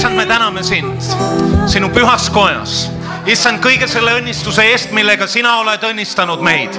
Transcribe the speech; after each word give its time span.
issand, 0.00 0.16
me 0.16 0.24
täname 0.24 0.62
sind? 0.64 1.02
Sinu 1.68 1.90
pühas 1.92 2.30
kojas 2.32 2.88
issand, 3.30 3.60
kõige 3.62 3.86
selle 3.86 4.16
õnnistuse 4.18 4.64
eest, 4.72 4.90
millega 4.96 5.26
sina 5.30 5.52
oled 5.60 5.84
õnnistanud 5.86 6.40
meid. 6.42 6.74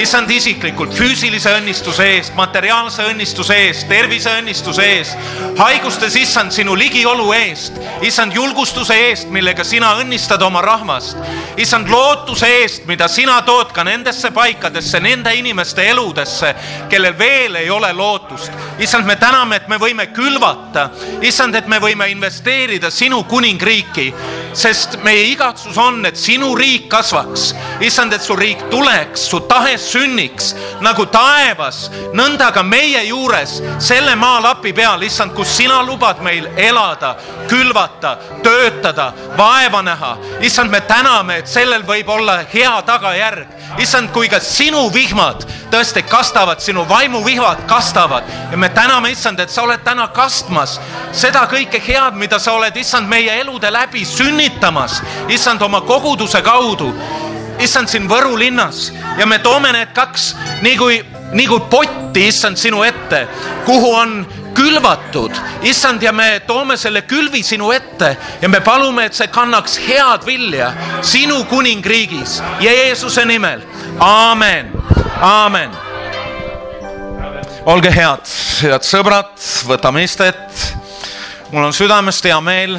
issand 0.00 0.30
isiklikult 0.30 0.92
füüsilise 0.92 1.52
õnnistuse 1.54 2.04
eest, 2.16 2.34
materiaalse 2.36 3.04
õnnistuse 3.08 3.54
eest, 3.66 3.86
tervise 3.88 4.32
õnnistuse 4.40 4.84
eest, 4.96 5.28
haigustes, 5.56 6.16
issand, 6.18 6.52
sinu 6.52 6.74
ligiolu 6.76 7.30
eest, 7.32 7.78
issand, 8.02 8.34
julgustuse 8.34 8.96
eest, 9.06 9.30
millega 9.30 9.64
sina 9.64 9.92
õnnistad 10.00 10.42
oma 10.42 10.60
rahvast, 10.66 11.16
issand, 11.62 11.88
lootuse 11.88 12.50
eest, 12.60 12.88
mida 12.90 13.08
sina 13.08 13.38
tood 13.46 13.72
ka 13.72 13.84
nendesse 13.86 14.32
paikadesse, 14.34 15.00
nende 15.00 15.32
inimeste 15.38 15.86
eludesse, 15.92 16.54
kellel 16.90 17.16
veel 17.18 17.60
ei 17.62 17.70
ole 17.70 17.92
lootust. 17.92 18.52
issand, 18.78 19.06
me 19.06 19.16
täname, 19.16 19.56
et 19.62 19.68
me 19.68 19.78
võime 19.78 20.10
külvata, 20.12 20.90
issand, 21.22 21.54
et 21.54 21.70
me 21.70 21.78
võime 21.78 22.10
investeerida 22.10 22.90
sinu 22.90 23.22
kuningriiki, 23.30 24.10
sest 24.52 24.98
meie 25.06 25.30
igatsus 25.30 25.78
on, 25.78 25.93
et 26.06 26.16
sinu 26.18 26.54
riik 26.58 26.88
kasvaks. 26.90 27.54
issand, 27.80 28.12
et 28.12 28.22
su 28.22 28.36
riik 28.36 28.62
tuleks, 28.70 29.28
su 29.30 29.40
tahe 29.48 29.76
sünniks 29.78 30.54
nagu 30.82 31.06
taevas, 31.06 31.90
nõnda 32.12 32.50
ka 32.54 32.62
meie 32.62 33.04
juures 33.08 33.60
selle 33.78 34.14
maalapi 34.16 34.72
peal, 34.72 35.02
issand, 35.02 35.34
kus 35.34 35.56
sina 35.56 35.82
lubad 35.82 36.22
meil 36.22 36.48
elada, 36.56 37.14
külvata, 37.48 38.16
töötada, 38.42 39.12
vaeva 39.36 39.82
näha. 39.82 40.16
issand, 40.40 40.70
me 40.70 40.80
täname, 40.80 41.38
et 41.38 41.48
sellel 41.48 41.82
võib 41.82 42.08
olla 42.08 42.40
hea 42.52 42.82
tagajärg. 42.86 43.46
issand, 43.78 44.10
kui 44.12 44.28
ka 44.28 44.40
sinu 44.40 44.90
vihmad 44.94 45.44
tõesti 45.70 46.04
kastavad, 46.06 46.60
sinu 46.60 46.84
vaimuvihmad 46.88 47.64
kastavad 47.66 48.24
ja 48.50 48.56
me 48.56 48.68
täname, 48.68 49.10
issand, 49.10 49.40
et 49.40 49.50
sa 49.50 49.62
oled 49.62 49.82
täna 49.84 50.08
kastmas 50.14 50.78
seda 51.14 51.44
kõike 51.50 51.80
head, 51.82 52.14
mida 52.18 52.38
sa 52.38 52.54
oled, 52.54 52.76
issand, 52.76 53.08
meie 53.10 53.32
elude 53.40 53.70
läbi 53.72 54.04
sünnitamas, 54.06 55.00
issand, 55.32 55.62
oma 55.62 55.73
koguduse 55.80 56.42
kaudu. 56.42 56.92
Issand 57.58 57.88
siin 57.88 58.08
Võru 58.10 58.38
linnas. 58.38 58.92
Ja 59.18 59.26
me 59.26 59.38
toome 59.38 59.72
need 59.72 59.92
kaks 59.94 60.34
nii 60.62 60.76
kui, 60.76 61.02
nii 61.32 61.46
kui 61.46 61.60
potti, 61.70 62.28
issand, 62.28 62.58
sinu 62.58 62.82
ette, 62.82 63.26
kuhu 63.66 63.92
on 63.94 64.16
külvatud, 64.54 65.34
issand, 65.62 66.02
ja 66.02 66.12
me 66.12 66.40
toome 66.46 66.76
selle 66.78 67.02
külvi 67.02 67.42
sinu 67.42 67.72
ette 67.74 68.14
ja 68.42 68.48
me 68.48 68.60
palume, 68.64 69.08
et 69.08 69.16
see 69.16 69.28
kannaks 69.34 69.76
head 69.82 70.26
vilja 70.26 70.70
sinu 71.02 71.42
kuningriigis, 71.50 72.38
Jeesuse 72.62 73.24
nimel, 73.26 73.64
aamen, 73.98 74.70
aamen. 75.20 75.74
olge 77.66 77.90
head, 77.90 78.34
head 78.62 78.86
sõbrad, 78.86 79.34
võtame 79.66 80.04
istet. 80.04 80.74
mul 81.50 81.64
on 81.64 81.72
südamest 81.72 82.24
hea 82.24 82.40
meel 82.40 82.78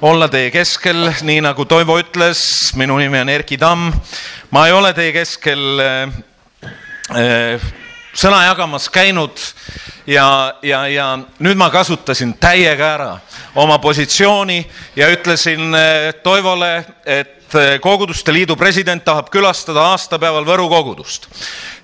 olla 0.00 0.28
teie 0.30 0.50
keskel, 0.54 1.08
nii 1.26 1.40
nagu 1.42 1.64
Toivo 1.66 1.96
ütles, 1.98 2.40
minu 2.78 2.98
nimi 3.00 3.18
on 3.18 3.28
Erki 3.32 3.58
Tamm. 3.58 3.92
ma 4.50 4.66
ei 4.66 4.72
ole 4.72 4.92
teie 4.94 5.12
keskel 5.12 5.80
äh, 5.82 6.12
äh, 7.18 7.68
sõna 8.18 8.42
jagamas 8.48 8.88
käinud 8.90 9.38
ja, 10.06 10.54
ja, 10.62 10.82
ja 10.90 11.08
nüüd 11.38 11.58
ma 11.58 11.68
kasutasin 11.70 12.34
täiega 12.40 12.92
ära 12.96 13.10
oma 13.58 13.78
positsiooni 13.82 14.58
ja 14.98 15.10
ütlesin 15.12 15.74
äh, 15.76 16.08
Toivole, 16.22 16.72
et 17.06 17.54
äh, 17.54 17.76
Koguduste 17.80 18.34
Liidu 18.34 18.56
president 18.58 19.04
tahab 19.06 19.30
külastada 19.30 19.86
aastapäeval 19.92 20.46
Võru 20.48 20.68
kogudust. 20.72 21.28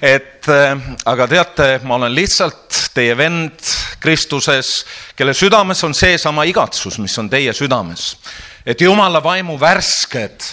et 0.03 0.49
äh, 0.51 0.75
aga 1.05 1.29
teate, 1.31 1.69
ma 1.85 2.01
olen 2.01 2.15
lihtsalt 2.15 2.91
teie 2.95 3.15
vend 3.17 3.71
Kristuses, 4.01 4.85
kelle 5.17 5.35
südames 5.35 5.85
on 5.85 5.95
seesama 5.95 6.45
igatsus, 6.51 6.99
mis 6.99 7.19
on 7.19 7.31
teie 7.31 7.53
südames. 7.53 8.17
et 8.67 8.81
Jumala 8.81 9.23
vaimu 9.23 9.61
värsked 9.61 10.51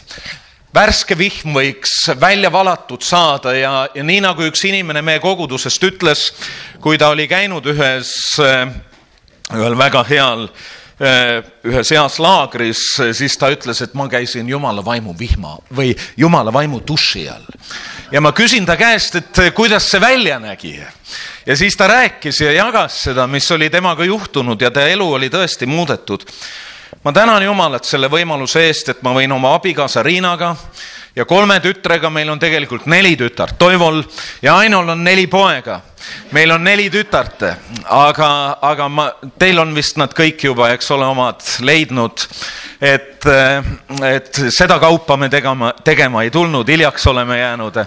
värske 0.75 1.17
vihm 1.19 1.55
võiks 1.55 1.93
välja 2.19 2.51
valatud 2.51 3.03
saada 3.03 3.53
ja, 3.55 3.73
ja 3.93 4.03
nii 4.03 4.21
nagu 4.23 4.45
üks 4.47 4.63
inimene 4.69 5.03
meie 5.03 5.21
kogudusest 5.23 5.83
ütles, 5.87 6.27
kui 6.81 6.99
ta 6.99 7.11
oli 7.11 7.27
käinud 7.31 7.67
ühes, 7.73 8.13
ühel 8.39 9.75
väga 9.79 10.03
heal, 10.07 10.47
ühes 11.01 11.91
heas 11.91 12.19
laagris, 12.21 12.85
siis 13.17 13.35
ta 13.41 13.49
ütles, 13.51 13.81
et 13.83 13.95
ma 13.97 14.07
käisin 14.11 14.49
Jumala 14.49 14.83
vaimu 14.85 15.15
vihma 15.17 15.57
või 15.75 15.95
Jumala 16.17 16.53
vaimu 16.53 16.79
duši 16.87 17.27
all. 17.29 17.47
ja 18.11 18.21
ma 18.21 18.31
küsin 18.37 18.65
ta 18.65 18.77
käest, 18.79 19.19
et 19.19 19.43
kuidas 19.57 19.89
see 19.91 20.01
välja 20.01 20.39
nägi 20.39 20.77
ja 21.45 21.57
siis 21.57 21.75
ta 21.75 21.89
rääkis 21.91 22.41
ja 22.45 22.51
jagas 22.55 23.03
seda, 23.09 23.27
mis 23.27 23.51
oli 23.51 23.69
temaga 23.69 24.05
juhtunud 24.05 24.61
ja 24.61 24.71
ta 24.71 24.87
elu 24.87 25.13
oli 25.19 25.29
tõesti 25.33 25.67
muudetud 25.67 26.23
ma 27.03 27.11
tänan 27.11 27.43
Jumalat 27.43 27.85
selle 27.87 28.09
võimaluse 28.11 28.65
eest, 28.67 28.89
et 28.89 29.01
ma 29.03 29.13
võin 29.15 29.31
oma 29.31 29.55
abikaasa 29.55 30.03
Riinaga 30.03 30.55
ja 31.15 31.25
kolme 31.25 31.59
tütrega, 31.59 32.09
meil 32.09 32.29
on 32.29 32.39
tegelikult 32.39 32.85
neli 32.91 33.15
tütart, 33.19 33.57
Toivol 33.59 34.01
ja 34.41 34.55
Ainol 34.61 34.89
on 34.93 35.03
neli 35.03 35.27
poega. 35.27 35.81
meil 36.31 36.51
on 36.51 36.63
neli 36.63 36.89
tütart, 36.89 37.43
aga, 37.85 38.57
aga 38.61 38.89
ma, 38.89 39.11
teil 39.39 39.59
on 39.59 39.75
vist 39.75 39.97
nad 39.97 40.13
kõik 40.13 40.43
juba, 40.43 40.71
eks 40.73 40.91
ole, 40.91 41.05
omad 41.05 41.43
leidnud. 41.59 42.27
et, 42.81 43.25
et 44.07 44.41
seda 44.49 44.79
kaupa 44.79 45.17
me 45.17 45.29
tegema, 45.29 45.73
tegema 45.83 46.23
ei 46.23 46.31
tulnud, 46.31 46.67
hiljaks 46.67 47.07
oleme 47.07 47.39
jäänud. 47.39 47.83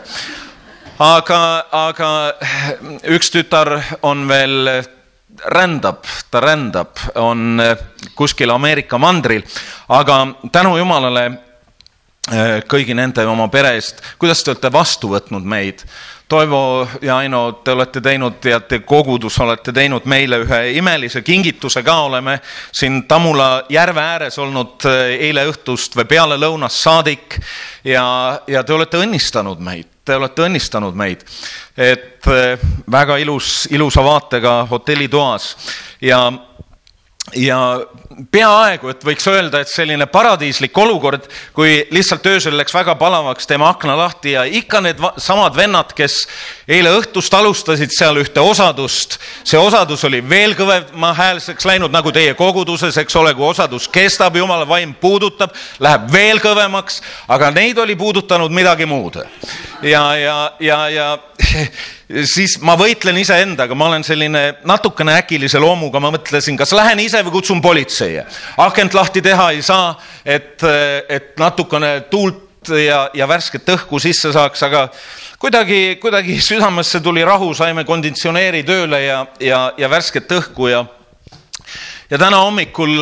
aga, 0.99 1.41
aga 1.73 2.11
üks 3.05 3.31
tütar 3.31 3.81
on 4.03 4.29
veel 4.29 4.85
rändab, 5.43 6.07
ta 6.31 6.41
rändab, 6.41 6.99
on 7.15 7.61
kuskil 8.15 8.51
Ameerika 8.51 8.99
mandril, 8.99 9.43
aga 9.89 10.35
tänu 10.53 10.79
Jumalale 10.79 11.39
kõigi 12.69 12.95
nende 12.97 13.25
oma 13.29 13.49
pere 13.53 13.75
eest, 13.77 14.01
kuidas 14.19 14.43
te 14.43 14.53
olete 14.55 14.73
vastu 14.73 15.11
võtnud 15.13 15.45
meid. 15.45 15.85
Toivo 16.29 16.89
ja 17.05 17.19
Aino, 17.21 17.61
te 17.61 17.75
olete 17.77 18.01
teinud 18.01 18.47
ja 18.49 18.57
te 18.65 18.79
kogudus 18.81 19.37
olete 19.45 19.75
teinud 19.77 20.07
meile 20.09 20.39
ühe 20.41 20.61
imelise 20.79 21.21
kingituse 21.23 21.83
ka, 21.85 21.99
oleme 22.07 22.39
siin 22.73 23.03
Tammula 23.09 23.67
järve 23.69 24.01
ääres 24.01 24.39
olnud 24.41 24.87
eile 25.19 25.45
õhtust 25.51 25.99
või 25.99 26.09
peale 26.09 26.39
lõunast 26.41 26.81
saadik. 26.81 27.37
Ja, 27.85 28.41
ja 28.49 28.65
te 28.65 28.73
olete 28.73 29.03
õnnistanud 29.05 29.61
meid, 29.61 29.91
te 30.05 30.17
olete 30.17 30.47
õnnistanud 30.49 30.97
meid, 30.97 31.27
et 31.77 32.25
väga 32.91 33.21
ilus, 33.21 33.69
ilusa 33.71 34.05
vaatega 34.05 34.63
hotellitoas 34.73 35.53
ja 36.01 36.25
ja 37.35 37.59
peaaegu, 38.35 38.91
et 38.93 39.05
võiks 39.05 39.27
öelda, 39.31 39.61
et 39.63 39.71
selline 39.71 40.07
paradiislik 40.11 40.77
olukord, 40.79 41.27
kui 41.57 41.77
lihtsalt 41.95 42.27
öösel 42.31 42.57
läks 42.59 42.75
väga 42.75 42.95
palavaks, 43.01 43.49
teeme 43.49 43.67
akna 43.69 43.97
lahti 43.99 44.35
ja 44.35 44.45
ikka 44.45 44.81
need 44.85 45.01
samad 45.23 45.57
vennad, 45.57 45.93
kes 45.97 46.25
eile 46.69 46.93
õhtust 46.99 47.35
alustasid 47.35 47.93
seal 47.95 48.21
ühte 48.23 48.43
osadust, 48.43 49.19
see 49.47 49.61
osadus 49.61 50.05
oli 50.09 50.23
veel 50.29 50.57
kõvemahäälseks 50.59 51.69
läinud 51.69 51.95
nagu 51.95 52.13
teie 52.15 52.37
koguduses, 52.39 52.97
eks 53.03 53.19
ole, 53.21 53.35
kui 53.35 53.49
osadus 53.49 53.89
kestab, 53.93 54.37
jumala 54.39 54.69
vaim 54.69 54.95
puudutab, 55.01 55.55
läheb 55.83 56.09
veel 56.13 56.43
kõvemaks, 56.45 57.01
aga 57.29 57.51
neid 57.55 57.79
oli 57.83 57.97
puudutanud 57.99 58.55
midagi 58.55 58.87
muud. 58.87 59.21
ja, 59.83 60.07
ja, 60.17 60.39
ja, 60.61 60.81
ja 60.89 61.11
siis 62.09 62.59
ma 62.65 62.77
võitlen 62.79 63.19
iseendaga, 63.21 63.75
ma 63.75 63.89
olen 63.89 64.05
selline 64.05 64.45
natukene 64.69 65.17
äkilise 65.23 65.61
loomuga, 65.63 66.01
ma 66.03 66.13
mõtlesin, 66.15 66.59
kas 66.59 66.75
lähen 66.77 67.01
ise 67.01 67.23
või 67.25 67.39
kutsun 67.39 67.63
politsei. 67.65 68.21
akent 68.57 68.95
lahti 68.95 69.23
teha 69.23 69.51
ei 69.55 69.63
saa, 69.63 69.95
et, 70.25 70.61
et 71.09 71.33
natukene 71.41 72.01
tuult 72.11 72.69
ja, 72.69 73.09
ja 73.15 73.29
värsket 73.29 73.69
õhku 73.77 74.01
sisse 74.01 74.33
saaks, 74.33 74.63
aga 74.63 74.89
kuidagi, 75.39 75.97
kuidagi 76.01 76.41
südamesse 76.41 77.01
tuli 77.01 77.25
rahu, 77.25 77.55
saime 77.55 77.85
konditsioneeri 77.85 78.65
tööle 78.65 79.01
ja, 79.05 79.25
ja, 79.41 79.65
ja 79.79 79.91
värsket 79.91 80.33
õhku 80.41 80.69
ja 80.73 80.85
ja 82.11 82.19
täna 82.21 82.37
hommikul 82.45 82.99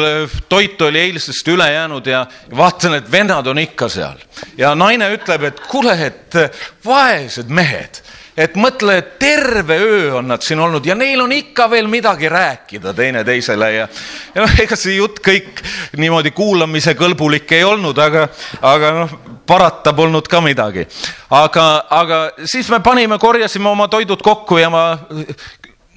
toit 0.48 0.80
oli 0.86 1.00
eilsest 1.00 1.48
üle 1.50 1.66
jäänud 1.72 2.06
ja 2.06 2.22
vaatan, 2.56 2.94
et 3.00 3.10
vennad 3.10 3.46
on 3.50 3.58
ikka 3.58 3.88
seal 3.90 4.20
ja 4.56 4.76
naine 4.78 5.10
ütleb, 5.16 5.48
et 5.50 5.60
kuule, 5.66 5.96
et 6.06 6.38
vaesed 6.87 7.50
mehed 7.50 7.98
et 8.37 8.55
mõtle, 8.56 8.96
et 8.99 9.11
terve 9.20 9.76
öö 9.76 10.12
on 10.19 10.31
nad 10.32 10.43
siin 10.44 10.61
olnud 10.61 10.87
ja 10.87 10.94
neil 10.96 11.20
on 11.20 11.32
ikka 11.32 11.69
veel 11.70 11.88
midagi 11.93 12.29
rääkida 12.32 12.94
teineteisele 12.96 13.73
ja, 13.75 13.88
ja 14.34 14.44
noh, 14.46 14.55
ega 14.64 14.79
see 14.79 14.96
jutt 14.96 15.20
kõik 15.25 15.61
niimoodi 16.00 16.32
kuulamise 16.37 16.96
kõlbulik 16.99 17.52
ei 17.52 17.64
olnud, 17.69 17.99
aga, 17.99 18.29
aga 18.61 18.93
noh, 19.02 19.17
parata 19.46 19.93
polnud 19.93 20.29
ka 20.29 20.40
midagi. 20.40 20.87
aga, 21.31 21.67
aga 21.90 22.23
siis 22.44 22.70
me 22.73 22.81
panime, 22.81 23.19
korjasime 23.19 23.69
oma 23.69 23.88
toidud 23.93 24.23
kokku 24.23 24.62
ja 24.62 24.70
ma 24.73 24.87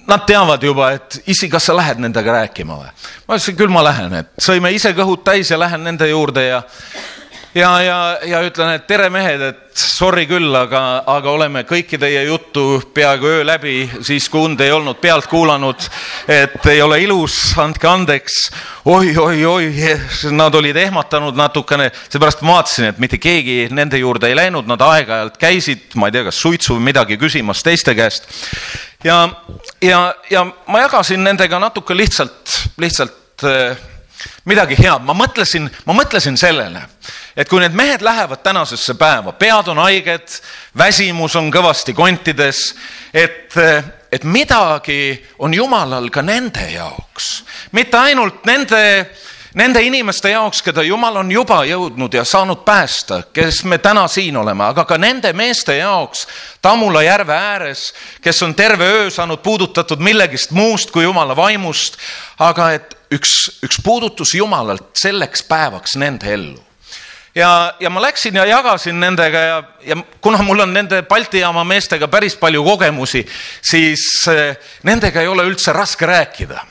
Nad 0.05 0.21
teavad 0.29 0.61
juba, 0.61 0.91
et 0.93 1.15
issi, 1.33 1.47
kas 1.49 1.65
sa 1.65 1.73
lähed 1.73 1.97
nendega 1.97 2.33
rääkima 2.35 2.75
või? 2.77 2.91
ma 3.25 3.37
ütlesin, 3.39 3.55
küll 3.57 3.71
ma 3.73 3.81
lähen, 3.81 4.13
et 4.13 4.27
sõime 4.37 4.69
ise 4.75 4.91
kõhud 4.93 5.23
täis 5.25 5.49
ja 5.49 5.57
lähen 5.57 5.81
nende 5.81 6.05
juurde 6.05 6.43
ja 6.45 6.59
ja, 7.55 7.81
ja, 7.81 7.99
ja 8.25 8.41
ütlen, 8.43 8.73
et 8.75 8.85
tere 8.87 9.07
mehed, 9.13 9.41
et 9.41 9.79
sorry 9.79 10.25
küll, 10.27 10.51
aga, 10.55 10.81
aga 11.11 11.31
oleme 11.31 11.63
kõiki 11.67 11.97
teie 11.99 12.25
juttu 12.27 12.81
peaaegu 12.95 13.29
öö 13.31 13.45
läbi, 13.47 13.77
siis 14.05 14.27
kui 14.31 14.43
und 14.43 14.61
ei 14.63 14.73
olnud 14.75 14.99
pealt 15.01 15.27
kuulanud, 15.31 15.87
et 16.31 16.67
ei 16.71 16.81
ole 16.83 16.99
ilus, 17.03 17.37
andke 17.61 17.87
andeks 17.89 18.37
oi, 18.91 19.15
oi, 19.17 19.45
oi, 19.47 19.69
nad 20.35 20.55
olid 20.55 20.77
ehmatanud 20.83 21.37
natukene, 21.39 21.89
seepärast 22.09 22.43
ma 22.43 22.59
vaatasin, 22.59 22.91
et 22.91 23.01
mitte 23.03 23.19
keegi 23.21 23.65
nende 23.75 23.99
juurde 24.03 24.29
ei 24.31 24.37
läinud, 24.37 24.67
nad 24.69 24.83
aeg-ajalt 24.83 25.39
käisid, 25.41 25.89
ma 25.99 26.11
ei 26.11 26.17
tea, 26.17 26.27
kas 26.27 26.43
suitsu 26.43 26.75
või 26.75 26.89
midagi 26.91 27.19
küsimas 27.21 27.63
teiste 27.63 27.95
käest. 27.95 28.29
ja, 29.03 29.25
ja, 29.83 30.05
ja 30.29 30.45
ma 30.67 30.85
jagasin 30.85 31.23
nendega 31.23 31.59
natuke 31.59 31.95
lihtsalt, 31.95 32.59
lihtsalt 32.83 33.47
äh, 33.47 33.75
midagi 34.45 34.77
head, 34.79 35.03
ma 35.05 35.13
mõtlesin, 35.17 35.67
ma 35.85 35.95
mõtlesin 35.97 36.37
sellele, 36.37 36.81
et 37.35 37.49
kui 37.49 37.59
need 37.63 37.75
mehed 37.75 38.05
lähevad 38.05 38.43
tänasesse 38.45 38.95
päeva, 38.99 39.33
pead 39.33 39.69
on 39.73 39.81
haiged, 39.83 40.39
väsimus 40.77 41.35
on 41.35 41.51
kõvasti 41.53 41.95
kontides, 41.97 42.67
et, 43.13 43.53
et 44.11 44.23
midagi 44.23 45.15
on 45.39 45.53
Jumalal 45.53 46.09
ka 46.13 46.21
nende 46.25 46.67
jaoks, 46.73 47.43
mitte 47.71 47.97
ainult 47.97 48.45
nende 48.45 48.83
nende 49.55 49.81
inimeste 49.81 50.29
jaoks, 50.29 50.59
keda 50.61 50.83
Jumal 50.83 51.21
on 51.21 51.31
juba 51.31 51.61
jõudnud 51.65 52.13
ja 52.13 52.25
saanud 52.27 52.65
päästa, 52.67 53.21
kes 53.33 53.63
me 53.63 53.77
täna 53.79 54.03
siin 54.11 54.37
oleme, 54.37 54.65
aga 54.67 54.83
ka 54.85 54.97
nende 54.99 55.31
meeste 55.33 55.77
jaoks 55.77 56.25
Tammula 56.61 57.03
järve 57.05 57.33
ääres, 57.33 57.93
kes 58.21 58.43
on 58.43 58.55
terve 58.55 58.85
öö 58.85 59.09
saanud 59.09 59.39
puudutatud 59.39 60.03
millegist 60.03 60.51
muust 60.51 60.91
kui 60.91 61.03
Jumala 61.03 61.35
vaimust, 61.35 61.97
aga 62.39 62.71
et 62.75 62.94
üks, 63.13 63.59
üks 63.65 63.81
puudutus 63.83 64.35
Jumalalt 64.35 64.95
selleks 64.97 65.43
päevaks 65.49 65.95
nende 66.01 66.33
ellu. 66.33 66.61
Ja, 67.35 67.73
ja 67.79 67.89
ma 67.91 67.99
läksin 68.01 68.35
ja 68.35 68.45
jagasin 68.47 68.99
nendega 68.99 69.39
ja, 69.39 69.63
ja 69.83 69.97
kuna 70.23 70.39
mul 70.43 70.63
on 70.63 70.71
nende 70.73 71.01
Balti 71.03 71.41
jaama 71.41 71.65
meestega 71.67 72.07
päris 72.07 72.37
palju 72.39 72.63
kogemusi, 72.63 73.25
siis 73.61 74.05
eh, 74.31 74.55
nendega 74.87 75.21
ei 75.21 75.27
ole 75.27 75.43
üldse 75.43 75.73
raske 75.75 76.07
rääkida. 76.07 76.61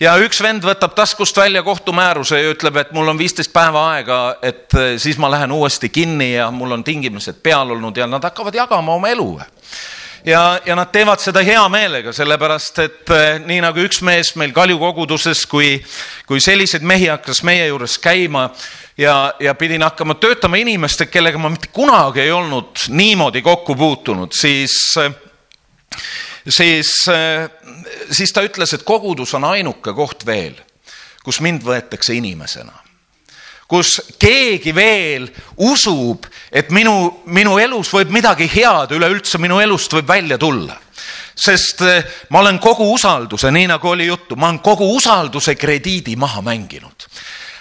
Ja 0.00 0.14
üks 0.22 0.40
vend 0.40 0.64
võtab 0.64 0.94
taskust 0.96 1.36
välja 1.36 1.60
kohtumääruse 1.66 2.40
ja 2.40 2.54
ütleb, 2.54 2.76
et 2.80 2.92
mul 2.96 3.10
on 3.12 3.18
viisteist 3.18 3.52
päeva 3.52 3.84
aega, 3.92 4.38
et 4.40 4.72
eh, 4.80 4.94
siis 4.96 5.18
ma 5.20 5.28
lähen 5.30 5.52
uuesti 5.52 5.92
kinni 5.92 6.32
ja 6.32 6.48
mul 6.50 6.72
on 6.78 6.84
tingimused 6.84 7.42
peal 7.42 7.76
olnud 7.76 7.96
ja 7.96 8.08
nad 8.08 8.24
hakkavad 8.24 8.56
jagama 8.56 8.96
oma 8.96 9.12
elu 9.12 9.28
ja, 10.28 10.42
ja 10.66 10.76
nad 10.76 10.92
teevad 10.92 11.22
seda 11.24 11.42
hea 11.44 11.62
meelega, 11.72 12.12
sellepärast 12.12 12.82
et 12.84 13.12
eh, 13.14 13.38
nii 13.46 13.62
nagu 13.64 13.80
üks 13.84 14.02
mees 14.06 14.34
meil 14.36 14.52
Kalju 14.56 14.78
koguduses, 14.80 15.46
kui, 15.50 15.76
kui 16.28 16.42
selliseid 16.44 16.84
mehi 16.86 17.08
hakkas 17.08 17.42
meie 17.48 17.66
juures 17.70 17.96
käima 18.02 18.48
ja, 19.00 19.32
ja 19.40 19.54
pidin 19.58 19.86
hakkama 19.86 20.18
töötama 20.20 20.60
inimestega, 20.60 21.10
kellega 21.12 21.40
ma 21.40 21.52
mitte 21.54 21.72
kunagi 21.72 22.26
ei 22.26 22.34
olnud 22.34 22.88
niimoodi 22.92 23.42
kokku 23.46 23.76
puutunud, 23.78 24.36
siis 24.36 24.76
äh, 25.00 25.14
siis, 26.48 27.08
äh, 27.08 27.50
siis 28.10 28.32
ta 28.32 28.42
ütles, 28.46 28.74
et 28.74 28.84
kogudus 28.86 29.34
on 29.34 29.46
ainuke 29.48 29.94
koht 29.96 30.26
veel, 30.26 30.58
kus 31.24 31.40
mind 31.44 31.64
võetakse 31.66 32.16
inimesena. 32.16 32.87
Kus 33.68 33.98
keegi 34.18 34.72
veel 34.74 35.28
usub, 35.68 36.24
et 36.50 36.70
minu, 36.72 37.22
minu 37.28 37.58
elus 37.60 37.92
võib 37.92 38.12
midagi 38.16 38.48
head 38.48 38.94
üleüldse 38.96 39.38
minu 39.38 39.60
elust 39.60 39.92
võib 39.92 40.08
välja 40.08 40.38
tulla 40.40 40.78
sest 41.38 41.82
äh, 41.86 42.04
ma 42.34 42.40
olen 42.40 42.58
kogu 42.58 42.88
usalduse, 42.92 43.50
nii 43.54 43.68
nagu 43.70 43.92
oli 43.92 44.08
juttu, 44.08 44.36
ma 44.36 44.48
olen 44.48 44.58
kogu 44.58 44.88
usalduse 44.96 45.54
krediidi 45.54 46.16
maha 46.16 46.42
mänginud. 46.42 47.06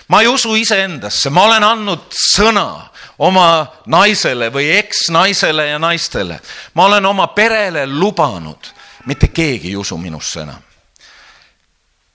ma 0.08 0.22
ei 0.22 0.28
usu 0.28 0.56
iseendasse, 0.56 1.30
ma 1.30 1.44
olen 1.44 1.64
andnud 1.64 2.08
sõna 2.16 2.88
oma 3.20 3.68
naisele 3.86 4.50
või 4.50 4.72
eksnaisele 4.80 5.68
ja 5.68 5.80
naistele. 5.80 6.40
ma 6.74 6.86
olen 6.86 7.06
oma 7.06 7.28
perele 7.28 7.86
lubanud, 7.86 8.74
mitte 9.06 9.28
keegi 9.28 9.68
ei 9.68 9.76
usu 9.76 9.98
minusse 9.98 10.42
enam. 10.42 10.62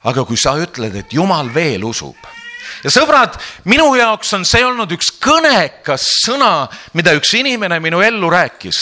aga 0.02 0.24
kui 0.24 0.36
sa 0.36 0.56
ütled, 0.58 0.96
et 0.96 1.12
Jumal 1.12 1.54
veel 1.54 1.84
usub 1.84 2.41
ja 2.84 2.90
sõbrad, 2.90 3.38
minu 3.64 3.92
jaoks 3.96 4.32
on 4.36 4.46
see 4.48 4.64
olnud 4.66 4.90
üks 4.96 5.12
kõnekas 5.22 6.06
sõna, 6.24 6.68
mida 6.98 7.14
üks 7.18 7.34
inimene 7.38 7.80
minu 7.80 8.02
ellu 8.02 8.30
rääkis. 8.30 8.80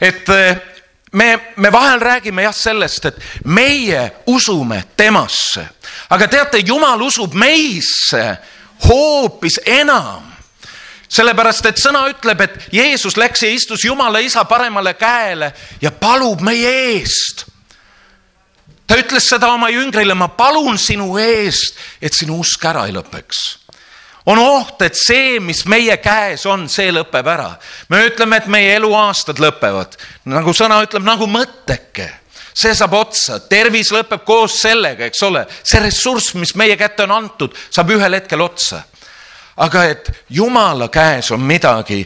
et 0.00 0.28
eh, 0.28 0.56
me, 1.12 1.28
me 1.56 1.72
vahel 1.72 2.00
räägime 2.00 2.42
jah 2.42 2.54
sellest, 2.54 3.04
et 3.04 3.20
meie 3.44 4.10
usume 4.26 4.84
temasse, 4.96 5.66
aga 6.10 6.28
teate, 6.28 6.62
Jumal 6.66 7.02
usub 7.02 7.34
meisse 7.34 8.24
hoopis 8.88 9.60
enam 9.66 10.30
sellepärast, 11.10 11.66
et 11.66 11.80
sõna 11.82 12.04
ütleb, 12.10 12.44
et 12.44 12.68
Jeesus 12.74 13.16
läks 13.18 13.42
ja 13.42 13.50
istus 13.50 13.84
Jumala 13.84 14.20
isa 14.22 14.44
paremale 14.48 14.94
käele 14.94 15.52
ja 15.82 15.90
palub 15.90 16.42
meie 16.46 16.70
eest. 16.94 17.49
Ta 18.90 18.96
ütles 18.98 19.28
seda 19.30 19.52
oma 19.54 19.68
jüngrile, 19.70 20.16
ma 20.18 20.26
palun 20.34 20.78
sinu 20.78 21.14
eest, 21.22 21.76
et 22.02 22.16
sinu 22.16 22.40
usk 22.42 22.64
ära 22.66 22.88
ei 22.88 22.94
lõpeks. 22.96 23.42
On 24.30 24.38
oht, 24.42 24.82
et 24.82 24.98
see, 24.98 25.38
mis 25.40 25.62
meie 25.70 25.94
käes 26.02 26.42
on, 26.50 26.66
see 26.68 26.90
lõpeb 26.92 27.28
ära. 27.30 27.52
me 27.88 28.02
ütleme, 28.08 28.36
et 28.36 28.48
meie 28.50 28.74
eluaastad 28.74 29.38
lõpevad, 29.38 29.94
nagu 30.26 30.52
sõna 30.52 30.82
ütleb, 30.82 31.06
nagu 31.06 31.30
mõtteke. 31.30 32.08
See 32.50 32.74
saab 32.74 32.96
otsa, 32.98 33.38
tervis 33.48 33.92
lõpeb 33.94 34.24
koos 34.26 34.58
sellega, 34.58 35.06
eks 35.06 35.22
ole, 35.22 35.46
see 35.62 35.80
ressurss, 35.80 36.34
mis 36.34 36.56
meie 36.58 36.76
kätte 36.76 37.06
on 37.06 37.14
antud, 37.14 37.54
saab 37.70 37.94
ühel 37.94 38.18
hetkel 38.18 38.42
otsa. 38.42 38.82
Aga 39.56 39.84
et 39.86 40.10
Jumala 40.28 40.88
käes 40.90 41.30
on 41.30 41.46
midagi. 41.46 42.02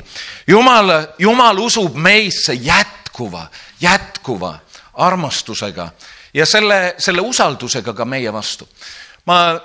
Jumal, 0.47 0.93
Jumal 1.19 1.59
usub 1.65 1.97
meisse 1.97 2.55
jätkuva, 2.61 3.47
jätkuva 3.81 4.59
armastusega 4.95 5.89
ja 6.35 6.47
selle, 6.47 6.95
selle 6.99 7.23
usaldusega 7.23 7.95
ka 7.95 8.05
meie 8.05 8.33
vastu. 8.33 8.69
ma 9.27 9.61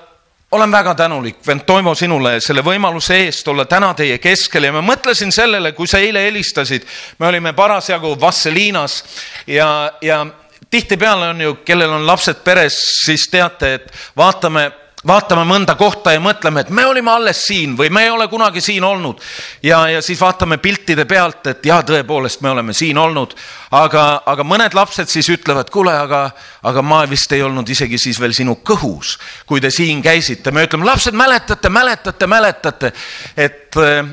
olen 0.51 0.71
väga 0.71 0.95
tänulik, 0.95 1.47
vend 1.47 1.61
Toivo, 1.65 1.93
sinule 1.95 2.39
selle 2.41 2.63
võimaluse 2.65 3.19
eest 3.25 3.47
olla 3.47 3.65
täna 3.69 3.93
teie 3.93 4.17
keskel 4.17 4.65
ja 4.65 4.73
ma 4.73 4.81
mõtlesin 4.81 5.31
sellele, 5.31 5.71
kui 5.77 5.87
sa 5.87 6.01
eile 6.01 6.23
helistasid, 6.25 6.85
me 7.19 7.27
olime 7.27 7.53
parasjagu 7.53 8.15
Vasseliinas 8.21 9.03
ja, 9.47 9.91
ja 10.01 10.25
tihtipeale 10.69 11.29
on 11.29 11.41
ju, 11.41 11.55
kellel 11.65 11.93
on 11.99 12.07
lapsed 12.07 12.41
peres, 12.43 12.79
siis 13.05 13.27
teate, 13.29 13.73
et 13.73 13.91
vaatame 14.17 14.69
vaatame 15.07 15.45
mõnda 15.47 15.75
kohta 15.79 16.11
ja 16.11 16.19
mõtleme, 16.19 16.65
et 16.65 16.69
me 16.75 16.83
olime 16.85 17.11
alles 17.11 17.39
siin 17.47 17.75
või 17.77 17.89
me 17.93 18.03
ei 18.03 18.09
ole 18.11 18.27
kunagi 18.27 18.61
siin 18.61 18.83
olnud. 18.83 19.21
ja, 19.63 19.87
ja 19.89 20.01
siis 20.01 20.19
vaatame 20.21 20.57
piltide 20.57 21.05
pealt, 21.05 21.47
et 21.47 21.65
jaa, 21.65 21.81
tõepoolest, 21.83 22.41
me 22.41 22.49
oleme 22.49 22.73
siin 22.73 22.97
olnud, 22.97 23.35
aga, 23.71 24.21
aga 24.25 24.43
mõned 24.43 24.75
lapsed 24.75 25.07
siis 25.07 25.29
ütlevad, 25.29 25.69
kuule, 25.69 25.93
aga, 25.95 26.29
aga 26.63 26.81
ma 26.81 27.05
vist 27.09 27.31
ei 27.31 27.43
olnud 27.43 27.69
isegi 27.69 27.97
siis 27.97 28.19
veel 28.19 28.33
sinu 28.35 28.59
kõhus, 28.63 29.17
kui 29.45 29.61
te 29.61 29.71
siin 29.71 30.01
käisite. 30.01 30.51
me 30.51 30.67
ütleme, 30.67 30.85
lapsed, 30.85 31.15
mäletate, 31.15 31.69
mäletate, 31.69 32.27
mäletate, 32.27 32.93
et 33.37 33.77
äh, 33.77 34.05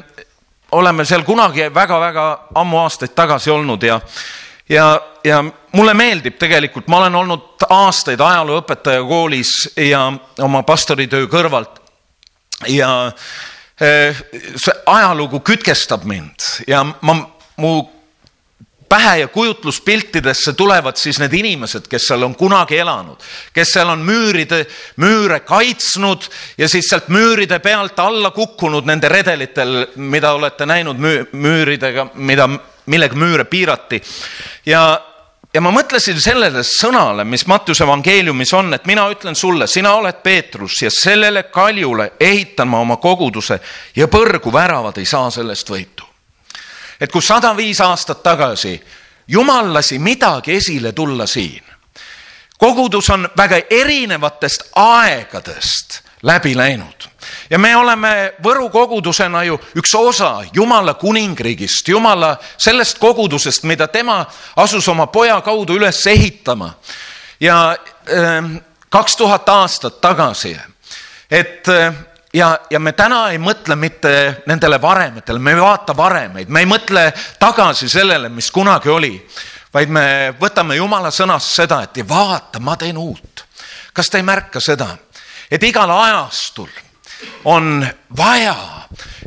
oleme 0.73 1.05
seal 1.05 1.23
kunagi 1.23 1.71
väga-väga 1.75 2.49
ammu 2.55 2.79
aastaid 2.79 3.15
tagasi 3.15 3.51
olnud 3.51 3.83
ja 3.83 4.01
ja, 4.69 5.01
ja 5.25 5.45
mulle 5.73 5.95
meeldib 5.95 6.39
tegelikult, 6.39 6.89
ma 6.89 7.03
olen 7.03 7.15
olnud 7.15 7.67
aastaid 7.71 8.21
ajalooõpetaja 8.21 9.03
koolis 9.07 9.53
ja 9.77 10.09
oma 10.43 10.63
pastoritöö 10.63 11.29
kõrvalt. 11.31 11.83
Ja 12.73 13.13
eh, 13.81 14.17
see 14.57 14.79
ajalugu 14.87 15.43
kütkestab 15.45 16.07
mind 16.09 16.65
ja 16.67 16.81
ma, 16.85 17.19
mu 17.61 17.75
pähe 18.89 19.19
ja 19.19 19.29
kujutluspiltidesse 19.29 20.53
tulevad 20.53 20.97
siis 20.97 21.19
need 21.21 21.33
inimesed, 21.35 21.89
kes 21.91 22.07
seal 22.09 22.23
on 22.23 22.37
kunagi 22.39 22.79
elanud, 22.79 23.19
kes 23.53 23.73
seal 23.75 23.91
on 23.93 24.05
müüride, 24.07 24.63
müüre 25.03 25.41
kaitsnud 25.45 26.29
ja 26.59 26.69
siis 26.69 26.89
sealt 26.91 27.11
müüride 27.13 27.59
pealt 27.59 27.99
alla 28.01 28.31
kukkunud 28.31 28.87
nende 28.87 29.11
redelitel, 29.11 29.89
mida 29.97 30.33
olete 30.39 30.67
näinud 30.67 31.03
müüridega, 31.33 32.09
mida 32.15 32.49
millega 32.87 33.17
müüre 33.17 33.45
piirati. 33.45 34.03
ja, 34.67 35.01
ja 35.55 35.61
ma 35.61 35.71
mõtlesin 35.71 36.21
sellele 36.21 36.63
sõnale, 36.67 37.25
mis 37.25 37.47
Mattiuse 37.47 37.85
evangeeliumis 37.85 38.53
on, 38.55 38.75
et 38.75 38.87
mina 38.87 39.09
ütlen 39.11 39.35
sulle, 39.35 39.67
sina 39.67 39.95
oled 39.95 40.23
Peetrus 40.23 40.83
ja 40.83 40.91
sellele 40.91 41.43
kaljule 41.43 42.13
ehitan 42.21 42.69
ma 42.69 42.81
oma 42.81 42.97
koguduse 42.97 43.61
ja 43.97 44.09
põrgu 44.09 44.53
väravad 44.53 44.99
ei 44.99 45.07
saa 45.07 45.31
sellest 45.31 45.71
võitu. 45.71 46.05
et 47.01 47.13
kui 47.13 47.23
sada 47.23 47.57
viis 47.57 47.81
aastat 47.81 48.23
tagasi 48.23 48.81
Jumal 49.29 49.73
lasi 49.75 49.99
midagi 49.99 50.55
esile 50.55 50.93
tulla 50.93 51.27
siin, 51.27 51.63
kogudus 52.59 53.11
on 53.11 53.29
väga 53.37 53.59
erinevatest 53.71 54.71
aegadest 54.75 56.06
läbi 56.27 56.57
läinud 56.59 57.07
ja 57.51 57.59
me 57.59 57.77
oleme 57.77 58.13
Võru 58.43 58.69
kogudusena 58.71 59.43
ju 59.47 59.59
üks 59.79 59.95
osa 59.99 60.31
Jumala 60.53 60.95
kuningriigist, 60.95 61.89
Jumala 61.89 62.37
sellest 62.59 62.99
kogudusest, 62.99 63.65
mida 63.65 63.89
tema 63.89 64.25
asus 64.57 64.89
oma 64.89 65.07
poja 65.07 65.41
kaudu 65.41 65.77
üles 65.79 66.07
ehitama. 66.07 66.75
ja 67.41 67.77
ähm, 68.11 68.57
kaks 68.89 69.17
tuhat 69.17 69.49
aastat 69.49 70.01
tagasi, 70.01 70.57
et 71.31 71.69
äh, 71.69 71.95
ja, 72.33 72.59
ja 72.71 72.81
me 72.81 72.93
täna 72.93 73.31
ei 73.31 73.39
mõtle 73.39 73.77
mitte 73.77 74.43
nendele 74.47 74.81
varemetele, 74.83 75.39
me 75.39 75.53
ei 75.53 75.61
vaata 75.61 75.97
varemeid, 75.97 76.49
me 76.49 76.61
ei 76.61 76.67
mõtle 76.67 77.11
tagasi 77.39 77.89
sellele, 77.89 78.29
mis 78.29 78.51
kunagi 78.51 78.89
oli, 78.89 79.13
vaid 79.75 79.93
me 79.93 80.07
võtame 80.41 80.77
jumala 80.77 81.11
sõnast 81.11 81.53
seda, 81.55 81.83
et 81.83 82.01
vaata, 82.09 82.61
ma 82.61 82.77
teen 82.77 82.97
uut. 82.97 83.45
kas 83.93 84.11
te 84.11 84.19
ei 84.19 84.23
märka 84.23 84.61
seda, 84.61 84.91
et 85.51 85.63
igal 85.63 85.91
ajastul 85.91 86.69
on 87.45 87.87
vaja, 88.17 88.57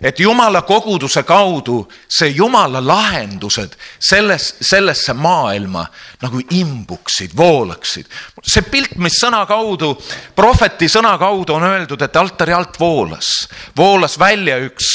et 0.01 0.19
jumala 0.19 0.61
koguduse 0.61 1.23
kaudu 1.23 1.88
see 2.07 2.29
jumala 2.38 2.81
lahendused 2.88 3.73
selles, 3.99 4.55
sellesse 4.61 5.13
maailma 5.13 5.85
nagu 6.21 6.41
imbuksid, 6.51 7.31
voolaksid. 7.38 8.05
see 8.43 8.61
pilt, 8.61 8.95
mis 8.95 9.17
sõna 9.23 9.41
kaudu, 9.47 9.95
prohveti 10.35 10.89
sõna 10.89 11.17
kaudu 11.19 11.57
on 11.57 11.63
öeldud, 11.63 12.01
et 12.01 12.15
altari 12.15 12.53
alt 12.53 12.79
voolas, 12.79 13.49
voolas 13.77 14.19
välja 14.19 14.59
üks, 14.69 14.93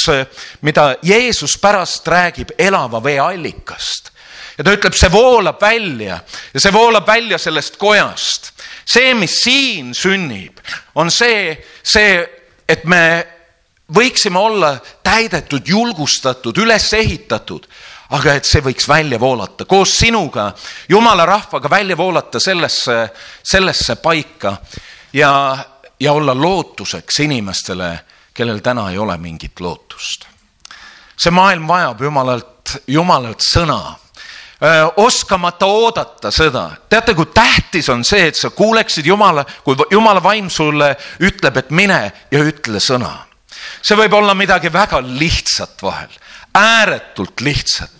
mida 0.63 0.95
Jeesus 1.03 1.59
pärast 1.59 2.09
räägib 2.09 2.55
elava 2.59 3.03
vee 3.03 3.19
allikast 3.19 4.15
ja 4.59 4.65
ta 4.65 4.75
ütleb, 4.75 4.95
see 4.95 5.11
voolab 5.13 5.61
välja 5.61 6.21
ja 6.55 6.61
see 6.61 6.73
voolab 6.73 7.07
välja 7.07 7.39
sellest 7.39 7.77
kojast. 7.77 8.54
See, 8.85 9.15
mis 9.15 9.41
siin 9.45 9.95
sünnib, 9.95 10.61
on 10.95 11.11
see, 11.11 11.57
see 11.83 12.21
et 12.69 12.85
me 12.85 13.27
võiksime 13.95 14.39
olla 14.39 14.77
täidetud, 15.05 15.67
julgustatud, 15.69 16.57
üles 16.59 16.87
ehitatud, 16.97 17.67
aga 18.17 18.37
et 18.39 18.49
see 18.49 18.63
võiks 18.65 18.89
välja 18.89 19.19
voolata 19.21 19.67
koos 19.69 19.97
sinuga, 19.99 20.53
jumala 20.89 21.27
rahvaga 21.27 21.71
välja 21.71 21.97
voolata 21.97 22.41
sellesse, 22.41 23.09
sellesse 23.43 23.97
paika 23.97 24.57
ja, 25.13 25.33
ja 26.01 26.13
olla 26.13 26.35
lootuseks 26.35 27.21
inimestele, 27.25 27.91
kellel 28.35 28.61
täna 28.61 28.91
ei 28.91 28.99
ole 28.99 29.17
mingit 29.19 29.61
lootust. 29.61 30.27
see 31.17 31.31
maailm 31.31 31.69
vajab 31.69 32.01
jumalalt, 32.03 32.77
jumalalt 32.87 33.45
sõna 33.45 33.95
oskamata 34.97 35.67
oodata 35.67 36.31
seda. 36.31 36.71
teate, 36.89 37.15
kui 37.15 37.27
tähtis 37.27 37.89
on 37.89 38.05
see, 38.05 38.29
et 38.29 38.37
sa 38.37 38.51
kuuleksid 38.51 39.07
Jumala, 39.07 39.45
kui 39.65 39.77
Jumala 39.91 40.23
vaim 40.23 40.51
sulle 40.51 40.95
ütleb, 41.21 41.57
et 41.57 41.71
mine 41.71 42.13
ja 42.31 42.39
ütle 42.39 42.81
sõna. 42.81 43.13
see 43.83 43.97
võib 43.97 44.13
olla 44.13 44.35
midagi 44.35 44.73
väga 44.73 45.01
lihtsat 45.03 45.83
vahel, 45.83 46.11
ääretult 46.55 47.41
lihtsat. 47.41 47.91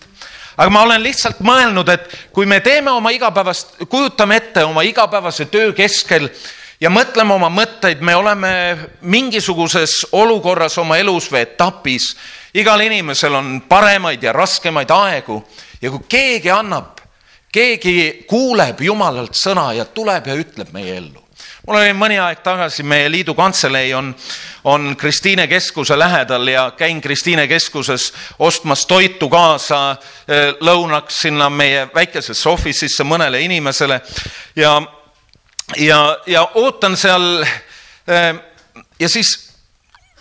aga 0.57 0.69
ma 0.69 0.81
olen 0.81 1.03
lihtsalt 1.03 1.39
mõelnud, 1.39 1.89
et 1.89 2.29
kui 2.31 2.45
me 2.45 2.59
teeme 2.59 2.91
oma 2.91 3.11
igapäevast, 3.11 3.75
kujutame 3.89 4.35
ette 4.35 4.63
oma 4.63 4.81
igapäevase 4.81 5.45
töö 5.45 5.73
keskel 5.73 6.29
ja 6.79 6.89
mõtleme 6.91 7.35
oma 7.35 7.49
mõtteid, 7.49 8.01
me 8.01 8.15
oleme 8.15 8.51
mingisuguses 9.01 10.05
olukorras 10.11 10.77
oma 10.77 10.97
elus 10.97 11.29
või 11.31 11.43
etapis. 11.45 12.15
Igal 12.55 12.81
inimesel 12.81 13.35
on 13.35 13.61
paremaid 13.69 14.23
ja 14.23 14.33
raskemaid 14.33 14.91
aegu 14.91 15.41
ja 15.81 15.91
kui 15.91 16.07
keegi 16.09 16.51
annab, 16.51 17.01
keegi 17.51 18.25
kuuleb 18.27 18.81
Jumalalt 18.81 19.35
sõna 19.35 19.71
ja 19.75 19.85
tuleb 19.85 20.27
ja 20.27 20.35
ütleb 20.39 20.71
meie 20.73 20.97
ellu. 20.97 21.21
mul 21.67 21.77
oli 21.81 21.93
mõni 21.97 22.19
aeg 22.21 22.43
tagasi, 22.45 22.83
meie 22.83 23.09
liidu 23.11 23.33
kantselei 23.35 23.93
on, 23.93 24.13
on 24.63 24.95
Kristiine 24.95 25.47
keskuse 25.47 25.99
lähedal 25.99 26.47
ja 26.47 26.71
käin 26.77 27.01
Kristiine 27.01 27.47
keskuses 27.47 28.13
ostmas 28.39 28.85
toitu 28.85 29.29
kaasa 29.29 29.91
eh, 30.27 30.53
lõunaks 30.61 31.21
sinna 31.21 31.49
meie 31.49 31.87
väikesesse 31.95 32.49
office'isse 32.49 33.03
mõnele 33.03 33.41
inimesele 33.41 34.01
ja, 34.55 34.81
ja, 35.77 36.17
ja 36.27 36.47
ootan 36.53 36.97
seal 36.97 37.43
eh, 37.43 38.35
ja 38.99 39.09
siis 39.09 39.44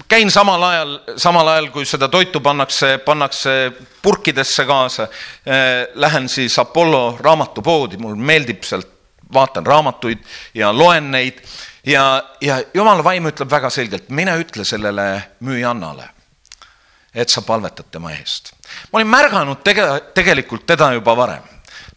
käin 0.08 0.30
samal 0.30 0.62
ajal, 0.62 0.98
samal 1.16 1.48
ajal 1.48 1.68
kui 1.74 1.86
seda 1.88 2.08
toitu 2.08 2.40
pannakse, 2.40 2.98
pannakse 3.04 3.72
purkidesse 4.02 4.64
kaasa 4.64 5.08
eh,. 5.46 5.88
Lähen 5.94 6.28
siis 6.28 6.58
Apollo 6.58 7.16
raamatupoodi, 7.20 7.96
mul 7.96 8.14
meeldib 8.14 8.62
sealt, 8.62 8.88
vaatan 9.34 9.66
raamatuid 9.66 10.18
ja 10.54 10.72
loen 10.72 11.10
neid 11.10 11.40
ja, 11.86 12.24
ja 12.40 12.58
jumala 12.74 13.04
vaim 13.04 13.28
ütleb 13.30 13.50
väga 13.50 13.70
selgelt, 13.70 14.08
mine 14.08 14.36
ütle 14.40 14.64
sellele 14.64 15.06
müüjannale, 15.44 16.08
et 17.14 17.30
sa 17.30 17.42
palvetad 17.42 17.90
tema 17.90 18.12
eest. 18.14 18.52
ma 18.92 19.00
olin 19.00 19.10
märganud 19.10 19.64
tege-, 19.64 20.12
tegelikult 20.14 20.66
teda 20.66 20.92
juba 20.92 21.16
varem. 21.16 21.42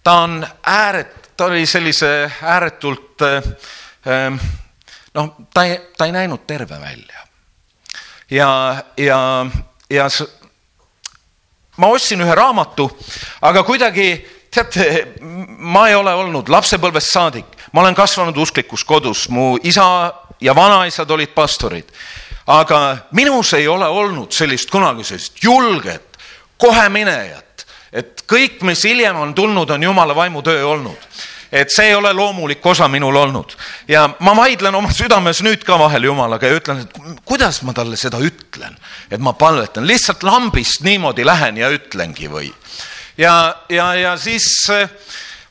ta 0.03 0.19
on 0.23 0.39
ääret-, 0.63 1.31
ta 1.37 1.45
oli 1.45 1.65
sellise 1.65 2.31
ääretult 2.41 3.21
äh, 3.21 4.49
noh, 5.13 5.35
ta 5.53 5.63
ei, 5.65 5.79
ta 5.97 6.05
ei 6.05 6.11
näinud 6.11 6.47
terve 6.47 6.79
välja 6.81 7.26
ja, 8.29 8.83
ja, 8.97 9.45
ja 9.89 10.07
ma 11.77 11.87
ostsin 11.87 12.21
ühe 12.21 12.35
raamatu, 12.35 12.89
aga 13.41 13.63
kuidagi 13.63 14.09
teate, 14.51 14.87
ma 15.59 15.87
ei 15.89 15.95
ole 15.95 16.13
olnud 16.13 16.49
lapsepõlvest 16.49 17.13
saadik, 17.13 17.57
ma 17.73 17.83
olen 17.83 17.95
kasvanud 17.95 18.37
usklikus 18.37 18.83
kodus, 18.87 19.27
mu 19.29 19.55
isa 19.63 19.87
ja 20.41 20.55
vanaisad 20.55 21.11
olid 21.11 21.33
pastorid. 21.35 21.91
aga 22.47 22.97
minus 23.11 23.53
ei 23.53 23.67
ole 23.67 23.87
olnud 23.87 24.31
sellist 24.31 24.69
kunagi 24.71 25.03
sellist 25.03 25.43
julget, 25.43 26.17
koheminejat, 26.57 27.65
et 27.91 28.23
kõik, 28.27 28.61
mis 28.63 28.83
hiljem 28.83 29.15
on 29.19 29.33
tulnud, 29.35 29.69
on 29.69 29.83
jumala 29.83 30.15
vaimutöö 30.15 30.67
olnud 30.67 30.97
et 31.51 31.71
see 31.71 31.91
ei 31.91 31.95
ole 31.95 32.13
loomulik 32.13 32.65
osa 32.65 32.87
minul 32.87 33.15
olnud. 33.15 33.55
Ja 33.87 34.09
ma 34.19 34.35
vaidlen 34.35 34.75
oma 34.75 34.91
südames 34.93 35.41
nüüd 35.45 35.63
ka 35.67 35.79
vahel 35.79 36.09
Jumalaga 36.09 36.49
ja 36.49 36.59
ütlen, 36.59 36.83
et 36.83 37.21
kuidas 37.25 37.61
ma 37.67 37.73
talle 37.73 37.97
seda 37.99 38.19
ütlen, 38.23 38.75
et 39.11 39.21
ma 39.23 39.33
palvetan, 39.33 39.87
lihtsalt 39.87 40.23
lambist 40.27 40.83
niimoodi 40.87 41.25
lähen 41.25 41.57
ja 41.57 41.71
ütlengi 41.73 42.31
või. 42.31 42.51
ja, 43.17 43.55
ja, 43.69 43.93
ja 43.95 44.17
siis 44.17 44.47
eh, 44.73 44.89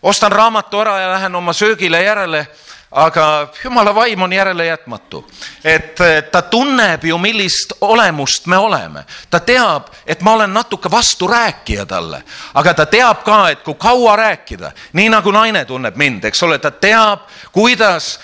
ostan 0.02 0.32
raamatu 0.32 0.80
ära 0.80 0.98
ja 1.00 1.10
lähen 1.16 1.34
oma 1.34 1.52
söögile 1.52 2.02
järele 2.02 2.46
aga 2.92 3.48
jumala 3.64 3.94
vaim 3.94 4.22
on 4.22 4.32
järelejätmatu, 4.32 5.26
et 5.64 5.98
ta 6.32 6.42
tunneb 6.42 7.04
ju, 7.04 7.18
millist 7.18 7.72
olemust 7.80 8.46
me 8.46 8.56
oleme. 8.56 9.04
ta 9.30 9.40
teab, 9.40 9.86
et 10.06 10.20
ma 10.20 10.32
olen 10.32 10.54
natuke 10.54 10.90
vasturääkija 10.90 11.86
talle, 11.86 12.22
aga 12.54 12.74
ta 12.74 12.86
teab 12.86 13.24
ka, 13.24 13.48
et 13.50 13.62
kui 13.62 13.74
kaua 13.74 14.16
rääkida, 14.16 14.72
nii 14.92 15.08
nagu 15.08 15.30
naine 15.30 15.64
tunneb 15.64 15.96
mind, 15.96 16.24
eks 16.24 16.42
ole, 16.42 16.58
ta 16.58 16.70
teab, 16.70 17.26
kuidas 17.52 18.18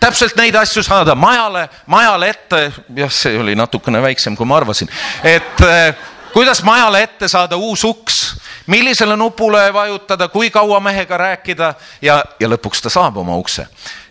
täpselt 0.00 0.36
neid 0.36 0.54
asju 0.54 0.82
saada 0.82 1.14
majale, 1.14 1.68
majale 1.86 2.28
ette, 2.28 2.72
jah, 2.96 3.12
see 3.12 3.38
oli 3.38 3.54
natukene 3.54 4.02
väiksem, 4.02 4.36
kui 4.36 4.46
ma 4.46 4.56
arvasin, 4.56 4.88
et 5.24 5.60
eh, 5.66 5.94
kuidas 6.32 6.62
majale 6.62 7.02
ette 7.02 7.28
saada 7.28 7.56
uus 7.56 7.84
uks, 7.84 8.36
millisele 8.66 9.16
nupule 9.16 9.72
vajutada, 9.72 10.28
kui 10.28 10.50
kaua 10.50 10.80
mehega 10.80 11.16
rääkida 11.16 11.74
ja, 12.02 12.22
ja 12.40 12.48
lõpuks 12.48 12.82
ta 12.84 12.92
saab 12.92 13.16
oma 13.20 13.36
ukse 13.36 13.66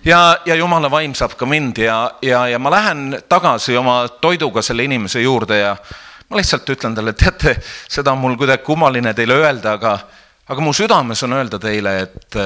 ja, 0.05 0.37
ja 0.45 0.55
jumala 0.55 0.91
vaim 0.91 1.15
saab 1.15 1.35
ka 1.39 1.45
mind 1.45 1.77
ja, 1.77 2.11
ja, 2.21 2.47
ja 2.47 2.59
ma 2.59 2.71
lähen 2.71 3.21
tagasi 3.29 3.77
oma 3.77 4.07
toiduga 4.21 4.61
selle 4.61 4.83
inimese 4.83 5.21
juurde 5.21 5.59
ja 5.59 5.75
ma 6.29 6.37
lihtsalt 6.37 6.69
ütlen 6.69 6.95
talle, 6.95 7.13
teate, 7.13 7.55
seda 7.89 8.11
on 8.11 8.21
mul 8.23 8.37
kuidagi 8.39 8.63
kummaline 8.65 9.13
teile 9.13 9.37
öelda, 9.37 9.77
aga, 9.77 9.97
aga 10.49 10.65
mu 10.65 10.73
südames 10.73 11.23
on 11.23 11.37
öelda 11.37 11.59
teile, 11.61 11.97
et, 12.07 12.37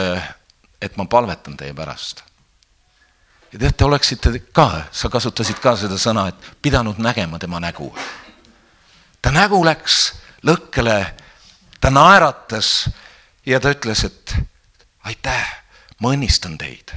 et 0.82 0.98
ma 0.98 1.06
palvetan 1.06 1.58
teie 1.58 1.74
pärast. 1.74 2.24
ja 3.54 3.60
teate, 3.60 3.86
oleksite 3.86 4.34
ka, 4.52 4.70
sa 4.92 5.10
kasutasid 5.10 5.62
ka 5.64 5.76
seda 5.80 5.98
sõna, 5.98 6.28
et 6.30 6.52
pidanud 6.62 7.00
nägema 7.00 7.40
tema 7.40 7.60
nägu. 7.64 7.94
ta 9.22 9.32
nägu 9.32 9.64
läks 9.66 10.14
lõkkele, 10.44 11.06
ta 11.82 11.90
naeratas 11.90 12.90
ja 13.46 13.60
ta 13.60 13.72
ütles, 13.72 14.04
et 14.04 14.36
aitäh, 15.08 15.54
ma 16.02 16.12
õnnistan 16.12 16.58
teid 16.58 16.92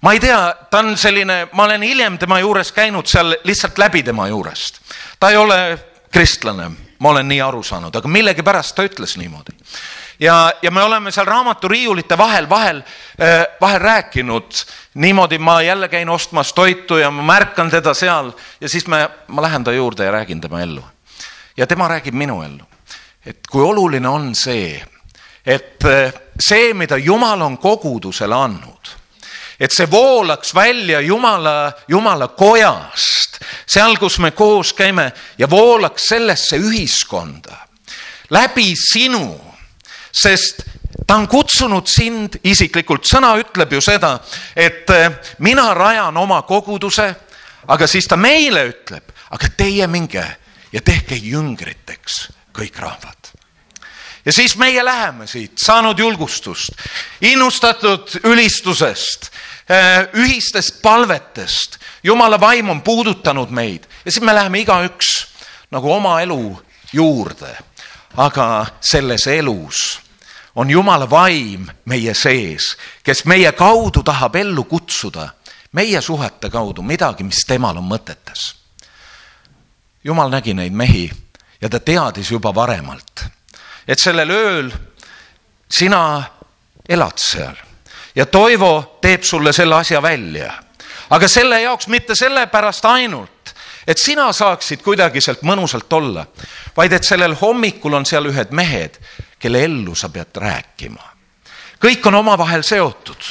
ma 0.00 0.12
ei 0.12 0.20
tea, 0.20 0.54
ta 0.70 0.78
on 0.78 0.96
selline, 0.96 1.48
ma 1.52 1.64
olen 1.64 1.82
hiljem 1.82 2.18
tema 2.18 2.38
juures 2.40 2.72
käinud 2.72 3.06
seal 3.08 3.34
lihtsalt 3.44 3.78
läbi 3.78 4.02
tema 4.02 4.28
juurest. 4.28 4.80
ta 5.20 5.30
ei 5.30 5.36
ole 5.36 5.78
kristlane, 6.12 6.70
ma 6.98 7.08
olen 7.08 7.28
nii 7.28 7.40
aru 7.40 7.62
saanud, 7.62 7.96
aga 7.96 8.08
millegipärast 8.08 8.76
ta 8.76 8.84
ütles 8.84 9.16
niimoodi. 9.16 9.56
ja, 10.20 10.52
ja 10.62 10.70
me 10.70 10.82
oleme 10.82 11.10
seal 11.10 11.26
raamaturiiulite 11.26 12.18
vahel, 12.18 12.48
vahel, 12.48 12.82
äh, 13.20 13.46
vahel 13.60 13.80
rääkinud 13.80 14.64
niimoodi, 14.94 15.38
ma 15.38 15.62
jälle 15.62 15.88
käin 15.88 16.08
ostmas 16.08 16.52
toitu 16.52 16.96
ja 16.96 17.10
ma 17.10 17.22
märkan 17.22 17.70
teda 17.70 17.94
seal 17.94 18.32
ja 18.60 18.68
siis 18.68 18.86
me, 18.86 19.08
ma 19.28 19.42
lähen 19.42 19.64
ta 19.64 19.72
juurde 19.72 20.04
ja 20.04 20.12
räägin 20.12 20.40
tema 20.40 20.60
ellu. 20.60 20.84
ja 21.56 21.66
tema 21.66 21.88
räägib 21.88 22.14
minu 22.14 22.42
ellu. 22.42 22.64
et 23.26 23.38
kui 23.50 23.62
oluline 23.62 24.08
on 24.08 24.34
see, 24.34 24.84
et 25.46 25.84
äh, 25.84 26.12
see, 26.40 26.74
mida 26.74 26.96
Jumal 26.96 27.40
on 27.40 27.58
kogudusele 27.58 28.34
andnud 28.34 28.96
et 29.60 29.72
see 29.72 29.90
voolaks 29.90 30.54
välja 30.54 31.00
Jumala, 31.00 31.72
Jumala 31.88 32.28
kojast, 32.28 33.40
seal, 33.66 33.96
kus 33.96 34.18
me 34.18 34.30
koos 34.30 34.72
käime 34.72 35.12
ja 35.38 35.50
voolaks 35.50 36.08
sellesse 36.08 36.58
ühiskonda 36.60 37.66
läbi 38.30 38.74
sinu, 38.76 39.40
sest 40.12 40.64
ta 41.06 41.14
on 41.14 41.28
kutsunud 41.28 41.86
sind 41.86 42.40
isiklikult, 42.44 43.06
sõna 43.06 43.34
ütleb 43.40 43.76
ju 43.76 43.82
seda, 43.84 44.16
et 44.56 44.90
eh, 44.90 45.10
mina 45.44 45.68
rajan 45.74 46.16
oma 46.16 46.42
koguduse, 46.48 47.06
aga 47.68 47.86
siis 47.86 48.08
ta 48.08 48.18
meile 48.18 48.66
ütleb, 48.70 49.12
aga 49.30 49.50
teie 49.56 49.86
minge 49.90 50.24
ja 50.72 50.82
tehke 50.82 51.18
jüngriteks 51.20 52.26
kõik 52.56 52.80
rahvad. 52.80 53.32
Ja 54.26 54.32
siis 54.32 54.56
meie 54.56 54.84
läheme 54.84 55.26
siit, 55.26 55.58
saanud 55.58 55.98
julgustust, 55.98 56.72
innustatud 57.20 58.20
ülistusest, 58.24 59.30
eh, 59.68 60.08
ühistest 60.14 60.82
palvetest. 60.82 61.78
jumala 62.02 62.40
vaim 62.40 62.70
on 62.70 62.82
puudutanud 62.82 63.50
meid 63.50 63.86
ja 64.04 64.12
siis 64.12 64.24
me 64.24 64.34
läheme 64.34 64.58
igaüks 64.58 65.26
nagu 65.70 65.92
oma 65.92 66.20
elu 66.20 66.62
juurde. 66.92 67.56
aga 68.16 68.66
selles 68.80 69.26
elus 69.26 70.00
on 70.56 70.70
Jumala 70.70 71.10
vaim 71.10 71.68
meie 71.84 72.14
sees, 72.14 72.76
kes 73.04 73.24
meie 73.24 73.52
kaudu 73.52 74.02
tahab 74.02 74.36
ellu 74.40 74.64
kutsuda, 74.64 75.28
meie 75.72 76.00
suhete 76.00 76.50
kaudu 76.50 76.82
midagi, 76.82 77.24
mis 77.24 77.44
temal 77.46 77.76
on 77.76 77.84
mõtetes. 77.84 78.54
Jumal 80.04 80.30
nägi 80.32 80.54
neid 80.54 80.72
mehi 80.72 81.10
ja 81.60 81.68
ta 81.68 81.80
teadis 81.80 82.30
juba 82.30 82.54
varemalt, 82.54 83.26
et 83.88 83.98
sellel 83.98 84.30
ööl 84.30 84.70
sina 85.68 86.22
elad 86.88 87.18
seal 87.18 87.56
ja 88.16 88.26
Toivo 88.26 88.98
teeb 89.02 89.22
sulle 89.22 89.52
selle 89.52 89.74
asja 89.74 90.02
välja. 90.02 90.52
aga 91.10 91.28
selle 91.28 91.60
jaoks 91.62 91.86
mitte 91.88 92.14
sellepärast 92.14 92.84
ainult, 92.84 93.54
et 93.86 93.98
sina 93.98 94.32
saaksid 94.32 94.82
kuidagi 94.82 95.20
sealt 95.20 95.42
mõnusalt 95.42 95.92
olla, 95.92 96.26
vaid 96.76 96.92
et 96.92 97.04
sellel 97.04 97.36
hommikul 97.40 97.94
on 97.94 98.06
seal 98.06 98.26
ühed 98.26 98.50
mehed, 98.50 98.98
kelle 99.38 99.64
ellu 99.64 99.94
sa 99.94 100.08
pead 100.08 100.36
rääkima. 100.36 101.02
kõik 101.84 102.06
on 102.06 102.14
omavahel 102.14 102.62
seotud 102.62 103.22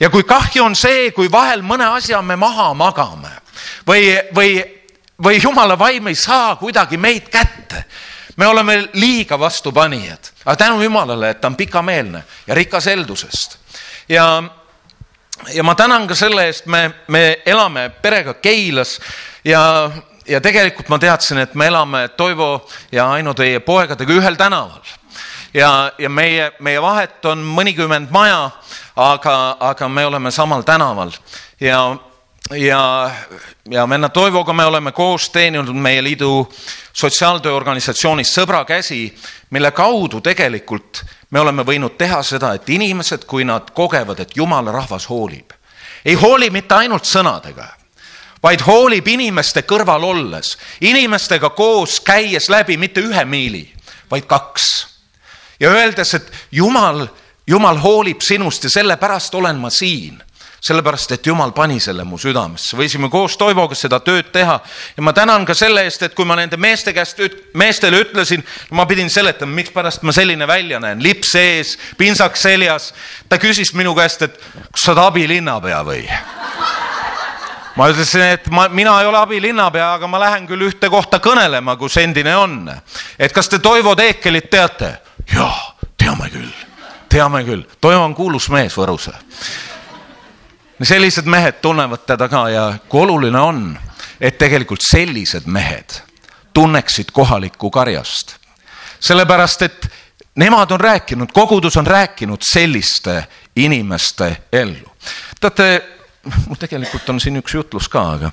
ja 0.00 0.10
kui 0.10 0.22
kahju 0.22 0.64
on 0.64 0.76
see, 0.76 1.10
kui 1.10 1.30
vahel 1.30 1.62
mõne 1.62 1.86
asja 1.96 2.22
me 2.22 2.36
maha 2.36 2.74
magame 2.74 3.30
või, 3.86 4.18
või, 4.34 4.58
või 5.24 5.40
jumala 5.42 5.78
vaim 5.78 6.06
ei 6.06 6.14
saa 6.14 6.56
kuidagi 6.56 6.96
meid 6.96 7.28
kätte. 7.32 7.84
Me 8.38 8.46
oleme 8.46 8.78
liiga 8.94 9.38
vastupanijad, 9.38 10.30
aga 10.44 10.56
tänu 10.56 10.82
jumalale, 10.82 11.30
et 11.30 11.40
ta 11.40 11.50
on 11.50 11.56
pikameelne 11.56 12.22
ja 12.46 12.54
rikas 12.54 12.86
heldusest 12.86 13.58
ja 14.08 14.28
ja 15.54 15.62
ma 15.62 15.74
tänan 15.74 16.06
ka 16.06 16.14
selle 16.14 16.46
eest, 16.46 16.66
me, 16.66 16.90
me 17.08 17.42
elame 17.46 17.88
perega 18.02 18.34
Keilas 18.34 18.98
ja, 19.44 19.90
ja 20.26 20.40
tegelikult 20.40 20.88
ma 20.88 20.98
teadsin, 20.98 21.38
et 21.38 21.54
me 21.54 21.66
elame 21.66 22.08
Toivo 22.16 22.68
ja 22.92 23.10
Aino 23.12 23.34
teie 23.34 23.60
poegadega 23.60 24.12
ühel 24.12 24.36
tänaval. 24.36 24.82
Ja, 25.54 25.92
ja 25.98 26.10
meie, 26.12 26.50
meie 26.60 26.80
vahet 26.82 27.24
on 27.24 27.40
mõnikümmend 27.40 28.10
maja, 28.12 28.50
aga, 28.96 29.56
aga 29.70 29.88
me 29.88 30.04
oleme 30.06 30.30
samal 30.30 30.62
tänaval. 30.62 31.14
Ja, 31.60 31.96
ja, 32.50 33.10
ja 33.70 33.88
venna 33.88 34.08
Toivoga 34.08 34.52
me 34.52 34.64
oleme 34.64 34.92
koos 34.92 35.30
teeninud 35.30 35.74
meie 35.74 36.02
liidu 36.02 36.48
sotsiaaltööorganisatsioonis 36.92 38.32
Sõbra 38.34 38.64
käsi, 38.64 39.06
mille 39.50 39.70
kaudu 39.70 40.20
tegelikult 40.24 41.02
me 41.30 41.40
oleme 41.40 41.62
võinud 41.62 41.96
teha 41.98 42.22
seda, 42.22 42.54
et 42.54 42.68
inimesed, 42.68 43.24
kui 43.28 43.44
nad 43.44 43.70
kogevad, 43.74 44.20
et 44.20 44.36
jumala 44.36 44.72
rahvas 44.72 45.08
hoolib, 45.08 45.52
ei 46.04 46.14
hooli 46.14 46.50
mitte 46.50 46.74
ainult 46.74 47.04
sõnadega 47.04 47.74
vaid 48.42 48.62
hoolib 48.62 49.08
inimeste 49.08 49.64
kõrval 49.66 50.04
olles, 50.06 50.52
inimestega 50.80 51.50
koos 51.50 51.98
käies 52.00 52.46
läbi 52.48 52.76
mitte 52.78 53.02
ühe 53.02 53.24
miili, 53.24 53.64
vaid 54.10 54.28
kaks. 54.30 54.86
Ja 55.60 55.72
öeldes, 55.74 56.14
et 56.14 56.30
Jumal, 56.52 57.08
Jumal 57.46 57.80
hoolib 57.82 58.22
sinust 58.22 58.64
ja 58.64 58.70
sellepärast 58.70 59.34
olen 59.34 59.58
ma 59.58 59.70
siin 59.74 60.22
sellepärast, 60.60 61.12
et 61.12 61.26
Jumal 61.26 61.52
pani 61.54 61.78
selle 61.80 62.04
mu 62.04 62.18
südamesse, 62.18 62.76
võisime 62.78 63.10
koos 63.10 63.36
Toivoga 63.38 63.76
seda 63.78 64.00
tööd 64.04 64.32
teha 64.34 64.58
ja 64.96 65.04
ma 65.04 65.14
tänan 65.16 65.46
ka 65.46 65.54
selle 65.54 65.84
eest, 65.86 66.02
et 66.02 66.16
kui 66.18 66.26
ma 66.26 66.36
nende 66.38 66.58
meeste 66.60 66.94
käest, 66.96 67.20
meestele 67.58 68.02
ütlesin, 68.02 68.42
ma 68.74 68.86
pidin 68.90 69.10
seletama, 69.10 69.54
mikspärast 69.60 70.02
ma 70.06 70.14
selline 70.14 70.48
välja 70.50 70.80
näen, 70.82 71.02
lips 71.02 71.34
ees, 71.38 71.76
pintsak 71.98 72.36
seljas. 72.36 72.92
ta 73.28 73.38
küsis 73.38 73.74
minu 73.74 73.94
käest, 73.94 74.22
et 74.22 74.38
kas 74.72 74.84
sa 74.84 74.92
oled 74.92 75.04
abilinnapea 75.06 75.82
või? 75.86 76.02
ma 77.78 77.88
ütlesin, 77.92 78.24
et 78.34 78.50
ma, 78.50 78.66
mina 78.68 78.96
ei 79.00 79.06
ole 79.06 79.18
abilinnapea, 79.18 79.92
aga 79.94 80.10
ma 80.10 80.20
lähen 80.20 80.48
küll 80.50 80.66
ühte 80.66 80.90
kohta 80.90 81.22
kõnelema, 81.22 81.76
kus 81.78 81.96
endine 82.02 82.34
on. 82.36 82.60
et 83.18 83.32
kas 83.32 83.48
te 83.48 83.62
Toivo 83.62 83.94
Teekelit 83.96 84.50
teate? 84.50 84.96
jaa, 85.34 85.76
teame 85.96 86.30
küll, 86.34 86.52
teame 87.08 87.44
küll, 87.46 87.62
Toivo 87.80 88.02
on 88.02 88.14
kuulus 88.18 88.50
mees 88.50 88.74
Võrus. 88.74 89.10
Sellised 90.82 91.26
mehed 91.26 91.60
tunnevad 91.62 92.06
teda 92.06 92.28
ka 92.28 92.48
ja 92.48 92.64
kui 92.88 93.02
oluline 93.02 93.40
on, 93.40 93.78
et 94.20 94.38
tegelikult 94.38 94.82
sellised 94.90 95.46
mehed 95.46 96.00
tunneksid 96.54 97.10
kohalikku 97.12 97.70
karjast. 97.70 98.36
sellepärast, 99.00 99.62
et 99.62 99.90
nemad 100.34 100.70
on 100.70 100.80
rääkinud, 100.80 101.32
kogudus 101.32 101.76
on 101.76 101.86
rääkinud 101.86 102.38
selliste 102.42 103.24
inimeste 103.56 104.36
ellu. 104.52 104.92
teate, 105.40 105.84
mul 106.46 106.56
tegelikult 106.58 107.08
on 107.08 107.20
siin 107.20 107.36
üks 107.36 107.54
jutlus 107.54 107.88
ka, 107.88 108.10
aga 108.12 108.30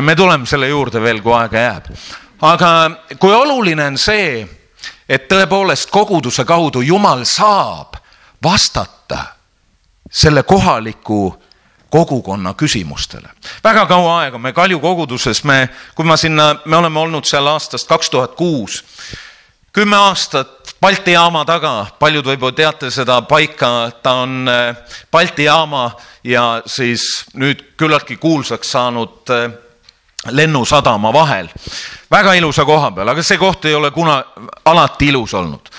me 0.00 0.16
tuleme 0.16 0.46
selle 0.46 0.68
juurde 0.68 1.00
veel, 1.00 1.22
kui 1.22 1.34
aega 1.34 1.58
jääb. 1.58 1.92
aga 2.40 2.90
kui 3.18 3.34
oluline 3.34 3.86
on 3.86 3.98
see 3.98 4.48
et 5.08 5.28
tõepoolest 5.28 5.90
koguduse 5.92 6.44
kaudu 6.44 6.80
Jumal 6.80 7.24
saab 7.28 7.98
vastata 8.42 9.24
selle 10.10 10.42
kohaliku 10.42 11.34
kogukonna 11.92 12.54
küsimustele. 12.54 13.28
väga 13.64 13.86
kaua 13.86 14.20
aega 14.22 14.38
me 14.38 14.52
Kalju 14.52 14.80
koguduses, 14.80 15.44
me, 15.44 15.68
kui 15.94 16.08
ma 16.08 16.16
sinna, 16.16 16.54
me 16.64 16.76
oleme 16.76 17.00
olnud 17.00 17.28
seal 17.28 17.46
aastast 17.46 17.88
kaks 17.88 18.10
tuhat 18.10 18.34
kuus, 18.38 18.82
kümme 19.72 19.96
aastat 19.96 20.72
Balti 20.82 21.12
jaama 21.12 21.44
taga, 21.46 21.86
paljud 21.98 22.26
võib-olla 22.26 22.56
teate 22.58 22.90
seda 22.90 23.20
paika, 23.22 23.90
ta 24.02 24.16
on 24.24 24.48
äh, 24.50 24.96
Balti 25.12 25.44
jaama 25.46 25.90
ja 26.24 26.62
siis 26.66 27.04
nüüd 27.38 27.62
küllaltki 27.78 28.16
kuulsaks 28.16 28.72
saanud 28.72 29.30
äh, 29.30 29.52
lennusadama 30.30 31.12
vahel. 31.12 31.48
väga 32.10 32.34
ilusa 32.34 32.64
koha 32.64 32.90
peal, 32.90 33.08
aga 33.08 33.22
see 33.22 33.38
koht 33.38 33.64
ei 33.64 33.74
ole 33.74 33.90
kuna 33.90 34.22
alati 34.64 35.12
ilus 35.12 35.34
olnud. 35.34 35.70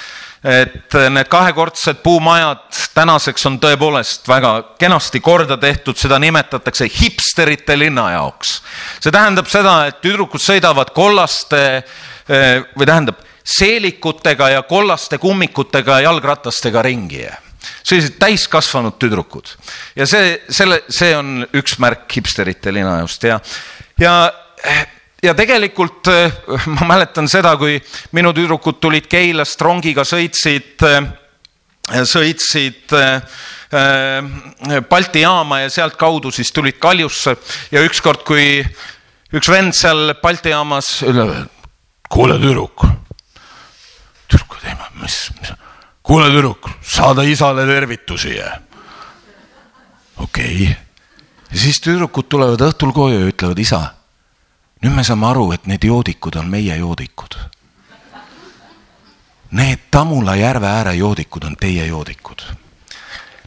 Et 0.43 0.95
need 1.09 1.29
kahekordsed 1.31 2.01
puumajad 2.03 2.65
tänaseks 2.93 3.45
on 3.47 3.59
tõepoolest 3.63 4.27
väga 4.27 4.53
kenasti 4.79 5.21
korda 5.23 5.57
tehtud, 5.57 5.97
seda 5.97 6.19
nimetatakse 6.19 6.89
hipsterite 6.91 7.77
linna 7.79 8.09
jaoks. 8.11 8.57
see 8.99 9.11
tähendab 9.11 9.47
seda, 9.47 9.85
et 9.87 10.01
tüdrukud 10.03 10.43
sõidavad 10.43 10.91
kollaste 10.95 11.83
või 12.27 12.85
tähendab 12.85 13.23
seelikutega 13.43 14.49
ja 14.49 14.61
kollaste 14.67 15.17
kummikutega 15.17 15.99
jalgratastega 16.05 16.81
ringi 16.81 17.25
sellised 17.83 18.17
täiskasvanud 18.19 18.97
tüdrukud 18.99 19.51
ja 19.95 20.07
see, 20.07 20.35
selle, 20.49 20.81
see 20.91 21.11
on 21.15 21.45
üks 21.55 21.77
märk 21.83 22.07
hipsterite 22.17 22.73
linnajaost 22.75 23.27
ja, 23.27 23.39
ja, 23.99 24.15
ja 25.23 25.33
tegelikult 25.37 26.07
eh, 26.11 26.33
ma 26.75 26.87
mäletan 26.93 27.29
seda, 27.31 27.55
kui 27.59 27.77
minu 28.15 28.33
tüdrukud 28.35 28.79
tulid 28.83 29.07
Keilast 29.11 29.61
rongiga, 29.63 30.05
sõitsid, 30.07 30.83
eh, 30.89 32.03
sõitsid 32.09 32.95
eh, 32.99 33.41
Balti 34.89 35.23
jaama 35.23 35.63
ja 35.63 35.69
sealtkaudu 35.73 36.29
siis 36.31 36.51
tulid 36.53 36.77
Kaljusse 36.81 37.33
ja 37.73 37.81
ükskord, 37.81 38.21
kui 38.27 38.61
üks 39.33 39.49
vend 39.49 39.73
seal 39.73 40.13
Balti 40.21 40.53
jaamas 40.53 40.99
kuule 42.13 42.37
tüdruk, 42.37 42.85
tüdruk 44.29 44.59
teema, 44.61 44.91
mis, 45.01 45.17
mis, 45.39 45.55
kuule 46.05 46.29
tüdruk, 46.29 46.69
saada 46.85 47.25
isale 47.25 47.65
tervitusi. 47.65 48.37
okei 50.21 50.67
okay., 50.67 50.75
ja 51.49 51.65
siis 51.65 51.81
tüdrukud 51.81 52.29
tulevad 52.29 52.61
õhtul 52.69 52.93
koju 52.93 53.23
ja 53.23 53.33
ütlevad, 53.33 53.59
isa 53.65 53.81
nüüd 54.83 54.95
me 54.95 55.03
saame 55.03 55.27
aru, 55.29 55.51
et 55.55 55.67
need 55.67 55.85
joodikud 55.87 56.35
on 56.35 56.49
meie 56.51 56.75
joodikud. 56.77 57.37
Need 59.53 59.87
Tamula 59.91 60.35
järve 60.35 60.67
ääre 60.67 60.93
joodikud 60.97 61.43
on 61.47 61.55
teie 61.55 61.85
joodikud. 61.87 62.41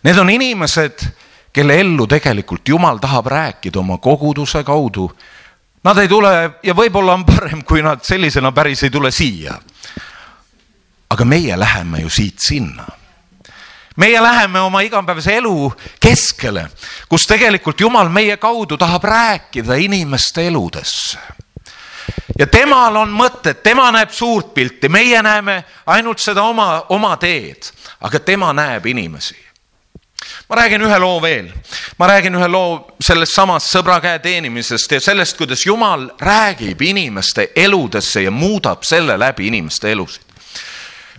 Need 0.04 0.18
on 0.18 0.30
inimesed, 0.30 1.06
kelle 1.52 1.80
ellu 1.80 2.06
tegelikult 2.06 2.68
Jumal 2.68 2.98
tahab 3.02 3.26
rääkida 3.26 3.80
oma 3.80 3.98
koguduse 3.98 4.62
kaudu. 4.64 5.10
Nad 5.84 5.98
ei 5.98 6.08
tule 6.08 6.32
ja 6.62 6.74
võib-olla 6.74 7.14
on 7.14 7.24
parem, 7.26 7.64
kui 7.64 7.82
nad 7.82 8.04
sellisena 8.06 8.52
päris 8.52 8.82
ei 8.82 8.90
tule 8.90 9.10
siia. 9.10 9.58
aga 11.10 11.24
meie 11.24 11.58
läheme 11.58 12.00
ju 12.00 12.08
siit 12.10 12.38
sinna 12.42 12.84
meie 13.96 14.22
läheme 14.22 14.60
oma 14.60 14.80
igapäevase 14.80 15.36
elu 15.36 15.72
keskele, 16.00 16.68
kus 17.08 17.26
tegelikult 17.26 17.80
Jumal 17.80 18.08
meie 18.08 18.36
kaudu 18.36 18.76
tahab 18.76 19.04
rääkida 19.04 19.74
inimeste 19.74 20.46
eludesse. 20.46 21.18
ja 22.38 22.46
temal 22.46 22.96
on 22.96 23.10
mõtted, 23.10 23.62
tema 23.62 23.90
näeb 23.92 24.10
suurt 24.10 24.54
pilti, 24.54 24.88
meie 24.88 25.22
näeme 25.22 25.64
ainult 25.86 26.18
seda 26.18 26.42
oma, 26.42 26.86
oma 26.88 27.16
teed, 27.16 27.72
aga 28.00 28.20
tema 28.20 28.52
näeb 28.52 28.86
inimesi. 28.86 29.36
ma 30.48 30.56
räägin 30.56 30.82
ühe 30.82 30.98
loo 30.98 31.22
veel, 31.22 31.52
ma 31.98 32.06
räägin 32.06 32.34
ühe 32.34 32.48
loo 32.48 32.96
sellest 33.00 33.34
samast 33.34 33.72
sõbra 33.72 34.00
käe 34.00 34.18
teenimisest 34.18 34.92
ja 34.92 35.00
sellest, 35.00 35.36
kuidas 35.36 35.66
Jumal 35.66 36.10
räägib 36.20 36.82
inimeste 36.82 37.50
eludesse 37.56 38.22
ja 38.22 38.30
muudab 38.30 38.82
selle 38.82 39.18
läbi 39.18 39.46
inimeste 39.46 39.92
elusid. 39.92 40.25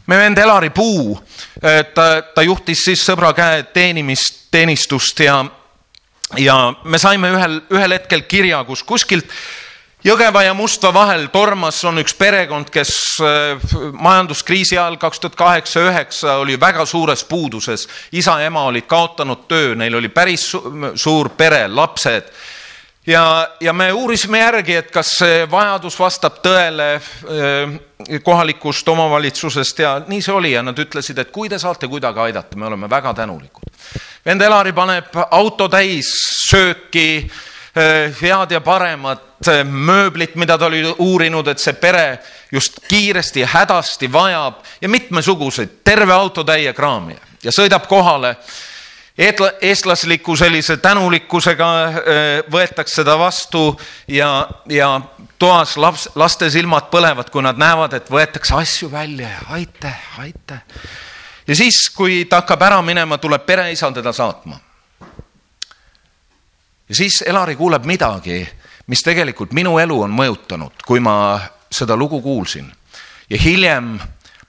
Me 0.08 0.17
vend 0.17 0.38
Elari 0.39 0.70
Puu, 0.70 1.17
ta, 1.62 2.08
ta 2.22 2.43
juhtis 2.46 2.86
siis 2.88 3.04
sõbra 3.04 3.34
käe 3.36 3.63
teenimist, 3.76 4.48
teenistust 4.52 5.20
ja, 5.20 5.41
ja 6.39 6.58
me 6.84 7.00
saime 7.00 7.32
ühel, 7.36 7.62
ühel 7.76 7.98
hetkel 7.98 8.24
kirja, 8.28 8.63
kus 8.67 8.84
kuskilt 8.88 9.32
Jõgeva 10.06 10.43
ja 10.46 10.54
Mustva 10.54 10.91
vahel 10.93 11.26
tormas 11.34 11.80
on 11.89 11.98
üks 11.98 12.13
perekond, 12.15 12.70
kes 12.72 12.91
äh, 13.26 13.63
majanduskriisi 13.98 14.78
ajal 14.78 15.00
kaks 15.02 15.20
tuhat 15.20 15.36
kaheksa, 15.36 15.82
üheksa 15.89 16.36
oli 16.43 16.56
väga 16.60 16.86
suures 16.86 17.24
puuduses. 17.26 17.88
isa 18.12 18.38
ja 18.39 18.52
ema 18.52 18.63
olid 18.70 18.86
kaotanud 18.88 19.48
töö, 19.50 19.74
neil 19.76 19.98
oli 19.98 20.10
päris 20.10 20.46
suur 20.96 21.30
pere, 21.30 21.65
lapsed. 21.67 22.30
Ja, 23.08 23.48
ja 23.62 23.74
me 23.74 23.91
uurisime 23.91 24.39
järgi, 24.39 24.76
et 24.76 24.91
kas 24.91 25.15
see 25.20 25.46
vajadus 25.52 26.00
vastab 26.00 26.39
tõele 26.43 26.89
äh, 26.98 28.22
kohalikust 28.24 28.89
omavalitsusest 28.89 29.80
ja 29.80 29.98
nii 30.08 30.22
see 30.22 30.36
oli 30.36 30.54
ja 30.54 30.63
nad 30.63 30.80
ütlesid, 30.80 31.20
et 31.20 31.32
kui 31.32 31.50
te 31.50 31.60
saate 31.60 31.88
kuidagi 31.88 32.28
aidata, 32.28 32.58
me 32.58 32.67
oleme 32.67 32.89
väga 32.89 33.13
tänulikud. 33.13 33.76
vend 34.26 34.41
Elari 34.41 34.74
paneb 34.74 35.15
auto 35.32 35.70
täis 35.70 36.12
sööki 36.50 37.08
Äh, 37.78 38.13
head 38.22 38.52
ja 38.52 38.62
paremat 38.62 39.48
äh, 39.48 39.62
mööblit, 39.63 40.36
mida 40.36 40.56
ta 40.58 40.65
oli 40.65 40.80
uurinud, 40.98 41.46
et 41.52 41.62
see 41.62 41.76
pere 41.78 42.24
just 42.52 42.80
kiiresti 42.89 43.43
ja 43.43 43.50
hädasti 43.52 44.08
vajab 44.10 44.63
ja 44.82 44.89
mitmesuguseid, 44.89 45.76
terve 45.86 46.15
autotäie 46.15 46.74
kraami 46.74 47.13
ja 47.43 47.54
sõidab 47.54 47.86
kohale. 47.86 48.34
Eestlasliku 49.17 50.36
sellise 50.38 50.77
tänulikkusega 50.77 51.67
võetakse 52.51 53.06
ta 53.06 53.17
vastu 53.19 53.71
ja, 54.08 54.47
ja 54.69 54.91
toas 55.39 55.77
laps, 55.77 56.10
laste 56.15 56.51
silmad 56.53 56.91
põlevad, 56.93 57.32
kui 57.34 57.41
nad 57.41 57.58
näevad, 57.58 57.97
et 57.97 58.12
võetakse 58.13 58.56
asju 58.58 58.91
välja 58.91 59.30
ja 59.30 59.41
aitäh, 59.58 60.06
aitäh. 60.19 60.62
ja 61.47 61.56
siis, 61.56 61.89
kui 61.95 62.25
ta 62.30 62.43
hakkab 62.43 62.62
ära 62.69 62.82
minema, 62.82 63.17
tuleb 63.17 63.45
pereisa 63.45 63.91
teda 63.91 64.13
saatma 64.13 64.60
ja 66.89 66.95
siis 66.95 67.23
Elari 67.25 67.56
kuuleb 67.56 67.86
midagi, 67.86 68.47
mis 68.88 69.03
tegelikult 69.03 69.53
minu 69.53 69.77
elu 69.80 70.01
on 70.01 70.13
mõjutanud, 70.15 70.84
kui 70.86 70.99
ma 71.03 71.39
seda 71.71 71.95
lugu 71.95 72.21
kuulsin. 72.21 72.71
ja 73.30 73.38
hiljem 73.38 73.97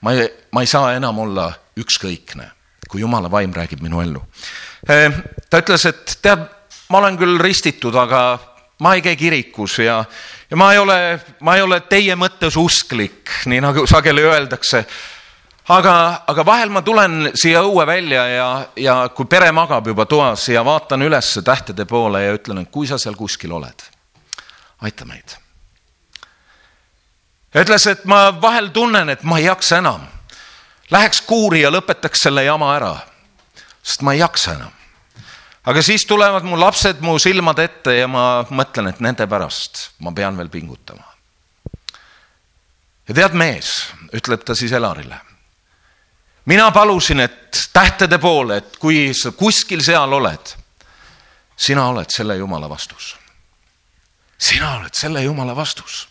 ma 0.00 0.12
ei, 0.12 0.28
ma 0.52 0.62
ei 0.62 0.66
saa 0.66 0.92
enam 0.94 1.18
olla 1.18 1.52
ükskõikne, 1.78 2.50
kui 2.88 3.01
jumala 3.01 3.31
vaim 3.31 3.53
räägib 3.55 3.83
minu 3.85 4.01
ellu. 4.03 4.22
Ehm, 4.88 5.20
ta 5.51 5.61
ütles, 5.62 5.85
et 5.90 6.18
tead, 6.22 6.46
ma 6.88 7.03
olen 7.03 7.18
küll 7.20 7.38
ristitud, 7.42 7.94
aga 7.94 8.22
ma 8.81 8.94
ei 8.94 9.05
käi 9.05 9.16
kirikus 9.16 9.79
ja, 9.85 10.01
ja 10.51 10.57
ma 10.57 10.72
ei 10.72 10.79
ole, 10.79 10.98
ma 11.44 11.57
ei 11.57 11.62
ole 11.62 11.81
teie 11.90 12.16
mõttes 12.16 12.57
usklik, 12.57 13.44
nii 13.46 13.62
nagu 13.64 13.87
sageli 13.87 14.24
öeldakse 14.24 14.85
aga, 15.68 15.94
aga 16.27 16.44
vahel 16.46 16.72
ma 16.72 16.83
tulen 16.85 17.33
siia 17.37 17.62
õue 17.66 17.85
välja 17.88 18.24
ja, 18.31 18.48
ja 18.77 18.96
kui 19.14 19.29
pere 19.31 19.51
magab 19.53 19.87
juba 19.88 20.07
toas 20.09 20.48
ja 20.48 20.64
vaatan 20.64 21.05
üles 21.07 21.35
tähtede 21.44 21.85
poole 21.88 22.24
ja 22.24 22.37
ütlen, 22.37 22.62
et 22.62 22.72
kui 22.72 22.88
sa 22.88 22.98
seal 23.01 23.16
kuskil 23.18 23.53
oled, 23.57 23.85
aita 24.85 25.09
meid. 25.09 25.37
ütles, 27.59 27.87
et 27.90 28.07
ma 28.09 28.29
vahel 28.40 28.72
tunnen, 28.72 29.09
et 29.09 29.24
ma 29.24 29.40
ei 29.40 29.48
jaksa 29.48 29.83
enam. 29.83 30.07
Läheks 30.90 31.20
kuuri 31.20 31.61
ja 31.61 31.70
lõpetaks 31.70 32.22
selle 32.24 32.44
jama 32.46 32.72
ära, 32.77 32.94
sest 33.83 34.03
ma 34.03 34.14
ei 34.16 34.22
jaksa 34.22 34.55
enam. 34.57 34.72
aga 35.68 35.83
siis 35.83 36.07
tulevad 36.09 36.44
mu 36.48 36.57
lapsed 36.57 37.01
mu 37.05 37.18
silmade 37.18 37.64
ette 37.64 37.98
ja 37.98 38.09
ma 38.09 38.44
mõtlen, 38.51 38.88
et 38.88 39.01
nende 39.05 39.27
pärast 39.27 39.90
ma 40.01 40.12
pean 40.12 40.37
veel 40.37 40.48
pingutama. 40.48 41.05
ja 43.09 43.14
tead, 43.14 43.35
mees, 43.35 43.92
ütleb 44.12 44.44
ta 44.44 44.55
siis 44.55 44.72
Elarile 44.72 45.20
mina 46.48 46.70
palusin, 46.70 47.20
et 47.20 47.68
tähtede 47.72 48.18
poole, 48.18 48.57
et 48.57 48.77
kui 48.81 49.12
sa 49.14 49.33
kuskil 49.37 49.83
seal 49.85 50.12
oled, 50.12 50.53
sina 51.57 51.88
oled 51.92 52.09
selle 52.14 52.37
Jumala 52.37 52.68
vastus. 52.68 53.16
sina 54.38 54.77
oled 54.79 54.94
selle 54.94 55.22
Jumala 55.22 55.57
vastus. 55.57 56.08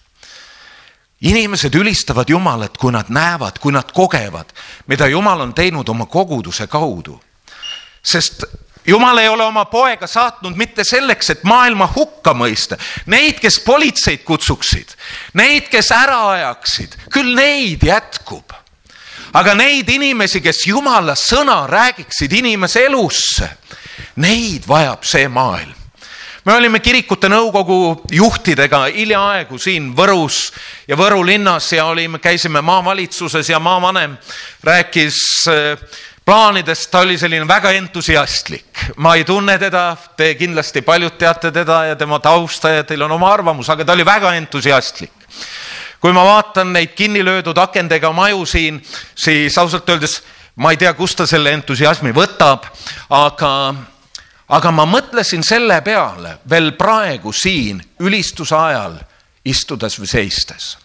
Inimesed 1.21 1.75
ülistavad 1.75 2.29
Jumalat, 2.29 2.77
kui 2.77 2.91
nad 2.91 3.09
näevad, 3.09 3.59
kui 3.59 3.71
nad 3.71 3.91
kogevad, 3.93 4.53
mida 4.87 5.07
Jumal 5.07 5.41
on 5.41 5.53
teinud 5.53 5.89
oma 5.89 6.05
koguduse 6.05 6.67
kaudu. 6.67 7.21
sest 8.03 8.43
jumal 8.87 9.17
ei 9.17 9.27
ole 9.27 9.43
oma 9.43 9.65
poega 9.65 10.07
saatnud 10.07 10.55
mitte 10.55 10.83
selleks, 10.83 11.29
et 11.29 11.43
maailma 11.43 11.89
hukka 11.95 12.31
mõista. 12.33 12.77
Neid, 13.05 13.39
kes 13.39 13.59
politseid 13.59 14.23
kutsuksid, 14.23 14.93
neid, 15.33 15.67
kes 15.67 15.91
ära 15.91 16.29
ajaksid, 16.29 16.95
küll 17.11 17.35
neid 17.35 17.83
jätkub 17.83 18.53
aga 19.33 19.53
neid 19.53 19.89
inimesi, 19.89 20.41
kes 20.41 20.63
jumala 20.67 21.15
sõna 21.19 21.65
räägiksid 21.69 22.31
inimese 22.39 22.85
elusse, 22.87 23.49
neid 24.23 24.65
vajab 24.67 25.03
see 25.05 25.27
maailm 25.27 25.76
me 26.47 26.53
olime 26.55 26.79
kirikute 26.79 27.27
nõukogu 27.27 28.05
juhtidega 28.15 28.85
hiljaaegu 28.95 29.57
siin 29.59 29.89
Võrus 29.95 30.53
ja 30.87 30.95
Võru 30.95 31.19
linnas 31.27 31.65
ja 31.75 31.89
olime, 31.91 32.21
käisime 32.23 32.61
maavalitsuses 32.63 33.49
ja 33.51 33.59
maavanem 33.59 34.13
rääkis 34.63 35.17
äh, 35.51 35.97
plaanidest, 36.25 36.87
ta 36.91 37.01
oli 37.03 37.17
selline 37.19 37.47
väga 37.47 37.73
entusiastlik. 37.75 38.79
ma 39.03 39.15
ei 39.15 39.25
tunne 39.27 39.57
teda, 39.59 39.97
te 40.17 40.33
kindlasti 40.39 40.81
paljud 40.81 41.17
teate 41.19 41.51
teda 41.51 41.83
ja 41.85 41.95
tema 41.95 42.19
tausta 42.19 42.69
ja 42.69 42.83
teil 42.83 43.03
on 43.03 43.11
oma 43.11 43.33
arvamus, 43.33 43.69
aga 43.69 43.85
ta 43.85 43.93
oli 43.93 44.05
väga 44.05 44.33
entusiastlik. 44.39 45.11
Kui 45.99 46.13
ma 46.13 46.23
vaatan 46.23 46.71
neid 46.73 46.95
kinni 46.95 47.25
löödud 47.25 47.57
akendega 47.57 48.11
maju 48.13 48.45
siin, 48.45 48.79
siis 49.15 49.57
ausalt 49.57 49.89
öeldes 49.89 50.21
ma 50.55 50.71
ei 50.71 50.77
tea, 50.77 50.93
kust 50.93 51.17
ta 51.17 51.27
selle 51.27 51.51
entusiasmi 51.57 52.15
võtab, 52.15 52.69
aga, 53.09 53.51
aga 54.47 54.71
ma 54.71 54.85
mõtlesin 54.87 55.43
selle 55.43 55.81
peale 55.83 56.37
veel 56.49 56.73
praegu 56.79 57.33
siin 57.35 57.81
ülistuse 57.99 58.55
ajal 58.55 58.97
istudes 59.47 59.99
või 59.99 60.09
seistes, 60.11 60.75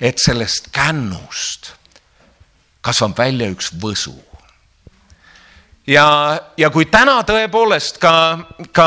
et 0.00 0.18
sellest 0.22 0.70
kännust 0.74 1.74
kasvab 2.80 3.18
välja 3.18 3.50
üks 3.52 3.72
võsu. 3.80 4.14
Ja, 5.90 6.38
ja 6.60 6.68
kui 6.70 6.86
täna 6.86 7.18
tõepoolest 7.26 7.98
ka, 7.98 8.12
ka 8.72 8.86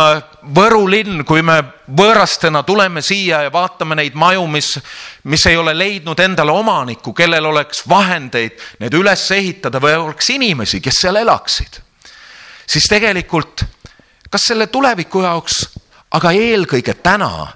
Võru 0.55 0.85
linn, 0.87 1.23
kui 1.27 1.41
me 1.43 1.57
võõrastena 1.87 2.61
tuleme 2.67 3.01
siia 3.03 3.41
ja 3.45 3.51
vaatame 3.51 3.95
neid 3.95 4.15
maju, 4.19 4.45
mis, 4.51 4.73
mis 5.27 5.45
ei 5.47 5.57
ole 5.59 5.73
leidnud 5.75 6.19
endale 6.19 6.51
omanikku, 6.51 7.13
kellel 7.15 7.47
oleks 7.49 7.83
vahendeid 7.89 8.59
need 8.83 8.95
üles 8.99 9.23
ehitada 9.35 9.81
või 9.83 9.97
oleks 9.99 10.29
inimesi, 10.35 10.79
kes 10.83 11.01
seal 11.03 11.19
elaksid, 11.19 11.79
siis 12.67 12.83
tegelikult 12.89 13.65
kas 14.29 14.41
selle 14.47 14.67
tuleviku 14.67 15.21
jaoks, 15.21 15.69
aga 16.11 16.31
eelkõige 16.31 16.93
täna 16.93 17.47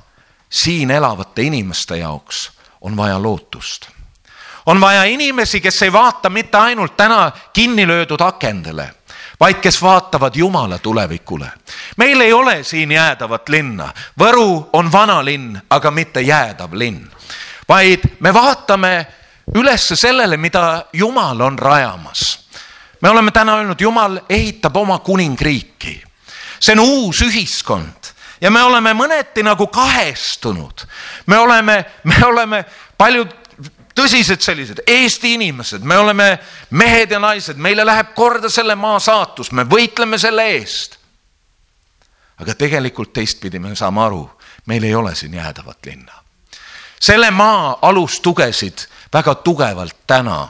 siin 0.49 0.91
elavate 0.91 1.41
inimeste 1.41 1.97
jaoks 1.97 2.51
on 2.81 2.97
vaja 2.97 3.21
lootust 3.21 3.89
on 4.67 4.81
vaja 4.81 5.03
inimesi, 5.03 5.61
kes 5.61 5.81
ei 5.81 5.93
vaata 5.93 6.29
mitte 6.29 6.57
ainult 6.57 6.97
täna 6.97 7.31
kinni 7.53 7.87
löödud 7.87 8.21
akendele 8.21 8.89
vaid 9.39 9.55
kes 9.61 9.81
vaatavad 9.81 10.35
Jumala 10.35 10.77
tulevikule. 10.77 11.51
meil 11.97 12.21
ei 12.21 12.33
ole 12.33 12.63
siin 12.63 12.91
jäädavat 12.91 13.49
linna, 13.49 13.93
Võru 14.19 14.69
on 14.73 14.91
vana 14.91 15.25
linn, 15.25 15.61
aga 15.69 15.91
mitte 15.91 16.21
jäädav 16.21 16.73
linn, 16.73 17.07
vaid 17.69 17.99
me 18.19 18.33
vaatame 18.33 19.07
ülesse 19.55 19.95
sellele, 19.95 20.37
mida 20.37 20.85
Jumal 20.93 21.41
on 21.41 21.59
rajamas. 21.59 22.46
Me 23.01 23.09
oleme 23.09 23.31
täna 23.31 23.57
öelnud, 23.57 23.81
Jumal 23.81 24.19
ehitab 24.29 24.75
oma 24.75 24.99
kuningriiki. 24.99 26.03
see 26.59 26.73
on 26.73 26.79
uus 26.79 27.21
ühiskond 27.21 28.13
ja 28.41 28.51
me 28.51 28.63
oleme 28.63 28.93
mõneti 28.93 29.43
nagu 29.43 29.67
kahestunud. 29.67 30.87
me 31.25 31.37
oleme, 31.37 31.85
me 32.03 32.25
oleme 32.25 32.65
paljud 32.97 33.33
tõsised 33.97 34.41
sellised 34.41 34.83
Eesti 34.87 35.33
inimesed, 35.33 35.81
me 35.81 35.97
oleme 35.97 36.37
mehed 36.69 37.11
ja 37.11 37.19
naised, 37.19 37.57
meile 37.57 37.85
läheb 37.85 38.13
korda 38.15 38.49
selle 38.49 38.75
maa 38.75 38.99
saatus, 38.99 39.51
me 39.51 39.65
võitleme 39.65 40.17
selle 40.21 40.45
eest. 40.57 40.97
aga 42.37 42.53
tegelikult 42.53 43.13
teistpidi 43.13 43.59
me 43.59 43.75
saame 43.75 44.01
aru, 44.01 44.23
meil 44.65 44.83
ei 44.83 44.95
ole 44.95 45.15
siin 45.15 45.33
jäädavat 45.33 45.85
linna. 45.85 46.23
selle 46.99 47.31
maa 47.31 47.79
alustugesid 47.81 48.85
väga 49.13 49.35
tugevalt 49.35 49.95
täna 50.07 50.47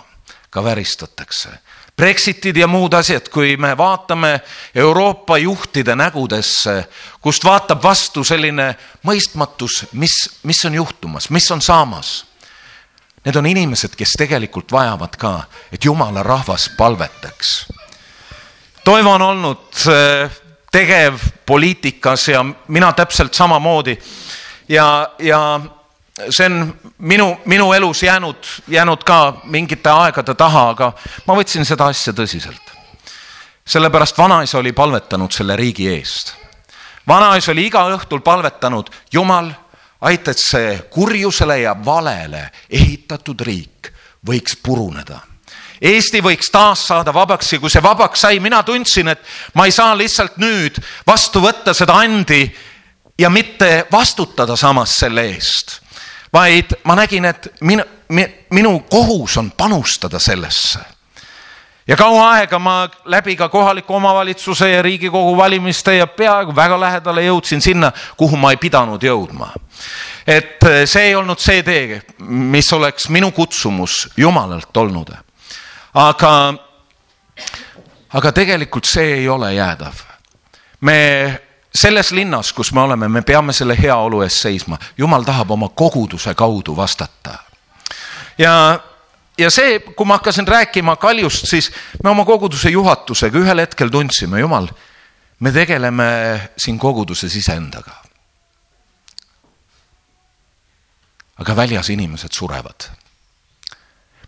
ka 0.50 0.64
väristatakse. 0.64 1.50
Brexitid 1.98 2.58
ja 2.58 2.68
muud 2.68 2.94
asjad, 2.94 3.30
kui 3.34 3.56
me 3.58 3.72
vaatame 3.78 4.40
Euroopa 4.76 5.38
juhtide 5.38 5.96
nägudesse, 5.96 6.84
kust 7.22 7.46
vaatab 7.46 7.84
vastu 7.84 8.24
selline 8.24 8.76
mõistmatus, 9.04 9.86
mis, 9.98 10.16
mis 10.44 10.66
on 10.66 10.78
juhtumas, 10.78 11.30
mis 11.34 11.52
on 11.52 11.62
saamas 11.62 12.28
Need 13.28 13.36
on 13.36 13.46
inimesed, 13.46 13.92
kes 14.00 14.14
tegelikult 14.16 14.72
vajavad 14.72 15.18
ka, 15.20 15.32
et 15.68 15.84
jumala 15.84 16.22
rahvas 16.24 16.70
palvetaks. 16.78 17.66
Toivo 18.88 19.12
on 19.18 19.22
olnud 19.22 19.82
tegev 20.72 21.18
poliitikas 21.46 22.28
ja 22.32 22.46
mina 22.68 22.94
täpselt 22.94 23.34
samamoodi. 23.34 23.98
ja, 24.70 25.10
ja 25.20 25.60
see 26.30 26.46
on 26.46 26.74
minu, 26.98 27.38
minu 27.46 27.74
elus 27.74 28.04
jäänud, 28.04 28.48
jäänud 28.68 29.04
ka 29.04 29.42
mingite 29.44 29.90
aegade 29.90 30.34
taha, 30.34 30.70
aga 30.70 30.92
ma 31.28 31.36
võtsin 31.38 31.66
seda 31.66 31.92
asja 31.94 32.14
tõsiselt. 32.14 32.74
sellepärast 33.68 34.18
vanaisa 34.18 34.58
oli 34.58 34.72
palvetanud 34.72 35.32
selle 35.32 35.56
riigi 35.56 35.88
eest. 35.94 36.34
vanaisa 37.08 37.52
oli 37.52 37.66
iga 37.66 37.88
õhtul 37.96 38.22
palvetanud, 38.22 38.90
Jumal, 39.14 39.52
aita, 40.02 40.32
et 40.32 40.40
see 40.40 40.78
kurjusele 40.90 41.60
ja 41.60 41.76
valele 41.86 42.50
ehitatud 42.70 43.42
riik 43.42 43.94
võiks 44.28 44.56
puruneda 44.64 45.22
Eesti 45.82 46.24
võiks 46.26 46.50
taas 46.50 46.88
saada 46.88 47.14
vabaks 47.14 47.54
ja 47.54 47.60
kui 47.62 47.70
see 47.70 47.84
vabaks 47.84 48.24
sai, 48.26 48.40
mina 48.42 48.64
tundsin, 48.66 49.12
et 49.14 49.22
ma 49.54 49.68
ei 49.68 49.72
saa 49.72 49.94
lihtsalt 49.98 50.40
nüüd 50.42 50.80
vastu 51.06 51.42
võtta 51.44 51.74
seda 51.78 52.00
andi 52.02 52.42
ja 53.20 53.30
mitte 53.30 53.86
vastutada 53.92 54.56
samas 54.58 54.96
selle 54.98 55.28
eest, 55.30 55.78
vaid 56.38 56.78
ma 56.86 56.95
nägin, 56.95 57.26
et 57.26 57.50
minu, 57.62 57.84
minu 58.54 58.80
kohus 58.89 59.38
on 59.41 59.52
panustada 59.58 60.19
sellesse 60.21 60.80
ja 61.88 61.95
kaua 61.97 62.32
aega 62.32 62.60
ma 62.60 62.89
läbi 63.06 63.36
ka 63.36 63.50
kohaliku 63.50 63.95
omavalitsuse 63.95 64.69
ja 64.71 64.82
riigikogu 64.82 65.38
valimiste 65.38 65.95
ja 65.97 66.08
peaaegu 66.08 66.56
väga 66.56 66.80
lähedale 66.80 67.23
jõudsin 67.26 67.62
sinna, 67.62 67.91
kuhu 68.17 68.38
ma 68.38 68.52
ei 68.52 68.58
pidanud 68.58 69.04
jõudma. 69.04 69.50
et 70.28 70.60
see 70.86 71.10
ei 71.10 71.15
olnud 71.15 71.39
see 71.39 71.63
tee, 71.63 72.02
mis 72.28 72.73
oleks 72.73 73.10
minu 73.10 73.32
kutsumus 73.32 74.10
Jumalalt 74.17 74.78
olnud 74.78 75.15
aga, 75.93 76.54
aga 78.13 78.32
tegelikult 78.32 78.86
see 78.86 79.13
ei 79.21 79.30
ole 79.30 79.54
jäädav. 79.54 79.93
me 80.82 81.41
selles 81.78 82.12
linnas, 82.12 82.54
kus 82.54 82.72
me 82.74 82.82
oleme, 82.82 83.08
me 83.08 83.22
peame 83.22 83.54
selle 83.54 83.76
heaolu 83.78 84.24
eest 84.26 84.42
seisma, 84.42 84.80
jumal 84.98 85.26
tahab 85.28 85.52
oma 85.54 85.70
koguduse 85.70 86.34
kaudu 86.36 86.76
vastata. 86.76 87.38
ja, 88.38 88.80
ja 89.38 89.52
see, 89.52 89.80
kui 89.80 90.06
ma 90.06 90.18
hakkasin 90.18 90.48
rääkima 90.48 90.96
Kaljust, 90.96 91.46
siis 91.46 91.72
me 92.04 92.10
oma 92.10 92.26
koguduse 92.26 92.70
juhatusega 92.74 93.38
ühel 93.38 93.62
hetkel 93.62 93.94
tundsime, 93.94 94.40
jumal, 94.40 94.68
me 95.40 95.52
tegeleme 95.52 96.08
siin 96.58 96.80
koguduses 96.80 97.36
iseendaga. 97.36 98.04
aga 101.38 101.56
väljas 101.56 101.90
inimesed 101.94 102.34
surevad. 102.34 102.90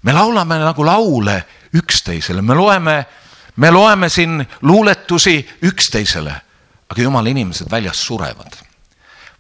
me 0.03 0.13
laulame 0.13 0.59
nagu 0.59 0.85
laule 0.85 1.43
üksteisele, 1.73 2.41
me 2.41 2.53
loeme, 2.53 3.05
me 3.55 3.71
loeme 3.71 4.09
siin 4.09 4.45
luuletusi 4.62 5.49
üksteisele, 5.62 6.35
aga 6.89 7.02
jumala 7.02 7.30
inimesed 7.30 7.69
väljas 7.71 8.02
surevad. 8.06 8.58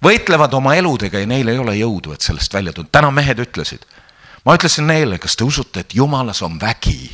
võitlevad 0.03 0.53
oma 0.53 0.75
eludega 0.75 1.19
ja 1.19 1.27
neil 1.27 1.47
ei 1.47 1.57
ole 1.59 1.75
jõudu, 1.75 2.13
et 2.13 2.21
sellest 2.21 2.53
välja 2.53 2.73
tulla. 2.73 2.89
täna 2.91 3.11
mehed 3.11 3.39
ütlesid, 3.39 3.85
ma 4.45 4.55
ütlesin 4.55 4.87
neile, 4.87 5.17
kas 5.17 5.35
te 5.35 5.43
usute, 5.43 5.79
et 5.79 5.95
jumalas 5.95 6.41
on 6.41 6.59
vägi, 6.59 7.11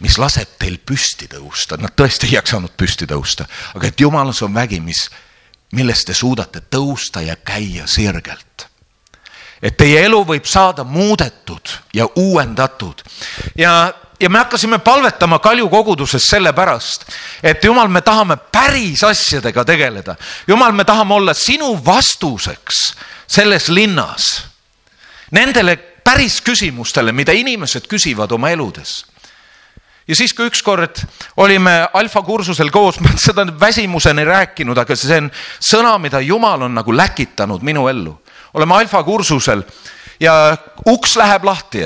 mis 0.00 0.18
laseb 0.18 0.58
teil 0.58 0.78
püsti 0.78 1.28
tõusta, 1.28 1.76
nad 1.80 1.94
tõesti 1.96 2.26
ei 2.26 2.34
jaksanud 2.38 2.76
püsti 2.76 3.06
tõusta, 3.06 3.46
aga 3.74 3.86
et 3.86 4.00
jumalas 4.00 4.42
on 4.42 4.54
vägi, 4.54 4.80
mis, 4.80 5.08
millest 5.72 6.06
te 6.06 6.14
suudate 6.14 6.60
tõusta 6.60 7.22
ja 7.24 7.36
käia 7.36 7.86
sirgelt 7.86 8.70
et 9.62 9.76
teie 9.76 10.04
elu 10.06 10.22
võib 10.24 10.46
saada 10.48 10.84
muudetud 10.88 11.74
ja 11.94 12.06
uuendatud 12.16 13.02
ja, 13.58 13.92
ja 14.20 14.28
me 14.28 14.38
hakkasime 14.38 14.78
palvetama 14.78 15.38
Kalju 15.38 15.68
koguduses 15.68 16.26
sellepärast, 16.30 17.04
et 17.42 17.64
jumal, 17.64 17.88
me 17.88 18.00
tahame 18.00 18.36
päris 18.36 19.04
asjadega 19.04 19.64
tegeleda. 19.64 20.16
jumal, 20.46 20.72
me 20.72 20.84
tahame 20.84 21.14
olla 21.14 21.34
sinu 21.34 21.84
vastuseks 21.84 22.94
selles 23.26 23.68
linnas. 23.68 24.44
Nendele 25.30 25.76
päris 25.76 26.40
küsimustele, 26.42 27.12
mida 27.12 27.32
inimesed 27.32 27.86
küsivad 27.86 28.32
oma 28.32 28.50
eludes 28.50 29.04
ja 30.08 30.16
siis, 30.16 30.32
kui 30.34 30.48
ükskord 30.50 31.04
olime 31.36 31.88
alfa 31.94 32.22
kursusel 32.22 32.70
koos, 32.70 33.00
ma 33.04 33.14
seda 33.16 33.46
väsimuseni 33.60 34.24
rääkinud, 34.24 34.78
aga 34.78 34.96
see 34.96 35.20
on 35.22 35.30
sõna, 35.60 35.98
mida 35.98 36.20
Jumal 36.20 36.66
on 36.66 36.74
nagu 36.74 36.96
läkitanud 36.96 37.62
minu 37.62 37.88
ellu 37.88 38.16
oleme 38.54 38.74
alfa 38.74 39.02
kursusel 39.02 39.62
ja 40.20 40.56
uks 40.86 41.16
läheb 41.16 41.44
lahti 41.44 41.84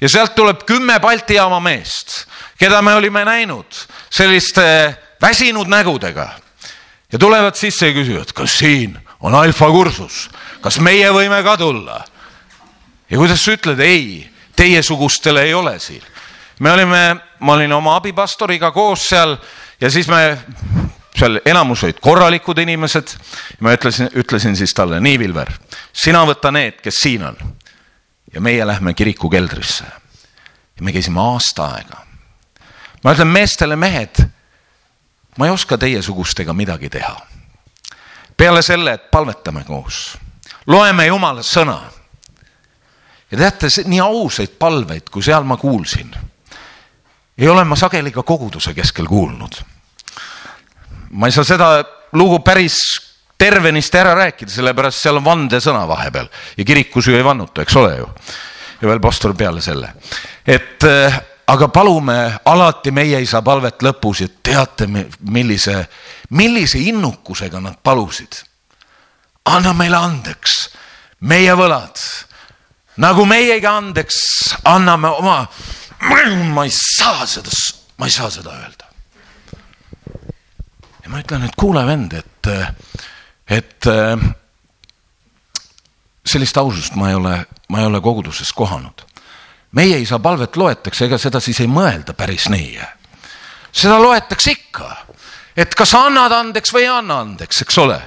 ja 0.00 0.08
sealt 0.08 0.34
tuleb 0.34 0.64
kümme 0.66 1.00
Balti 1.00 1.34
jaama 1.34 1.60
meest, 1.60 2.24
keda 2.58 2.82
me 2.82 2.94
olime 2.94 3.24
näinud 3.24 3.76
selliste 4.10 4.96
väsinud 5.22 5.68
nägudega. 5.68 6.28
ja 7.12 7.18
tulevad 7.18 7.54
sisse 7.54 7.86
ja 7.86 7.92
küsivad, 7.92 8.32
kas 8.32 8.58
siin 8.58 8.98
on 9.20 9.34
alfa 9.34 9.66
kursus, 9.70 10.30
kas 10.60 10.80
meie 10.80 11.10
võime 11.10 11.42
ka 11.44 11.56
tulla? 11.56 12.04
ja 13.10 13.18
kuidas 13.18 13.44
sa 13.44 13.52
ütled, 13.52 13.80
ei, 13.80 14.30
teiesugustel 14.56 15.36
ei 15.36 15.54
ole 15.54 15.78
siin. 15.78 16.02
me 16.58 16.72
olime, 16.72 17.16
ma 17.40 17.52
olin 17.52 17.72
oma 17.72 17.96
abipastoriga 17.96 18.70
koos 18.70 19.08
seal 19.08 19.36
ja 19.80 19.90
siis 19.90 20.08
me 20.08 20.38
seal 21.16 21.40
enamus 21.44 21.84
olid 21.84 22.00
korralikud 22.00 22.58
inimesed. 22.58 23.14
ma 23.60 23.74
ütlesin, 23.76 24.10
ütlesin 24.14 24.56
siis 24.56 24.74
talle, 24.74 25.00
nii 25.00 25.18
Vilver, 25.18 25.52
sina 25.92 26.24
võta 26.26 26.52
need, 26.54 26.80
kes 26.82 27.02
siin 27.02 27.26
on. 27.26 27.36
Ja 28.32 28.40
meie 28.40 28.66
lähme 28.66 28.94
kiriku 28.94 29.30
keldrisse. 29.30 29.84
ja 30.76 30.82
me 30.82 30.92
käisime 30.92 31.20
aasta 31.20 31.66
aega. 31.66 32.06
ma 33.04 33.12
ütlen 33.12 33.28
meestele, 33.28 33.76
mehed, 33.76 34.22
ma 35.38 35.46
ei 35.46 35.52
oska 35.52 35.78
teiesugustega 35.78 36.52
midagi 36.52 36.90
teha. 36.90 37.16
peale 38.36 38.62
selle, 38.62 38.92
et 38.92 39.10
palvetame 39.10 39.64
koos, 39.64 40.18
loeme 40.66 41.06
Jumala 41.06 41.42
sõna. 41.42 41.80
ja 43.30 43.38
teate, 43.38 43.68
nii 43.84 44.00
ausaid 44.00 44.58
palveid, 44.58 45.10
kui 45.10 45.22
seal 45.22 45.44
ma 45.44 45.56
kuulsin, 45.56 46.14
ei 47.38 47.48
ole 47.48 47.64
ma 47.64 47.76
sageli 47.76 48.12
ka 48.12 48.22
koguduse 48.22 48.74
keskel 48.74 49.06
kuulnud 49.06 49.62
ma 51.10 51.26
ei 51.26 51.32
saa 51.32 51.44
seda 51.44 51.70
lugu 52.12 52.38
päris 52.44 52.76
tervenisti 53.40 53.98
ära 53.98 54.14
rääkida, 54.18 54.52
sellepärast 54.52 55.00
seal 55.00 55.20
on 55.20 55.24
vandesõna 55.24 55.86
vahepeal 55.88 56.28
ja 56.58 56.66
kirikus 56.66 57.08
ju 57.08 57.16
ei 57.16 57.24
vannuta, 57.24 57.64
eks 57.64 57.76
ole 57.80 57.96
ju. 57.96 58.08
ja 58.80 58.88
veel 58.88 59.00
pastor 59.00 59.34
peale 59.36 59.62
selle, 59.64 59.94
et 60.46 60.84
äh, 60.88 61.20
aga 61.50 61.68
palume 61.72 62.18
alati 62.44 62.92
meie 62.94 63.20
isa 63.24 63.42
palvet 63.42 63.82
lõpus 63.84 64.22
ja 64.24 64.28
teate, 64.42 64.86
millise, 65.20 65.76
millise 66.36 66.78
innukusega 66.78 67.60
nad 67.60 67.80
palusid. 67.82 68.42
anna 69.44 69.72
meile 69.72 69.96
andeks 69.96 70.58
meie 71.20 71.54
võlad, 71.56 71.96
nagu 73.00 73.24
meiegi 73.24 73.66
andeks 73.66 74.20
anname 74.64 75.08
oma. 75.08 75.46
ma 76.54 76.64
ei 76.64 76.72
saa 76.72 77.26
seda, 77.26 77.50
ma 77.96 78.06
ei 78.06 78.12
saa 78.12 78.30
seda 78.30 78.52
öelda 78.56 78.90
ja 81.04 81.10
ma 81.10 81.20
ütlen, 81.20 81.44
et 81.44 81.56
kuule, 81.58 81.82
vend, 81.86 82.14
et, 82.14 82.50
et 83.50 83.86
sellist 86.26 86.56
ausust 86.56 86.94
ma 86.94 87.10
ei 87.10 87.14
ole, 87.18 87.34
ma 87.68 87.80
ei 87.80 87.86
ole 87.86 88.00
koguduses 88.00 88.52
kohanud. 88.52 89.06
meie 89.72 89.98
isa 89.98 90.18
palvet 90.18 90.56
loetakse, 90.56 91.04
ega 91.04 91.18
seda 91.18 91.40
siis 91.40 91.60
ei 91.60 91.66
mõelda 91.70 92.14
päris 92.14 92.48
nii. 92.48 92.80
seda 93.72 93.98
loetakse 94.02 94.50
ikka, 94.50 94.96
et 95.56 95.74
kas 95.74 95.94
annad 95.94 96.32
andeks 96.32 96.74
või 96.74 96.86
ei 96.86 96.92
anna 96.94 97.20
andeks, 97.20 97.62
eks 97.62 97.78
ole. 97.78 98.00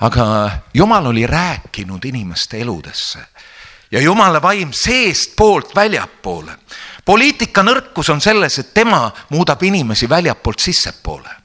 aga 0.00 0.50
jumal 0.74 1.06
oli 1.06 1.26
rääkinud 1.26 2.04
inimeste 2.04 2.60
eludesse 2.60 3.26
ja 3.90 4.00
jumala 4.00 4.42
vaim 4.42 4.72
seestpoolt 4.72 5.74
väljapoole 5.74 6.56
poliitika 7.04 7.62
nõrkus 7.62 8.10
on 8.12 8.20
selles, 8.20 8.58
et 8.58 8.74
tema 8.74 9.10
muudab 9.30 9.62
inimesi 9.62 10.08
väljapoolt 10.08 10.58
sissepoole. 10.58 11.41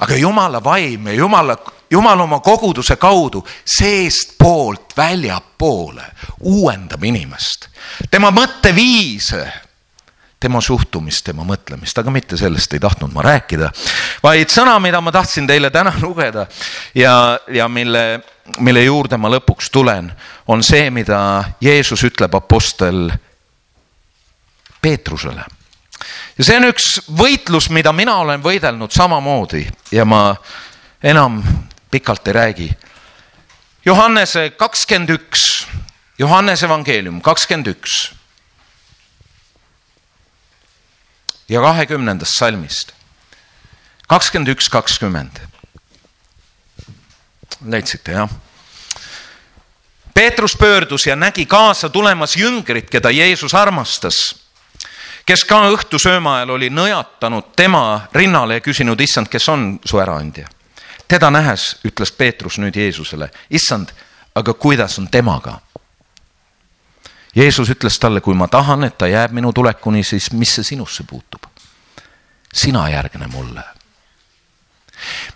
Aga 0.00 0.16
jumala 0.16 0.60
vaim 0.64 1.06
ja 1.10 1.14
jumala, 1.14 1.56
jumal 1.90 2.20
oma 2.20 2.40
koguduse 2.40 2.96
kaudu 2.96 3.44
seestpoolt 3.64 4.96
väljapoole 4.96 6.04
uuendab 6.40 7.04
inimest, 7.04 7.68
tema 8.10 8.30
mõtteviise 8.34 9.44
tema 10.40 10.60
suhtumist, 10.64 11.24
tema 11.24 11.44
mõtlemist, 11.44 11.98
aga 12.00 12.10
mitte 12.10 12.36
sellest 12.40 12.72
ei 12.72 12.80
tahtnud 12.80 13.12
ma 13.12 13.22
rääkida, 13.26 13.68
vaid 14.24 14.48
sõna, 14.48 14.78
mida 14.80 15.02
ma 15.04 15.12
tahtsin 15.12 15.44
teile 15.46 15.68
täna 15.70 15.92
lugeda 16.04 16.46
ja, 16.96 17.38
ja 17.52 17.68
mille, 17.68 18.22
mille 18.58 18.84
juurde 18.86 19.20
ma 19.20 19.28
lõpuks 19.36 19.68
tulen, 19.72 20.08
on 20.48 20.64
see, 20.64 20.88
mida 20.90 21.20
Jeesus 21.60 22.04
ütleb 22.08 22.34
Apostel 22.34 23.10
Peetrusele. 24.80 25.44
Ja 26.40 26.44
see 26.46 26.56
on 26.56 26.70
üks 26.70 26.86
võitlus, 27.12 27.66
mida 27.68 27.92
mina 27.92 28.14
olen 28.22 28.40
võidelnud 28.40 28.94
samamoodi 28.96 29.66
ja 29.92 30.06
ma 30.08 30.32
enam 31.04 31.42
pikalt 31.92 32.30
ei 32.30 32.32
räägi. 32.32 32.68
Johannese 33.84 34.46
kakskümmend 34.56 35.12
üks, 35.18 35.42
Johannese 36.18 36.64
evangeelium 36.64 37.20
kakskümmend 37.20 37.68
üks. 37.74 38.14
ja 41.50 41.60
kahekümnendast 41.60 42.38
salmist. 42.38 42.92
kakskümmend 44.08 44.48
üks, 44.56 44.68
kakskümmend. 44.68 45.40
leidsite 47.68 48.12
jah? 48.12 48.30
Peetrus 50.14 50.56
pöördus 50.56 51.06
ja 51.06 51.16
nägi 51.16 51.46
kaasa 51.46 51.88
tulemas 51.88 52.36
jüngrit, 52.36 52.90
keda 52.90 53.10
Jeesus 53.10 53.54
armastas, 53.54 54.16
kes 55.26 55.44
ka 55.44 55.62
õhtusööma 55.70 56.36
ajal 56.36 56.54
oli 56.56 56.70
nõjatanud 56.70 57.52
tema 57.56 58.08
rinnale 58.14 58.58
ja 58.58 58.64
küsinud, 58.64 59.00
issand, 59.00 59.28
kes 59.28 59.48
on 59.48 59.78
su 59.84 59.98
äraandja. 59.98 60.48
teda 61.08 61.30
nähes 61.30 61.76
ütles 61.84 62.12
Peetrus 62.12 62.58
nüüd 62.58 62.76
Jeesusele, 62.76 63.30
issand, 63.50 63.88
aga 64.34 64.54
kuidas 64.54 64.98
on 64.98 65.08
temaga? 65.08 65.60
Jeesus 67.34 67.70
ütles 67.70 67.98
talle, 67.98 68.20
kui 68.20 68.34
ma 68.34 68.48
tahan, 68.48 68.84
et 68.84 68.98
ta 68.98 69.06
jääb 69.06 69.32
minu 69.32 69.52
tulekuni, 69.52 70.04
siis 70.04 70.32
mis 70.32 70.54
see 70.54 70.64
sinusse 70.64 71.04
puutub? 71.04 71.46
sina 72.54 72.88
järgne 72.88 73.26
mulle. 73.26 73.62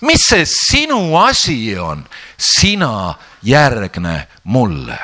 mis 0.01 0.27
see 0.29 0.45
sinu 0.45 1.17
asi 1.17 1.79
on? 1.79 2.07
sina 2.39 3.15
järgne 3.43 4.29
mulle 4.45 4.99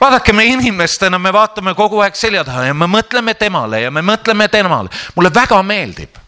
vaadake, 0.00 0.32
me 0.32 0.44
inimestena, 0.44 1.18
me 1.18 1.32
vaatame 1.32 1.74
kogu 1.74 2.00
aeg 2.04 2.16
selja 2.16 2.44
taha 2.44 2.68
ja 2.70 2.74
me 2.74 2.86
mõtleme 2.90 3.34
temale 3.38 3.82
ja 3.82 3.90
me 3.90 4.02
mõtleme 4.02 4.48
temale. 4.48 4.88
mulle 5.14 5.30
väga 5.34 5.62
meeldib, 5.62 6.18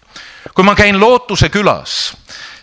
kui 0.54 0.64
ma 0.64 0.74
käin 0.74 1.00
Lootuse 1.00 1.48
külas 1.48 2.12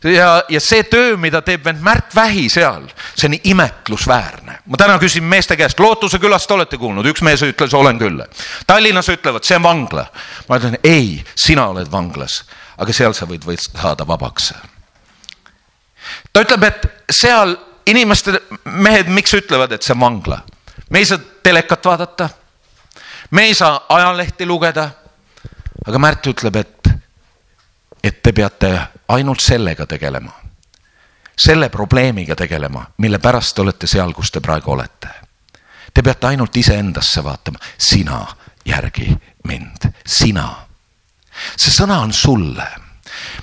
ja, 0.04 0.44
ja 0.50 0.62
see 0.62 0.84
töö, 0.84 1.18
mida 1.18 1.42
teeb 1.46 1.66
vend 1.66 1.82
Märt 1.84 2.16
Vähi 2.16 2.48
seal, 2.50 2.88
see 3.16 3.30
on 3.30 3.38
imetlusväärne. 3.44 4.60
ma 4.66 4.78
täna 4.78 4.98
küsin 5.00 5.24
meeste 5.24 5.58
käest, 5.58 5.80
Lootuse 5.80 6.20
külast 6.20 6.52
olete 6.52 6.78
kuulnud, 6.78 7.06
üks 7.06 7.24
mees 7.26 7.44
ütles, 7.46 7.74
olen 7.74 8.00
küll. 8.00 8.22
Tallinnas 8.68 9.10
ütlevad, 9.10 9.46
see 9.48 9.58
on 9.58 9.64
vangla. 9.64 10.08
ma 10.50 10.60
ütlen 10.60 10.78
ei, 10.84 11.24
sina 11.36 11.68
oled 11.74 11.92
vanglas, 11.92 12.44
aga 12.78 12.94
seal 12.94 13.16
sa 13.18 13.26
võid, 13.30 13.46
võid 13.46 13.64
saada 13.64 14.08
vabaks. 14.08 14.54
ta 16.34 16.46
ütleb, 16.46 16.64
et 16.64 16.88
seal 17.12 17.58
inimeste, 17.88 18.40
mehed, 18.66 19.10
miks 19.10 19.34
ütlevad, 19.34 19.72
et 19.72 19.84
see 19.84 19.96
on 19.96 20.06
vangla? 20.06 20.42
Me 20.90 21.00
ei 21.00 21.06
saa 21.06 21.20
telekat 21.44 21.86
vaadata. 21.86 22.30
me 23.32 23.44
ei 23.44 23.54
saa 23.54 23.86
ajalehti 23.90 24.46
lugeda. 24.46 24.90
aga 25.88 26.00
Märt 26.00 26.28
ütleb, 26.28 26.56
et, 26.56 26.90
et 28.04 28.22
te 28.24 28.32
peate 28.32 28.80
ainult 29.08 29.40
sellega 29.40 29.86
tegelema. 29.86 30.32
selle 31.38 31.70
probleemiga 31.70 32.36
tegelema, 32.36 32.86
mille 32.98 33.20
pärast 33.20 33.56
te 33.56 33.62
olete 33.62 33.88
seal, 33.88 34.14
kus 34.14 34.32
te 34.32 34.40
praegu 34.40 34.72
olete. 34.72 35.08
Te 35.94 36.02
peate 36.02 36.28
ainult 36.28 36.58
iseendasse 36.58 37.24
vaatama, 37.24 37.60
sina 37.78 38.26
järgi 38.66 39.18
mind, 39.44 39.92
sina. 40.06 40.66
see 41.58 41.72
sõna 41.72 42.00
on 42.02 42.14
sulle 42.14 42.87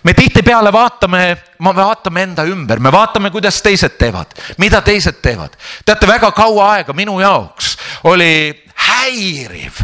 me 0.03 0.15
tihtipeale 0.15 0.73
vaatame, 0.73 1.23
me 1.59 1.75
vaatame 1.77 2.23
enda 2.23 2.45
ümber, 2.49 2.79
me 2.79 2.93
vaatame, 2.93 3.31
kuidas 3.31 3.63
teised 3.63 3.97
teevad, 3.99 4.35
mida 4.59 4.81
teised 4.83 5.21
teevad. 5.23 5.57
teate, 5.85 6.07
väga 6.07 6.31
kaua 6.33 6.73
aega 6.75 6.93
minu 6.93 7.21
jaoks 7.21 7.77
oli 8.05 8.65
häiriv, 8.75 9.81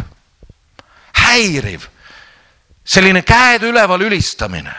häiriv 1.25 1.87
selline 2.83 3.21
käed 3.21 3.63
üleval 3.63 4.01
ülistamine 4.01 4.73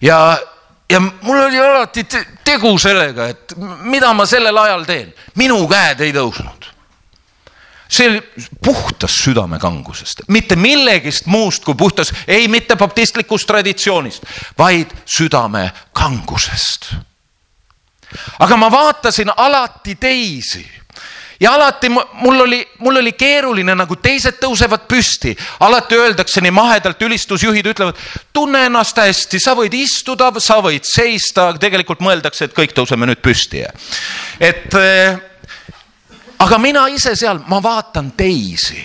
ja, 0.00 0.38
ja 0.90 1.00
mul 1.00 1.40
oli 1.46 1.58
alati 1.60 2.06
tegu 2.44 2.78
sellega, 2.78 3.28
et 3.28 3.56
mida 3.84 4.12
ma 4.12 4.26
sellel 4.26 4.58
ajal 4.58 4.84
teen, 4.88 5.12
minu 5.40 5.64
käed 5.68 6.04
ei 6.04 6.12
tõusnud. 6.14 6.73
See 7.94 8.08
oli 8.10 8.22
puhtast 8.64 9.22
südamekangusest, 9.22 10.24
mitte 10.28 10.56
millegist 10.56 11.26
muust 11.30 11.64
kui 11.64 11.74
puhtas, 11.78 12.12
ei 12.26 12.48
mitte 12.48 12.76
baptistlikust 12.76 13.46
traditsioonist, 13.46 14.24
vaid 14.58 14.94
südamekangusest. 15.06 16.94
aga 18.38 18.56
ma 18.56 18.70
vaatasin 18.70 19.30
alati 19.36 19.94
teisi 19.94 20.64
ja 21.40 21.54
alati 21.54 21.88
mul 21.88 22.40
oli, 22.40 22.68
mul 22.78 22.96
oli 22.96 23.12
keeruline, 23.12 23.74
nagu 23.74 23.96
teised 23.96 24.38
tõusevad 24.40 24.86
püsti, 24.88 25.34
alati 25.66 25.98
öeldakse 25.98 26.40
nii 26.40 26.54
mahedalt, 26.54 27.02
ülistusjuhid 27.02 27.66
ütlevad, 27.74 27.98
tunne 28.32 28.64
ennast 28.68 28.98
hästi, 29.02 29.40
sa 29.42 29.56
võid 29.58 29.74
istuda, 29.74 30.30
sa 30.38 30.60
võid 30.62 30.86
seista, 30.88 31.50
tegelikult 31.60 32.02
mõeldakse, 32.06 32.48
et 32.48 32.56
kõik 32.56 32.74
tõuseme 32.76 33.10
nüüd 33.10 33.22
püsti. 33.22 33.64
et 34.40 34.74
äh, 34.78 35.18
aga 36.38 36.58
mina 36.58 36.86
ise 36.88 37.16
seal, 37.16 37.38
ma 37.46 37.62
vaatan 37.62 38.12
teisi. 38.12 38.84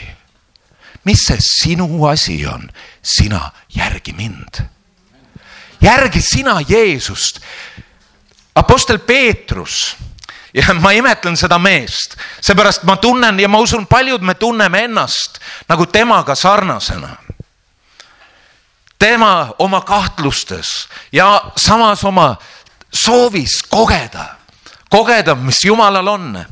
mis 1.05 1.25
see 1.25 1.37
sinu 1.39 2.05
asi 2.05 2.45
on? 2.47 2.69
sina 3.01 3.51
järgi 3.75 4.13
mind. 4.13 4.65
järgi 5.81 6.21
sina 6.21 6.61
Jeesust. 6.67 7.39
Apostel 8.55 8.99
Peetrus 8.99 9.95
ja 10.53 10.73
ma 10.73 10.91
imetlen 10.91 11.37
seda 11.37 11.59
meest, 11.59 12.17
seepärast 12.41 12.83
ma 12.83 12.97
tunnen 12.97 13.39
ja 13.39 13.47
ma 13.47 13.59
usun, 13.59 13.87
paljud 13.87 14.21
me 14.21 14.33
tunneme 14.35 14.83
ennast 14.83 15.39
nagu 15.69 15.85
temaga 15.85 16.35
sarnasena. 16.35 17.15
tema 18.99 19.53
oma 19.59 19.81
kahtlustes 19.81 20.89
ja 21.11 21.41
samas 21.55 22.03
oma 22.03 22.35
soovis 22.93 23.63
kogeda, 23.69 24.25
kogeda, 24.89 25.35
mis 25.35 25.65
Jumalal 25.65 26.07
on. 26.07 26.45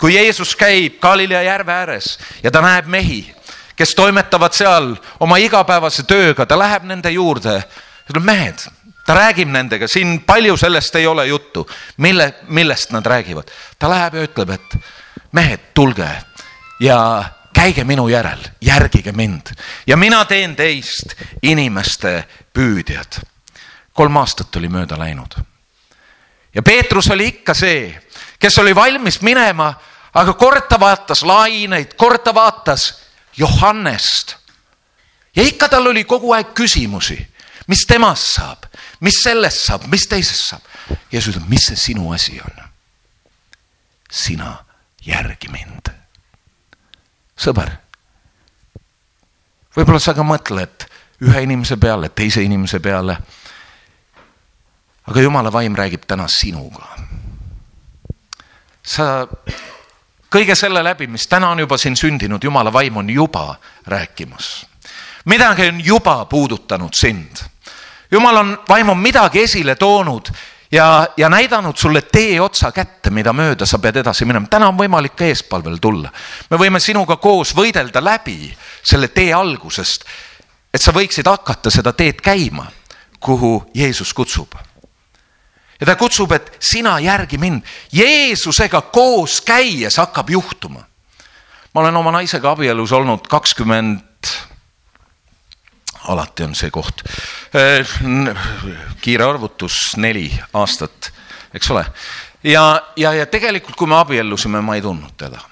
Kui 0.00 0.14
Jeesus 0.14 0.56
käib 0.56 0.98
Galilea 1.00 1.42
järve 1.42 1.72
ääres 1.72 2.18
ja 2.42 2.50
ta 2.50 2.62
näeb 2.64 2.86
mehi, 2.86 3.34
kes 3.76 3.94
toimetavad 3.94 4.52
seal 4.56 4.94
oma 5.20 5.36
igapäevase 5.36 6.02
tööga, 6.02 6.46
ta 6.46 6.58
läheb 6.58 6.88
nende 6.88 7.10
juurde, 7.14 7.60
ütleb 8.10 8.24
mehed 8.26 8.66
ta 9.10 9.14
räägib 9.14 9.50
nendega, 9.50 9.88
siin 9.90 10.20
palju 10.22 10.56
sellest 10.56 10.94
ei 11.00 11.06
ole 11.06 11.26
juttu, 11.26 11.64
mille, 11.96 12.34
millest 12.48 12.92
nad 12.94 13.06
räägivad. 13.06 13.50
ta 13.78 13.90
läheb 13.90 14.14
ja 14.14 14.22
ütleb, 14.22 14.50
et 14.50 14.76
mehed, 15.32 15.60
tulge 15.74 16.08
ja 16.80 17.24
käige 17.54 17.84
minu 17.84 18.08
järel, 18.08 18.44
järgige 18.60 19.12
mind 19.12 19.50
ja 19.86 19.96
mina 19.96 20.24
teen 20.24 20.56
teist 20.56 21.16
inimeste 21.42 22.24
püüdjad. 22.54 23.20
kolm 23.92 24.16
aastat 24.16 24.56
oli 24.56 24.68
mööda 24.68 24.98
läinud. 24.98 25.34
ja 26.54 26.62
Peetrus 26.62 27.10
oli 27.10 27.26
ikka 27.26 27.54
see, 27.54 28.00
kes 28.40 28.58
oli 28.58 28.74
valmis 28.74 29.20
minema, 29.22 29.74
aga 30.14 30.34
kord 30.34 30.68
ta 30.68 30.80
vaatas 30.80 31.22
laineid, 31.22 31.94
kord 31.96 32.24
ta 32.24 32.34
vaatas 32.34 33.02
Johannest. 33.36 34.36
ja 35.36 35.42
ikka 35.42 35.68
tal 35.68 35.86
oli 35.86 36.04
kogu 36.04 36.32
aeg 36.32 36.54
küsimusi, 36.54 37.18
mis 37.66 37.86
temast 37.86 38.34
saab 38.34 38.70
mis 39.00 39.20
sellest 39.24 39.64
saab, 39.66 39.86
mis 39.90 40.06
teisest 40.08 40.52
saab? 40.52 40.66
Jeesus 41.12 41.34
ütleb, 41.34 41.48
mis 41.50 41.68
see 41.70 41.78
sinu 41.88 42.12
asi 42.14 42.40
on? 42.44 42.66
sina 44.10 44.56
järgi 45.06 45.46
mind. 45.54 45.86
sõber, 47.38 47.70
võib-olla 49.76 50.00
sa 50.02 50.16
ka 50.18 50.24
mõtled 50.26 50.82
ühe 51.22 51.42
inimese 51.46 51.76
peale, 51.78 52.10
teise 52.10 52.42
inimese 52.42 52.80
peale. 52.82 53.16
aga 55.06 55.22
jumala 55.22 55.52
vaim 55.52 55.76
räägib 55.78 56.08
täna 56.10 56.26
sinuga. 56.28 56.90
Sa 58.82 59.26
kõige 60.30 60.54
selle 60.54 60.82
läbi, 60.84 61.06
mis 61.06 61.26
täna 61.26 61.50
on 61.50 61.58
juba 61.58 61.78
siin 61.78 61.96
sündinud, 61.96 62.44
jumala 62.44 62.72
vaim 62.72 62.96
on 62.96 63.10
juba 63.10 63.54
rääkimas. 63.86 64.66
midagi 65.24 65.68
on 65.68 65.84
juba 65.84 66.24
puudutanud 66.24 66.94
sind 66.94 67.50
jumal 68.10 68.36
on, 68.36 68.58
vaim 68.68 68.88
on 68.88 68.98
midagi 68.98 69.42
esile 69.42 69.74
toonud 69.74 70.30
ja, 70.72 71.08
ja 71.16 71.28
näidanud 71.28 71.76
sulle 71.76 72.02
tee 72.02 72.40
otsa 72.40 72.72
kätte, 72.72 73.10
mida 73.10 73.32
mööda 73.32 73.66
sa 73.66 73.78
pead 73.78 74.00
edasi 74.02 74.24
minema. 74.24 74.46
täna 74.50 74.68
on 74.68 74.78
võimalik 74.78 75.16
ka 75.16 75.24
eespalvel 75.24 75.78
tulla. 75.80 76.10
me 76.50 76.56
võime 76.56 76.80
sinuga 76.80 77.16
koos 77.16 77.54
võidelda 77.56 78.02
läbi 78.04 78.50
selle 78.82 79.08
tee 79.08 79.32
algusest, 79.34 80.04
et 80.74 80.82
sa 80.82 80.92
võiksid 80.92 81.26
hakata 81.26 81.70
seda 81.70 81.92
teed 81.92 82.20
käima, 82.22 82.66
kuhu 83.20 83.70
Jeesus 83.74 84.14
kutsub. 84.14 84.54
Ja 85.80 85.86
ta 85.86 85.96
kutsub, 85.96 86.32
et 86.32 86.52
sina 86.60 86.98
järgi 87.00 87.38
mind. 87.38 87.62
Jeesusega 87.92 88.80
koos 88.80 89.40
käies 89.40 89.96
hakkab 89.96 90.30
juhtuma. 90.30 90.84
ma 91.74 91.80
olen 91.80 91.96
oma 91.96 92.10
naisega 92.10 92.50
abielus 92.50 92.92
olnud 92.92 93.28
kakskümmend 93.28 94.26
alati 96.08 96.44
on 96.44 96.54
see 96.54 96.70
koht. 96.70 97.02
Äh, 97.54 97.86
kiire 99.00 99.24
arvutus, 99.24 99.78
neli 99.96 100.30
aastat, 100.54 101.12
eks 101.54 101.70
ole. 101.70 101.84
ja, 102.44 102.82
ja, 102.96 103.12
ja 103.12 103.26
tegelikult, 103.26 103.76
kui 103.76 103.88
me 103.88 103.98
abiellusime, 104.00 104.60
ma 104.60 104.74
ei 104.74 104.82
tundnud 104.82 105.16
teda. 105.16 105.49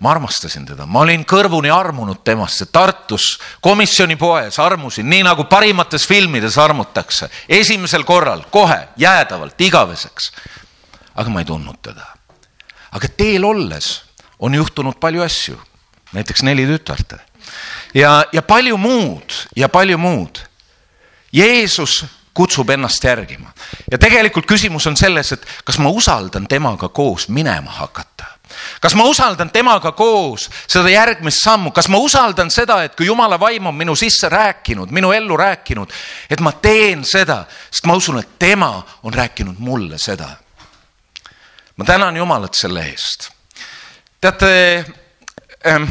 Ma 0.00 0.10
armastasin 0.10 0.66
teda, 0.66 0.86
ma 0.86 1.02
olin 1.02 1.24
kõrvuni 1.28 1.70
armunud 1.74 2.20
temasse 2.24 2.68
Tartus 2.72 3.38
komisjoni 3.64 4.16
poes, 4.16 4.58
armusin, 4.62 5.08
nii 5.10 5.24
nagu 5.26 5.44
parimates 5.50 6.06
filmides 6.06 6.58
armutakse. 6.58 7.30
esimesel 7.48 8.04
korral, 8.04 8.44
kohe, 8.50 8.88
jäädavalt, 8.96 9.60
igaveseks. 9.60 10.32
aga 11.14 11.30
ma 11.30 11.40
ei 11.40 11.44
tundnud 11.44 11.82
teda. 11.82 12.06
aga 12.92 13.08
teel 13.08 13.44
olles 13.44 14.02
on 14.38 14.54
juhtunud 14.54 15.00
palju 15.00 15.22
asju, 15.22 15.60
näiteks 16.12 16.42
neli 16.42 16.66
tütart 16.66 17.18
ja, 17.94 18.24
ja 18.32 18.42
palju 18.42 18.76
muud 18.76 19.32
ja 19.56 19.68
palju 19.68 19.98
muud. 19.98 20.38
Jeesus 21.32 22.04
kutsub 22.34 22.70
ennast 22.70 23.04
järgima 23.04 23.50
ja 23.90 23.98
tegelikult 23.98 24.46
küsimus 24.46 24.86
on 24.86 24.96
selles, 24.96 25.32
et 25.32 25.46
kas 25.64 25.78
ma 25.78 25.90
usaldan 25.90 26.46
temaga 26.46 26.88
koos 26.88 27.28
minema 27.28 27.70
hakata 27.70 28.37
kas 28.80 28.94
ma 28.94 29.04
usaldan 29.08 29.50
temaga 29.50 29.92
koos 29.92 30.48
seda 30.66 30.90
järgmist 30.90 31.42
sammu, 31.44 31.72
kas 31.74 31.88
ma 31.88 32.00
usaldan 32.02 32.50
seda, 32.50 32.82
et 32.84 32.96
kui 32.96 33.06
jumala 33.06 33.38
vaim 33.40 33.66
on 33.66 33.76
minu 33.76 33.96
sisse 33.96 34.28
rääkinud, 34.28 34.92
minu 34.94 35.12
ellu 35.12 35.36
rääkinud, 35.36 35.92
et 36.30 36.40
ma 36.40 36.52
teen 36.52 37.04
seda, 37.04 37.42
sest 37.70 37.88
ma 37.88 37.96
usun, 37.98 38.20
et 38.22 38.38
tema 38.38 38.70
on 39.02 39.14
rääkinud 39.14 39.58
mulle 39.58 39.98
seda. 39.98 40.28
ma 41.76 41.84
tänan 41.84 42.16
Jumalat 42.16 42.54
selle 42.54 42.86
eest. 42.90 43.30
teate, 44.20 44.84
ähm, 45.66 45.84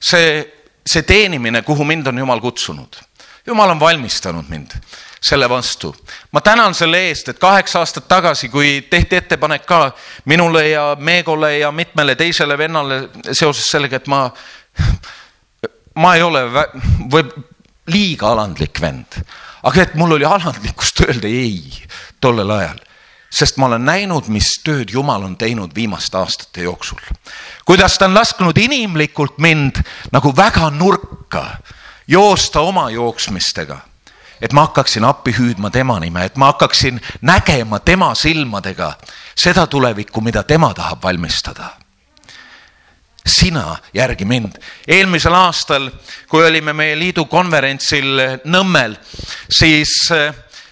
see, 0.00 0.44
see 0.86 1.02
teenimine, 1.02 1.62
kuhu 1.62 1.84
mind 1.84 2.06
on 2.06 2.18
Jumal 2.18 2.40
kutsunud, 2.40 2.96
Jumal 3.46 3.70
on 3.70 3.80
valmistanud 3.80 4.48
mind 4.48 4.78
selle 5.24 5.48
vastu. 5.48 5.94
ma 6.32 6.40
tänan 6.40 6.74
selle 6.74 6.98
eest, 7.08 7.28
et 7.28 7.38
kaheksa 7.38 7.78
aastat 7.80 8.08
tagasi, 8.08 8.48
kui 8.48 8.86
tehti 8.90 9.16
ettepanek 9.16 9.66
ka 9.66 9.92
minule 10.24 10.68
ja 10.68 10.96
Meegole 11.00 11.58
ja 11.58 11.72
mitmele 11.72 12.14
teisele 12.14 12.58
vennale 12.58 13.08
seoses 13.32 13.70
sellega, 13.70 13.96
et 13.96 14.06
ma, 14.06 14.28
ma 15.96 16.14
ei 16.16 16.22
ole 16.22 16.44
võib 17.12 17.32
liiga 17.86 18.32
alandlik 18.34 18.80
vend, 18.80 19.16
aga 19.62 19.82
et 19.82 19.94
mul 19.94 20.18
oli 20.18 20.28
alandlikkust 20.28 21.06
öelda 21.06 21.28
ei 21.28 21.72
tollel 22.20 22.50
ajal 22.50 22.82
sest 23.34 23.56
ma 23.58 23.66
olen 23.66 23.82
näinud, 23.82 24.28
mis 24.30 24.46
tööd 24.62 24.92
Jumal 24.94 25.24
on 25.26 25.32
teinud 25.36 25.72
viimaste 25.74 26.20
aastate 26.20 26.68
jooksul. 26.68 27.00
kuidas 27.64 27.98
ta 27.98 28.06
on 28.06 28.14
lasknud 28.14 28.58
inimlikult 28.58 29.38
mind 29.38 29.80
nagu 30.12 30.36
väga 30.36 30.70
nurka 30.70 31.46
joosta 32.06 32.60
oma 32.60 32.90
jooksmistega 32.90 33.80
et 34.44 34.52
ma 34.52 34.66
hakkaksin 34.66 35.04
appi 35.08 35.32
hüüdma 35.32 35.70
tema 35.72 35.96
nime, 36.00 36.26
et 36.28 36.36
ma 36.36 36.50
hakkaksin 36.52 37.00
nägema 37.24 37.78
tema 37.80 38.12
silmadega 38.14 38.92
seda 39.36 39.66
tulevikku, 39.66 40.20
mida 40.20 40.42
tema 40.42 40.74
tahab 40.74 41.02
valmistada. 41.02 41.70
sina 43.26 43.76
järgi 43.94 44.24
mind. 44.24 44.52
eelmisel 44.88 45.34
aastal, 45.34 45.90
kui 46.28 46.44
olime 46.46 46.72
meie 46.72 46.98
liidu 46.98 47.24
konverentsil 47.24 48.20
Nõmmel, 48.44 48.96
siis, 49.48 50.12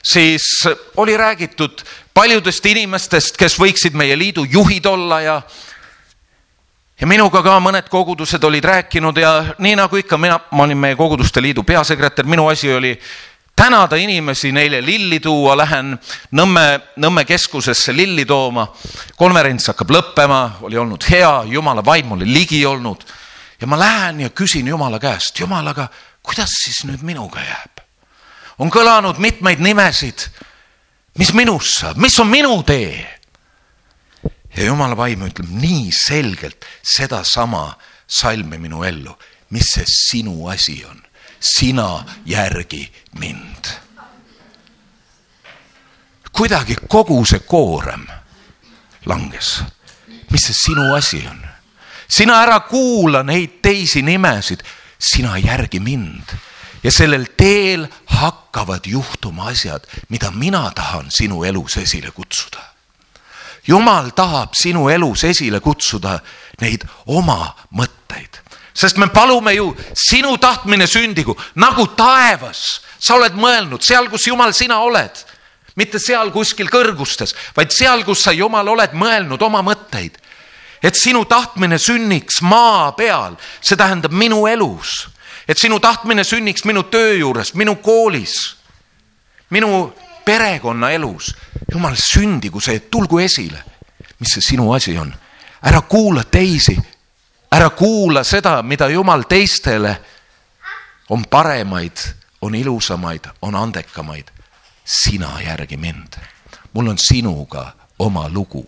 siis 0.02 0.68
oli 0.96 1.16
räägitud 1.16 1.82
paljudest 2.14 2.66
inimestest, 2.66 3.36
kes 3.36 3.58
võiksid 3.58 3.96
meie 3.96 4.18
liidu 4.18 4.44
juhid 4.44 4.86
olla 4.86 5.20
ja 5.20 5.42
ja 7.00 7.06
minuga 7.06 7.42
ka 7.42 7.56
mõned 7.58 7.88
kogudused 7.88 8.44
olid 8.44 8.64
rääkinud 8.64 9.16
ja 9.16 9.54
nii 9.58 9.74
nagu 9.76 9.96
ikka, 9.96 10.18
mina, 10.18 10.38
ma 10.50 10.62
olin 10.62 10.78
meie 10.78 10.96
koguduste 10.96 11.42
liidu 11.42 11.62
peasekretär, 11.62 12.28
minu 12.28 12.46
asi 12.48 12.72
oli 12.72 12.92
tänada 13.56 13.96
inimesi, 13.96 14.52
neile 14.52 14.80
lilli 14.84 15.20
tuua, 15.20 15.56
lähen 15.56 15.98
Nõmme, 16.32 16.80
Nõmme 16.96 17.24
keskusesse 17.24 17.92
lilli 17.96 18.24
tooma. 18.24 18.66
konverents 19.16 19.66
hakkab 19.66 19.90
lõppema, 19.90 20.50
oli 20.62 20.76
olnud 20.76 21.04
hea, 21.10 21.44
jumala 21.46 21.84
vaim 21.84 22.12
oli 22.12 22.32
ligi 22.32 22.66
olnud. 22.66 23.04
ja 23.60 23.66
ma 23.66 23.78
lähen 23.78 24.20
ja 24.20 24.30
küsin 24.30 24.68
jumala 24.68 24.98
käest, 24.98 25.38
jumal, 25.38 25.66
aga 25.66 25.88
kuidas 26.22 26.50
siis 26.64 26.84
nüüd 26.84 27.02
minuga 27.02 27.40
jääb? 27.40 27.84
on 28.58 28.70
kõlanud 28.70 29.18
mitmeid 29.18 29.60
nimesid. 29.60 30.28
mis 31.18 31.32
minust 31.32 31.80
saab, 31.80 31.96
mis 31.96 32.18
on 32.20 32.28
minu 32.28 32.62
tee? 32.62 33.06
ja 34.56 34.64
jumala 34.64 34.96
vaim 34.96 35.22
ütleb 35.28 35.48
nii 35.50 35.90
selgelt 35.92 36.64
sedasama 36.82 37.78
salmi 38.06 38.58
minu 38.58 38.84
ellu, 38.84 39.16
mis 39.50 39.74
see 39.74 39.84
sinu 39.86 40.48
asi 40.48 40.84
on 40.84 41.11
sina 41.42 42.04
järgi 42.26 42.92
mind. 43.18 43.66
kuidagi 46.32 46.76
kogu 46.88 47.24
see 47.26 47.40
koorem 47.40 48.06
langes. 49.06 49.62
mis 50.30 50.40
see 50.40 50.54
sinu 50.54 50.94
asi 50.94 51.26
on? 51.26 51.42
sina 52.08 52.42
ära 52.42 52.60
kuula 52.60 53.22
neid 53.22 53.58
teisi 53.62 54.02
nimesid, 54.02 54.62
sina 54.98 55.38
järgi 55.38 55.80
mind 55.80 56.34
ja 56.82 56.90
sellel 56.92 57.26
teel 57.36 57.86
hakkavad 58.06 58.86
juhtuma 58.86 59.50
asjad, 59.50 59.86
mida 60.08 60.30
mina 60.30 60.70
tahan 60.70 61.10
sinu 61.10 61.44
elus 61.44 61.76
esile 61.76 62.10
kutsuda. 62.10 62.62
jumal 63.66 64.10
tahab 64.14 64.54
sinu 64.54 64.88
elus 64.88 65.24
esile 65.24 65.60
kutsuda 65.60 66.20
neid 66.60 66.86
oma 67.06 67.54
mõtteid 67.74 68.42
sest 68.74 68.96
me 68.96 69.06
palume 69.06 69.54
ju 69.54 69.76
sinu 69.94 70.36
tahtmine 70.38 70.86
sündigu 70.86 71.36
nagu 71.54 71.86
taevas. 71.86 72.80
sa 72.98 73.14
oled 73.14 73.34
mõelnud 73.34 73.82
seal, 73.82 74.08
kus 74.08 74.26
Jumal, 74.26 74.52
sina 74.54 74.78
oled, 74.78 75.24
mitte 75.76 75.98
seal 75.98 76.30
kuskil 76.30 76.68
kõrgustes, 76.70 77.34
vaid 77.56 77.72
seal, 77.74 78.04
kus 78.04 78.22
sa, 78.22 78.32
Jumal, 78.32 78.68
oled 78.68 78.94
mõelnud 78.94 79.42
oma 79.42 79.62
mõtteid. 79.62 80.18
et 80.82 80.94
sinu 80.94 81.24
tahtmine 81.24 81.78
sünniks 81.78 82.42
maa 82.42 82.92
peal, 82.92 83.36
see 83.60 83.76
tähendab 83.76 84.12
minu 84.12 84.46
elus, 84.46 85.08
et 85.48 85.58
sinu 85.58 85.78
tahtmine 85.80 86.24
sünniks 86.24 86.64
minu 86.64 86.82
töö 86.82 87.14
juures, 87.18 87.54
minu 87.54 87.76
koolis, 87.76 88.56
minu 89.50 89.92
perekonna 90.24 90.90
elus. 90.90 91.34
Jumal, 91.72 91.94
sündigu 91.96 92.60
see, 92.60 92.80
tulgu 92.90 93.18
esile, 93.18 93.62
mis 94.18 94.34
see 94.34 94.40
sinu 94.40 94.72
asi 94.72 94.98
on. 94.98 95.14
ära 95.62 95.80
kuula 95.80 96.24
teisi 96.24 96.74
ära 97.52 97.70
kuula 97.70 98.24
seda, 98.24 98.62
mida 98.62 98.88
Jumal 98.88 99.26
teistele 99.28 99.96
on 101.10 101.24
paremaid, 101.30 101.96
on 102.40 102.54
ilusamaid, 102.54 103.28
on 103.42 103.54
andekamaid. 103.54 104.30
sina 104.84 105.40
järgi 105.40 105.76
mind. 105.76 106.16
mul 106.72 106.86
on 106.86 106.98
sinuga 106.98 107.72
oma 107.98 108.28
lugu. 108.28 108.66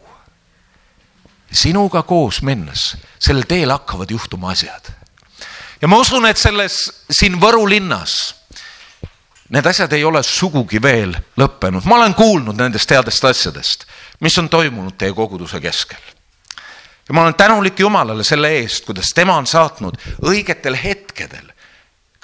sinuga 1.52 2.02
koos 2.02 2.42
minnes, 2.42 2.96
sellel 3.18 3.44
teel 3.48 3.70
hakkavad 3.70 4.10
juhtuma 4.10 4.50
asjad. 4.50 4.92
ja 5.82 5.88
ma 5.88 5.96
usun, 5.96 6.26
et 6.26 6.36
selles 6.36 7.04
siin 7.10 7.40
Võru 7.40 7.68
linnas 7.68 8.34
need 9.48 9.66
asjad 9.66 9.92
ei 9.92 10.04
ole 10.04 10.22
sugugi 10.22 10.82
veel 10.82 11.16
lõppenud, 11.36 11.84
ma 11.84 11.96
olen 11.96 12.14
kuulnud 12.14 12.56
nendest 12.56 12.90
headest 12.90 13.24
asjadest, 13.24 13.86
mis 14.20 14.38
on 14.38 14.48
toimunud 14.48 14.96
teie 14.98 15.12
koguduse 15.12 15.60
keskel 15.60 16.13
ja 17.08 17.14
ma 17.14 17.22
olen 17.22 17.34
tänulik 17.34 17.80
Jumalale 17.80 18.24
selle 18.24 18.50
eest, 18.58 18.84
kuidas 18.84 19.12
tema 19.14 19.36
on 19.36 19.46
saatnud 19.46 19.98
õigetel 20.24 20.76
hetkedel 20.84 21.52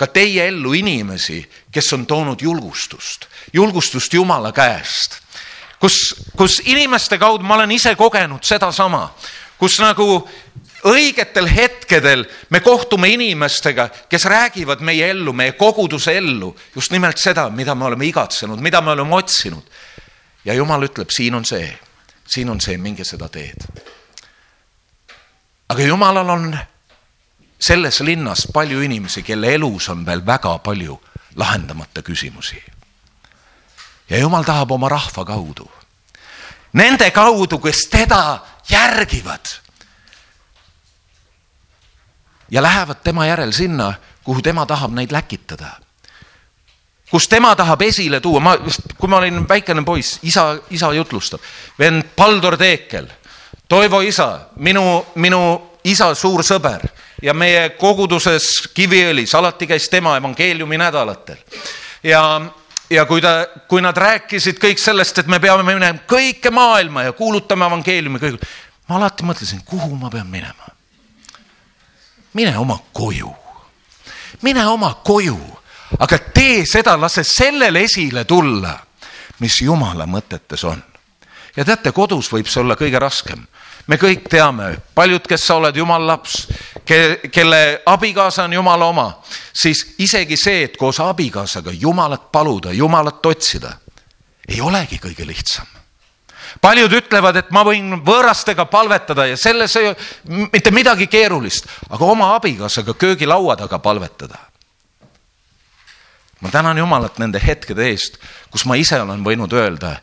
ka 0.01 0.07
teie 0.09 0.47
ellu 0.49 0.73
inimesi, 0.73 1.43
kes 1.73 1.93
on 1.93 2.07
toonud 2.09 2.41
julgustust, 2.41 3.27
julgustust 3.53 4.15
Jumala 4.15 4.53
käest. 4.53 5.21
kus, 5.81 6.15
kus 6.37 6.63
inimeste 6.65 7.19
kaudu 7.19 7.45
ma 7.45 7.55
olen 7.55 7.71
ise 7.71 7.95
kogenud 7.97 8.45
sedasama, 8.45 9.15
kus 9.59 9.79
nagu 9.81 10.29
õigetel 10.89 11.49
hetkedel 11.49 12.25
me 12.49 12.61
kohtume 12.61 13.09
inimestega, 13.09 13.89
kes 14.09 14.25
räägivad 14.25 14.81
meie 14.81 15.11
ellu, 15.11 15.33
meie 15.33 15.53
koguduse 15.53 16.17
ellu 16.17 16.57
just 16.75 16.93
nimelt 16.93 17.19
seda, 17.19 17.51
mida 17.51 17.75
me 17.75 17.85
oleme 17.85 18.09
igatsenud, 18.09 18.61
mida 18.61 18.81
me 18.81 18.91
oleme 18.91 19.15
otsinud. 19.15 19.63
ja 20.45 20.55
Jumal 20.55 20.89
ütleb, 20.89 21.11
siin 21.13 21.35
on 21.35 21.45
see, 21.45 21.79
siin 22.27 22.49
on 22.51 22.61
see, 22.61 22.79
minge 22.79 23.05
seda 23.05 23.29
teed 23.29 23.69
aga 25.71 25.83
jumalal 25.83 26.31
on 26.31 26.59
selles 27.61 28.01
linnas 28.01 28.49
palju 28.53 28.83
inimesi, 28.83 29.23
kelle 29.23 29.55
elus 29.55 29.89
on 29.89 30.03
veel 30.07 30.25
väga 30.27 30.59
palju 30.59 30.99
lahendamata 31.37 32.03
küsimusi. 32.03 32.63
ja 34.11 34.19
jumal 34.19 34.45
tahab 34.45 34.71
oma 34.71 34.89
rahva 34.89 35.25
kaudu, 35.25 35.71
nende 36.73 37.11
kaudu, 37.11 37.59
kes 37.59 37.87
teda 37.91 38.41
järgivad 38.71 39.47
ja 42.51 42.63
lähevad 42.63 42.99
tema 43.05 43.27
järel 43.27 43.53
sinna, 43.53 43.95
kuhu 44.25 44.43
tema 44.43 44.67
tahab 44.67 44.91
neid 44.91 45.13
läkitada. 45.13 45.79
kus 47.11 47.29
tema 47.29 47.57
tahab 47.57 47.83
esile 47.83 48.21
tuua, 48.21 48.41
ma, 48.41 48.57
kui 48.99 49.09
ma 49.09 49.17
olin 49.17 49.49
väikene 49.49 49.85
poiss, 49.85 50.19
isa, 50.23 50.59
isa 50.71 50.93
jutlustab, 50.93 51.41
vend 51.79 52.03
Paldor 52.17 52.57
Teekel 52.57 53.20
Toivo 53.71 54.01
isa, 54.03 54.41
minu, 54.57 55.05
minu 55.15 55.41
isa 55.87 56.09
suur 56.19 56.43
sõber 56.43 56.83
ja 57.23 57.31
meie 57.39 57.69
koguduses 57.79 58.49
Kiviõlis 58.75 59.31
alati 59.39 59.69
käis 59.71 59.87
tema 59.89 60.17
evangeeliumi 60.19 60.79
nädalatel. 60.79 61.37
ja, 62.03 62.41
ja 62.91 63.05
kui 63.07 63.23
ta, 63.23 63.47
kui 63.69 63.79
nad 63.83 63.97
rääkisid 63.97 64.59
kõik 64.59 64.83
sellest, 64.83 65.23
et 65.23 65.31
me 65.31 65.39
peame 65.39 65.63
minema 65.63 66.03
kõike 66.03 66.51
maailma 66.51 67.05
ja 67.07 67.13
kuulutama 67.13 67.71
evangeeliumi 67.71 68.19
kõik, 68.19 68.43
ma 68.89 68.99
alati 68.99 69.29
mõtlesin, 69.29 69.63
kuhu 69.65 69.95
ma 69.95 70.11
pean 70.11 70.27
minema. 70.27 70.75
mine 72.35 72.59
oma 72.59 72.79
koju, 72.93 73.31
mine 74.43 74.67
oma 74.67 74.95
koju, 74.95 75.39
aga 75.99 76.19
tee 76.19 76.67
seda, 76.67 76.99
lase 76.99 77.23
sellel 77.23 77.77
esile 77.77 78.25
tulla, 78.25 78.75
mis 79.39 79.63
jumala 79.63 80.11
mõtetes 80.11 80.67
on 80.67 80.83
ja 81.57 81.65
teate, 81.65 81.93
kodus 81.93 82.33
võib 82.33 82.51
see 82.51 82.63
olla 82.63 82.75
kõige 82.75 82.99
raskem 82.99 83.47
me 83.91 83.99
kõik 83.99 84.29
teame, 84.31 84.71
paljud, 84.95 85.27
kes 85.27 85.45
sa 85.47 85.59
oled 85.59 85.77
jumala 85.77 86.15
laps, 86.15 86.45
kelle 86.87 87.61
abikaasa 87.91 88.47
on 88.47 88.55
jumala 88.55 88.87
oma, 88.91 89.09
siis 89.53 89.83
isegi 89.99 90.39
see, 90.39 90.63
et 90.69 90.79
koos 90.79 91.01
abikaasaga 91.03 91.75
jumalat 91.75 92.31
paluda, 92.33 92.73
jumalat 92.73 93.27
otsida, 93.27 93.75
ei 94.49 94.63
olegi 94.63 94.99
kõige 95.03 95.27
lihtsam 95.27 95.67
paljud 96.61 96.93
ütlevad, 96.93 97.37
et 97.39 97.51
ma 97.55 97.63
võin 97.67 98.01
võõrastega 98.05 98.67
palvetada 98.71 99.27
ja 99.31 99.37
selles 99.39 99.77
ei 99.79 99.91
ole 99.91 100.47
mitte 100.53 100.73
midagi 100.75 101.07
keerulist, 101.11 101.69
aga 101.91 102.05
oma 102.05 102.35
abikaasaga 102.37 102.95
köögilaua 102.99 103.57
taga 103.57 103.79
palvetada. 103.79 104.39
ma 106.41 106.49
tänan 106.49 106.79
Jumalat 106.79 107.19
nende 107.19 107.41
hetkede 107.47 107.87
eest, 107.91 108.17
kus 108.51 108.65
ma 108.65 108.75
ise 108.75 109.01
olen 109.01 109.25
võinud 109.25 109.53
öelda, 109.53 110.01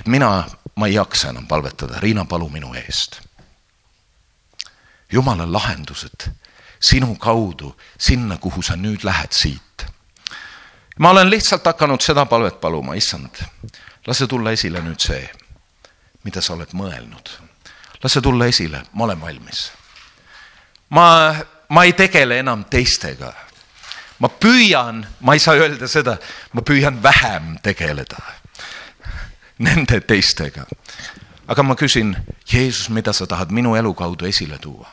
et 0.00 0.06
mina, 0.06 0.44
ma 0.76 0.86
ei 0.86 0.94
jaksa 0.94 1.30
enam 1.30 1.46
palvetada, 1.46 2.00
Riina, 2.00 2.24
palu 2.24 2.48
minu 2.48 2.74
eest. 2.74 3.20
Jumala 5.12 5.46
lahendused 5.52 6.30
sinu 6.80 7.14
kaudu 7.14 7.76
sinna, 7.98 8.36
kuhu 8.36 8.62
sa 8.62 8.76
nüüd 8.76 9.04
lähed 9.04 9.32
siit. 9.32 9.86
ma 10.98 11.10
olen 11.10 11.30
lihtsalt 11.30 11.64
hakanud 11.64 12.00
seda 12.00 12.26
palvet 12.26 12.60
paluma, 12.60 12.94
issand, 12.94 13.42
lase 14.06 14.26
tulla 14.26 14.52
esile 14.52 14.80
nüüd 14.80 15.00
see 15.00 15.24
mida 16.26 16.42
sa 16.42 16.56
oled 16.56 16.74
mõelnud. 16.74 17.34
lase 18.02 18.20
tulla 18.20 18.48
esile, 18.50 18.82
ma 18.92 19.06
olen 19.06 19.20
valmis. 19.20 19.70
ma, 20.90 21.34
ma 21.68 21.84
ei 21.84 21.92
tegele 21.92 22.40
enam 22.42 22.64
teistega. 22.70 23.32
ma 24.18 24.28
püüan, 24.28 25.04
ma 25.20 25.34
ei 25.36 25.42
saa 25.42 25.54
öelda 25.60 25.88
seda, 25.88 26.16
ma 26.52 26.64
püüan 26.66 27.02
vähem 27.02 27.56
tegeleda 27.62 28.18
nende 29.58 30.00
teistega. 30.00 30.66
Aga 31.48 31.62
ma 31.62 31.74
küsin, 31.74 32.16
Jeesus, 32.52 32.90
mida 32.90 33.12
sa 33.12 33.26
tahad 33.26 33.50
minu 33.50 33.76
elu 33.76 33.94
kaudu 33.94 34.26
esile 34.26 34.58
tuua? 34.58 34.88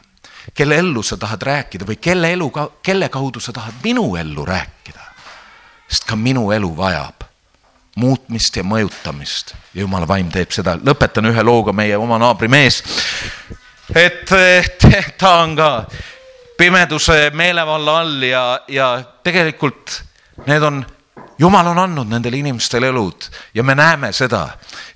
kelle 0.54 0.76
ellu 0.76 1.04
sa 1.04 1.18
tahad 1.18 1.42
rääkida 1.42 1.86
või 1.88 1.96
kelle 2.02 2.34
elu, 2.34 2.52
kelle 2.84 3.10
kaudu 3.10 3.40
sa 3.40 3.54
tahad 3.54 3.74
minu 3.84 4.16
ellu 4.16 4.46
rääkida? 4.46 5.04
sest 5.88 6.08
ka 6.10 6.16
minu 6.16 6.52
elu 6.52 6.72
vajab 6.78 7.24
muutmist 7.96 8.58
ja 8.58 8.64
mõjutamist 8.66 9.54
ja 9.74 9.84
jumala 9.84 10.08
vaim 10.08 10.32
teeb 10.34 10.52
seda. 10.52 10.76
lõpetan 10.78 11.30
ühe 11.30 11.44
looga 11.44 11.74
meie 11.74 11.98
oma 11.98 12.18
naabri 12.22 12.48
mees. 12.48 12.82
et 13.96 14.26
ta 15.18 15.36
on 15.44 15.56
ka 15.56 15.70
pimeduse 16.58 17.32
meelevalla 17.34 18.00
all 18.00 18.24
ja, 18.24 18.44
ja 18.68 19.04
tegelikult 19.24 20.02
need 20.48 20.64
on, 20.64 20.84
jumal 21.40 21.68
on 21.68 21.80
andnud 21.80 22.10
nendele 22.10 22.38
inimestele 22.38 22.88
elud 22.88 23.30
ja 23.54 23.64
me 23.64 23.76
näeme 23.76 24.12
seda 24.14 24.48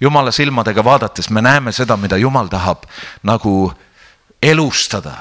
jumala 0.01 0.31
silmadega 0.31 0.83
vaadates, 0.83 1.29
me 1.29 1.41
näeme 1.41 1.71
seda, 1.71 1.97
mida 1.97 2.17
jumal 2.17 2.47
tahab 2.47 2.85
nagu 3.23 3.71
elustada 4.41 5.17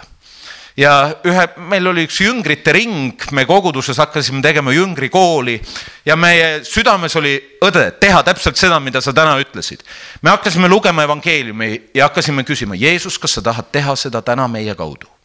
ja 0.76 0.92
ühe, 1.24 1.44
meil 1.70 1.88
oli 1.88 2.04
üks 2.06 2.20
jüngrite 2.20 2.72
ring, 2.76 3.24
me 3.32 3.46
koguduses 3.48 3.98
hakkasime 4.00 4.42
tegema 4.44 4.74
jüngrikooli 4.76 5.56
ja 6.06 6.16
meie 6.20 6.60
südames 6.68 7.16
oli 7.16 7.34
õde, 7.64 7.88
teha 8.00 8.22
täpselt 8.26 8.60
seda, 8.60 8.80
mida 8.80 9.00
sa 9.00 9.14
täna 9.16 9.38
ütlesid. 9.40 9.82
me 10.22 10.30
hakkasime 10.30 10.68
lugema 10.68 11.06
evangeeliumi 11.08 11.90
ja 11.94 12.10
hakkasime 12.10 12.44
küsima, 12.44 12.76
Jeesus, 12.76 13.18
kas 13.18 13.38
sa 13.38 13.42
tahad 13.42 13.72
teha 13.72 13.96
seda 13.96 14.22
täna 14.22 14.48
meie 14.48 14.74
kaudu? 14.74 15.15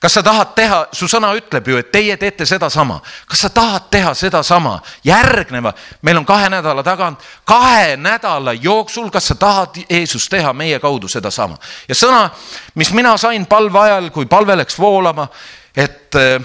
Kas 0.00 0.14
sa 0.16 0.22
tahad 0.24 0.54
teha, 0.56 0.78
su 0.96 1.04
sõna 1.08 1.34
ütleb 1.36 1.66
ju, 1.68 1.78
et 1.80 1.90
teie 1.92 2.16
teete 2.16 2.46
sedasama, 2.48 3.00
kas 3.28 3.42
sa 3.44 3.50
tahad 3.52 3.90
teha 3.92 4.14
sedasama 4.16 4.78
järgneva, 5.04 5.74
meil 6.02 6.22
on 6.22 6.26
kahe 6.28 6.48
nädala 6.48 6.82
tagant, 6.82 7.20
kahe 7.44 7.98
nädala 8.00 8.54
jooksul, 8.56 9.10
kas 9.12 9.28
sa 9.28 9.36
tahad, 9.36 9.76
Jeesus, 9.84 10.28
teha 10.32 10.52
meie 10.56 10.78
kaudu 10.80 11.08
sedasama. 11.08 11.58
ja 11.88 11.94
sõna, 11.94 12.30
mis 12.74 12.92
mina 12.96 13.16
sain 13.20 13.44
palve 13.46 13.78
ajal, 13.78 14.10
kui 14.10 14.26
palve 14.26 14.56
läks 14.56 14.78
voolama, 14.78 15.28
et 15.76 16.16
äh, 16.16 16.40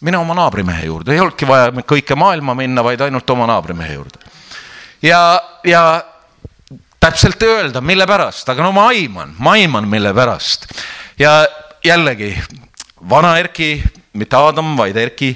mine 0.00 0.18
oma 0.18 0.34
naabrimehe 0.34 0.86
juurde, 0.86 1.14
ei 1.14 1.22
olnudki 1.22 1.46
vaja 1.46 1.70
kõike 1.86 2.18
maailma 2.18 2.56
minna, 2.58 2.82
vaid 2.82 3.00
ainult 3.00 3.30
oma 3.30 3.46
naabrimehe 3.46 3.94
juurde. 3.94 4.18
ja, 5.02 5.40
ja 5.64 6.02
täpselt 7.00 7.42
ei 7.42 7.48
öelda, 7.60 7.80
mille 7.80 8.06
pärast, 8.10 8.48
aga 8.48 8.66
no 8.66 8.74
ma 8.74 8.88
aiman, 8.90 9.36
ma 9.38 9.54
aiman, 9.54 9.86
mille 9.88 10.14
pärast. 10.14 10.66
ja 11.18 11.44
jällegi 11.84 12.34
vana 13.10 13.36
Erki, 13.38 13.82
mitte 14.12 14.36
Adam, 14.36 14.76
vaid 14.76 14.96
Erki, 14.96 15.34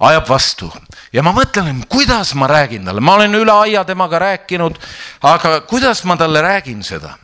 ajab 0.00 0.28
vastu. 0.28 0.68
Ja 1.12 1.22
ma 1.24 1.32
mõtlen, 1.32 1.82
kuidas 1.88 2.34
ma 2.36 2.48
räägin 2.50 2.84
talle, 2.84 3.00
ma 3.00 3.16
olen 3.16 3.34
üle 3.38 3.52
aia 3.64 3.84
temaga 3.88 4.20
rääkinud, 4.22 4.78
aga 5.24 5.60
kuidas 5.68 6.04
ma 6.04 6.18
talle 6.20 6.42
räägin 6.44 6.82
seda? 6.84 7.16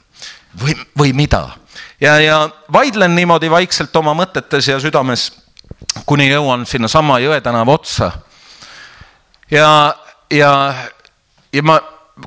Või, 0.61 0.77
või 0.99 1.13
mida? 1.13 1.49
Ja, 2.01 2.19
ja 2.21 2.39
vaidlen 2.73 3.15
niimoodi 3.17 3.51
vaikselt 3.51 3.97
oma 3.97 4.15
mõtetes 4.17 4.69
ja 4.71 4.79
südames, 4.81 5.31
kuni 6.07 6.29
jõuan 6.31 6.67
sinnasama 6.67 7.19
Jõe 7.23 7.41
tänava 7.43 7.75
otsa. 7.75 8.13
ja, 9.51 9.95
ja, 10.31 10.75
ja 11.53 11.63
ma 11.63 11.81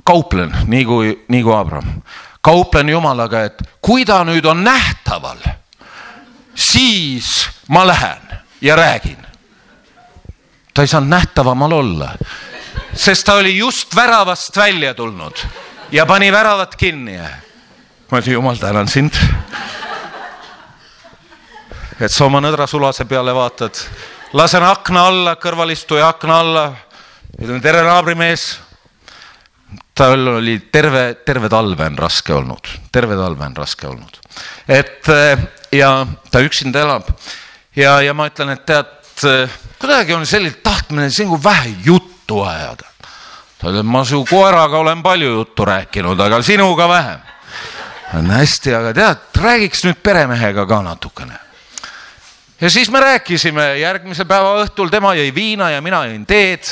kauplen 0.03 0.53
nii 0.67 0.85
kui, 0.85 1.13
nii 1.27 1.43
kui 1.43 1.55
Abram, 1.55 2.01
kauplen 2.41 2.89
Jumalaga, 2.89 3.43
et 3.43 3.63
kui 3.81 4.05
ta 4.05 4.23
nüüd 4.27 4.45
on 4.45 4.63
nähtaval 4.63 5.41
siis 6.57 7.49
ma 7.67 7.87
lähen 7.87 8.21
ja 8.61 8.75
räägin. 8.75 9.17
ta 10.73 10.81
ei 10.81 10.87
saanud 10.87 11.09
nähtavamal 11.09 11.71
olla, 11.71 12.11
sest 12.93 13.25
ta 13.25 13.33
oli 13.33 13.57
just 13.57 13.95
väravast 13.95 14.57
välja 14.57 14.93
tulnud 14.93 15.37
ja 15.91 16.05
pani 16.05 16.31
väravat 16.31 16.75
kinni. 16.75 17.17
ma 18.11 18.17
ütlesin, 18.17 18.33
jumal, 18.33 18.55
tänan 18.55 18.87
sind. 18.87 19.13
et 22.01 22.11
sa 22.11 22.25
oma 22.25 22.41
nõdra 22.41 22.67
sulase 22.67 23.05
peale 23.05 23.33
vaatad, 23.33 23.77
lasen 24.33 24.63
akna 24.63 25.07
alla, 25.07 25.35
kõrvalistuja 25.35 26.07
akna 26.07 26.39
alla, 26.39 26.73
ütlen 27.41 27.61
tere, 27.61 27.83
naabrimees 27.83 28.66
tal 29.97 30.27
oli 30.27 30.59
terve, 30.71 31.13
terve 31.25 31.49
talve 31.49 31.85
on 31.89 31.97
raske 31.97 32.33
olnud, 32.33 32.69
terve 32.93 33.17
talve 33.17 33.45
on 33.45 33.55
raske 33.57 33.87
olnud. 33.87 34.19
et 34.67 35.09
ja 35.73 35.91
ta 36.31 36.41
üksinda 36.41 36.83
elab. 36.85 37.09
ja, 37.75 38.01
ja 38.01 38.13
ma 38.13 38.27
ütlen, 38.29 38.53
et 38.53 38.65
tead, 38.65 38.93
kuidagi 39.79 40.13
on 40.13 40.25
selline 40.25 40.61
tahtmine 40.63 41.09
sinuga 41.09 41.43
vähe 41.49 41.73
juttu 41.85 42.43
ajada. 42.43 42.91
ta 43.57 43.71
ütleb, 43.71 43.89
ma 43.89 44.05
su 44.05 44.23
koeraga 44.29 44.77
olen 44.77 45.03
palju 45.03 45.33
juttu 45.39 45.65
rääkinud, 45.65 46.19
aga 46.19 46.41
sinuga 46.41 46.89
vähem. 46.89 47.19
on 48.13 48.31
hästi, 48.31 48.75
aga 48.75 48.93
tead, 48.93 49.27
räägiks 49.41 49.83
nüüd 49.87 50.01
peremehega 50.03 50.65
ka 50.67 50.81
natukene 50.81 51.46
ja 52.61 52.69
siis 52.69 52.91
me 52.91 52.99
rääkisime 52.99 53.77
järgmise 53.77 54.25
päeva 54.25 54.55
õhtul, 54.63 54.89
tema 54.89 55.13
jõi 55.17 55.29
viina 55.35 55.69
ja 55.69 55.81
mina 55.81 56.03
jõin 56.09 56.25
teed, 56.25 56.65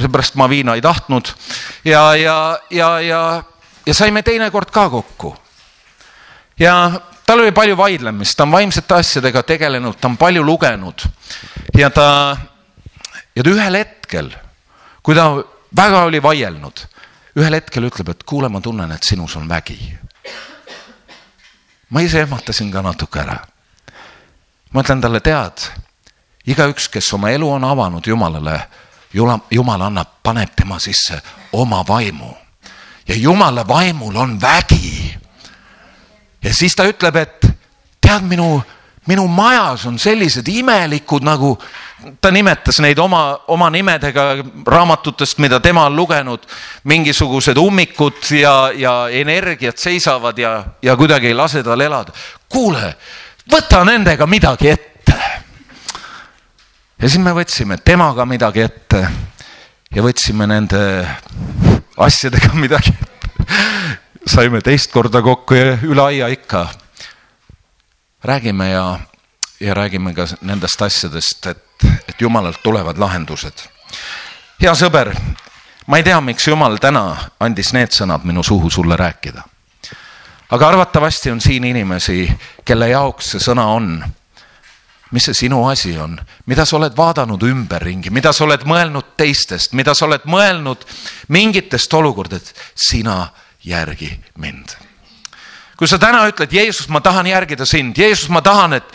seepärast 0.00 0.36
ma 0.40 0.48
viina 0.48 0.74
ei 0.74 0.82
tahtnud. 0.84 1.32
ja, 1.84 2.14
ja, 2.16 2.58
ja, 2.70 3.00
ja, 3.00 3.42
ja 3.86 3.94
saime 3.94 4.22
teinekord 4.22 4.70
ka 4.70 4.88
kokku. 4.90 5.36
ja 6.58 7.00
tal 7.26 7.40
oli 7.40 7.52
palju 7.52 7.76
vaidlemist, 7.76 8.36
ta 8.36 8.42
on 8.42 8.52
vaimsete 8.52 8.94
asjadega 8.94 9.42
tegelenud, 9.42 9.96
ta 10.00 10.08
on 10.08 10.16
palju 10.16 10.42
lugenud 10.42 11.06
ja 11.78 11.90
ta, 11.90 12.36
ja 13.36 13.42
ta 13.42 13.50
ühel 13.50 13.80
hetkel, 13.80 14.30
kui 15.02 15.14
ta 15.14 15.30
väga 15.76 16.04
oli 16.04 16.22
vaielnud, 16.22 16.84
ühel 17.40 17.56
hetkel 17.58 17.88
ütleb, 17.88 18.12
et 18.12 18.22
kuule, 18.28 18.48
ma 18.48 18.60
tunnen, 18.60 18.92
et 18.92 19.02
sinus 19.02 19.36
on 19.36 19.48
vägi. 19.48 19.96
ma 21.90 22.00
ise 22.00 22.20
ehmatasin 22.20 22.72
ka 22.72 22.82
natuke 22.82 23.20
ära. 23.20 23.38
Ma 24.74 24.82
ütlen 24.82 25.00
talle, 25.00 25.20
tead, 25.22 25.68
igaüks, 26.46 26.88
kes 26.90 27.12
oma 27.14 27.30
elu 27.30 27.48
on 27.56 27.64
avanud 27.64 28.06
Jumalale, 28.06 28.58
Jumal, 29.14 29.46
Jumal 29.50 29.86
annab, 29.86 30.18
paneb 30.22 30.54
tema 30.56 30.78
sisse 30.82 31.20
oma 31.52 31.84
vaimu 31.88 32.34
ja 33.08 33.14
Jumala 33.14 33.68
vaimul 33.68 34.16
on 34.16 34.40
vägi 34.40 35.14
ja 36.44 36.54
siis 36.54 36.74
ta 36.76 36.86
ütleb, 36.88 37.16
et 37.16 37.46
tead, 38.00 38.24
minu, 38.28 38.58
minu 39.06 39.26
majas 39.28 39.86
on 39.86 39.98
sellised 39.98 40.48
imelikud 40.48 41.24
nagu, 41.24 41.54
ta 42.20 42.30
nimetas 42.34 42.80
neid 42.84 42.98
oma, 43.00 43.22
oma 43.48 43.70
nimedega 43.72 44.26
raamatutest, 44.66 45.38
mida 45.40 45.60
tema 45.60 45.86
on 45.88 45.96
lugenud, 45.96 46.44
mingisugused 46.84 47.56
ummikud 47.60 48.20
ja, 48.40 48.56
ja 48.76 48.94
energiat 49.08 49.78
seisavad 49.78 50.38
ja, 50.38 50.56
ja 50.82 50.96
kuidagi 50.96 51.32
ei 51.32 51.34
lase 51.34 51.62
tal 51.62 51.80
elada. 51.80 52.12
kuule, 52.48 52.94
võta 53.52 53.84
nendega 53.84 54.26
midagi 54.26 54.68
ette. 54.68 55.16
ja 56.98 57.08
siis 57.08 57.20
me 57.22 57.32
võtsime 57.36 57.78
temaga 57.84 58.24
midagi 58.24 58.60
ette 58.60 59.08
ja 59.94 60.02
võtsime 60.02 60.46
nende 60.46 60.84
asjadega 61.96 62.54
midagi 62.54 62.94
ette 62.94 63.14
saime 64.26 64.60
teist 64.64 64.92
korda 64.92 65.22
kokku 65.22 65.54
ja 65.54 65.76
üle 65.82 66.02
aia 66.02 66.28
ikka. 66.28 66.68
räägime 68.24 68.68
ja, 68.70 68.98
ja 69.60 69.74
räägime 69.74 70.14
ka 70.14 70.26
nendest 70.40 70.82
asjadest, 70.82 71.46
et, 71.46 71.84
et 72.08 72.20
jumalalt 72.20 72.62
tulevad 72.62 72.98
lahendused. 72.98 73.68
hea 74.60 74.74
sõber, 74.74 75.12
ma 75.86 75.96
ei 75.96 76.02
tea, 76.02 76.20
miks 76.20 76.48
jumal 76.48 76.78
täna 76.80 77.16
andis 77.40 77.72
need 77.72 77.92
sõnad 77.92 78.24
minu 78.24 78.42
suhu 78.42 78.70
sulle 78.70 78.96
rääkida. 78.96 79.42
Aga 80.54 80.68
arvatavasti 80.68 81.30
on 81.30 81.40
siin 81.40 81.64
inimesi, 81.64 82.28
kelle 82.64 82.88
jaoks 82.88 83.34
see 83.34 83.42
sõna 83.42 83.66
on. 83.74 83.96
Mis 85.14 85.26
see 85.28 85.36
sinu 85.44 85.60
asi 85.68 85.92
on, 85.98 86.14
mida 86.50 86.64
sa 86.66 86.76
oled 86.78 86.94
vaadanud 86.96 87.42
ümberringi, 87.46 88.10
mida 88.10 88.32
sa 88.34 88.46
oled 88.46 88.62
mõelnud 88.66 89.12
teistest, 89.18 89.74
mida 89.78 89.94
sa 89.94 90.06
oled 90.08 90.24
mõelnud 90.30 90.86
mingitest 91.34 91.92
olukordadest, 91.94 92.54
sina 92.74 93.28
järgi 93.64 94.10
mind. 94.38 94.76
kui 95.76 95.88
sa 95.90 95.98
täna 95.98 96.22
ütled, 96.30 96.52
Jeesus, 96.52 96.88
ma 96.88 97.00
tahan 97.00 97.26
järgida 97.26 97.66
sind, 97.66 97.98
Jeesus, 97.98 98.28
ma 98.30 98.42
tahan, 98.42 98.72
et 98.78 98.94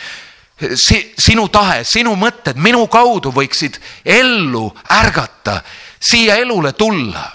si, 0.76 1.12
sinu 1.18 1.48
tahe, 1.48 1.84
sinu 1.84 2.14
mõtted 2.16 2.56
minu 2.56 2.86
kaudu 2.88 3.32
võiksid 3.36 3.76
ellu 4.04 4.70
ärgata, 4.96 5.60
siia 6.00 6.36
elule 6.40 6.72
tulla. 6.72 7.30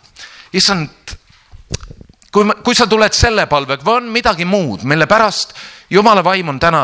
issand, 0.53 0.89
kui, 2.36 2.51
kui 2.63 2.75
sa 2.75 2.88
tuled 2.91 3.15
selle 3.15 3.45
palvega 3.51 3.86
või 3.86 4.01
on 4.01 4.11
midagi 4.11 4.47
muud, 4.47 4.83
mille 4.83 5.07
pärast 5.07 5.55
jumala 5.93 6.23
vaim 6.25 6.51
on 6.51 6.59
täna 6.59 6.83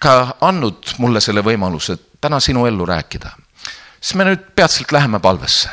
ka 0.00 0.16
andnud 0.44 0.96
mulle 1.00 1.22
selle 1.24 1.44
võimaluse 1.44 1.96
täna 2.20 2.40
sinu 2.40 2.66
ellu 2.68 2.84
rääkida, 2.88 3.32
siis 3.96 4.16
me 4.20 4.28
nüüd 4.28 4.50
peatselt 4.56 4.92
läheme 4.92 5.20
palvesse. 5.20 5.70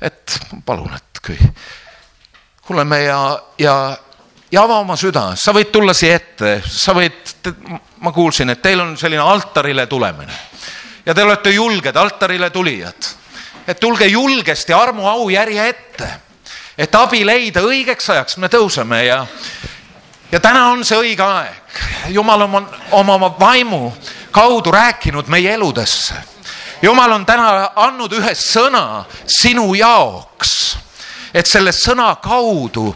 et 0.00 0.38
palun, 0.64 0.92
et 0.94 1.20
kui 1.24 1.38
kuuleme 2.66 3.00
ja, 3.02 3.20
ja, 3.58 3.74
ja 4.52 4.62
ava 4.62 4.78
oma 4.82 4.96
süda, 4.96 5.30
sa 5.36 5.54
võid 5.56 5.70
tulla 5.72 5.94
siia 5.94 6.18
ette, 6.18 6.60
sa 6.68 6.92
võid, 6.94 7.32
ma 8.04 8.12
kuulsin, 8.12 8.50
et 8.52 8.62
teil 8.62 8.82
on 8.82 8.96
selline 8.98 9.22
altarile 9.22 9.86
tulemine. 9.86 10.34
Ja 11.06 11.14
te 11.14 11.22
olete 11.22 11.50
julged 11.54 11.96
altarile 11.96 12.50
tulijad. 12.50 13.14
et 13.66 13.80
tulge 13.80 14.06
julgesti 14.06 14.72
armuau 14.72 15.28
järje 15.30 15.68
ette, 15.68 16.10
et 16.78 16.94
abi 16.94 17.24
leida 17.24 17.62
õigeks 17.64 18.10
ajaks 18.12 18.36
me 18.36 18.48
tõuseme 18.52 19.00
ja, 19.06 19.26
ja 20.32 20.40
täna 20.40 20.68
on 20.70 20.84
see 20.84 20.98
õige 20.98 21.24
aeg. 21.24 21.82
jumal 22.08 22.42
on 22.42 22.56
oma, 22.90 23.14
oma 23.14 23.34
vaimu 23.40 23.92
kaudu 24.30 24.70
rääkinud 24.70 25.28
meie 25.28 25.54
eludesse. 25.54 26.14
jumal 26.82 27.12
on 27.12 27.26
täna 27.26 27.70
andnud 27.76 28.12
ühe 28.12 28.34
sõna 28.34 29.04
sinu 29.26 29.74
jaoks, 29.74 30.76
et 31.34 31.46
selle 31.46 31.72
sõna 31.72 32.14
kaudu 32.22 32.94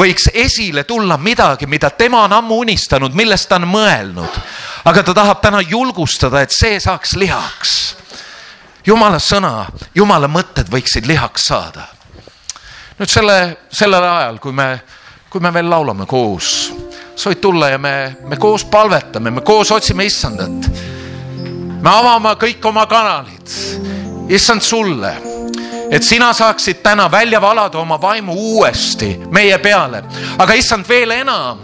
võiks 0.00 0.30
esile 0.34 0.84
tulla 0.84 1.16
midagi, 1.16 1.66
mida 1.66 1.90
tema 1.90 2.24
on 2.24 2.32
ammu 2.32 2.60
unistanud, 2.64 3.14
millest 3.14 3.48
ta 3.48 3.60
on 3.60 3.68
mõelnud. 3.68 4.40
aga 4.84 5.02
ta 5.02 5.14
tahab 5.14 5.40
täna 5.40 5.60
julgustada, 5.60 6.40
et 6.42 6.50
see 6.50 6.80
saaks 6.80 7.16
lihaks. 7.16 7.96
jumala 8.86 9.18
sõna, 9.18 9.66
jumala 9.94 10.28
mõtted 10.28 10.70
võiksid 10.70 11.06
lihaks 11.06 11.46
saada. 11.46 11.99
Nüüd 13.00 13.08
selle, 13.08 13.36
sellel 13.72 14.04
ajal, 14.04 14.38
kui 14.42 14.52
me, 14.52 14.74
kui 15.32 15.40
me 15.40 15.52
veel 15.54 15.70
laulame 15.72 16.04
koos, 16.08 16.50
sa 17.16 17.30
võid 17.30 17.40
tulla 17.40 17.70
ja 17.72 17.78
me, 17.80 17.94
me 18.28 18.36
koos 18.40 18.66
palvetame, 18.68 19.32
me 19.32 19.44
koos 19.46 19.72
otsime 19.72 20.04
issandat. 20.04 20.68
me 21.80 21.88
avame 21.88 22.34
kõik 22.36 22.66
oma 22.68 22.84
kanalid, 22.86 23.54
issand 24.28 24.60
sulle 24.60 25.14
et 25.90 26.04
sina 26.04 26.28
saaksid 26.32 26.82
täna 26.84 27.08
välja 27.10 27.40
valada 27.40 27.78
oma 27.78 27.96
vaimu 28.00 28.34
uuesti 28.36 29.16
meie 29.32 29.58
peale, 29.58 30.04
aga 30.38 30.54
issand 30.54 30.84
veel 30.88 31.10
enam, 31.10 31.58